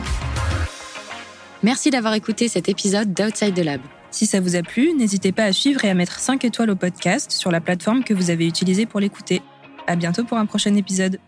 Merci 1.63 1.91
d'avoir 1.91 2.13
écouté 2.13 2.49
cet 2.49 2.67
épisode 2.67 3.14
d'Outside 3.14 3.53
the 3.53 3.64
Lab. 3.64 3.80
Si 4.11 4.26
ça 4.26 4.41
vous 4.41 4.57
a 4.57 4.61
plu, 4.61 4.93
n'hésitez 4.93 5.32
pas 5.32 5.45
à 5.45 5.53
suivre 5.53 5.86
et 5.86 5.89
à 5.89 5.93
mettre 5.93 6.20
5 6.20 6.43
étoiles 6.43 6.70
au 6.70 6.76
podcast 6.76 7.32
sur 7.32 7.51
la 7.51 7.61
plateforme 7.61 8.03
que 8.03 8.14
vous 8.14 8.30
avez 8.30 8.45
utilisée 8.45 8.86
pour 8.86 8.99
l'écouter. 8.99 9.41
À 9.88 9.95
bientôt 9.95 10.26
pour 10.26 10.38
un 10.38 10.45
prochain 10.45 10.76
épisode. 10.76 11.20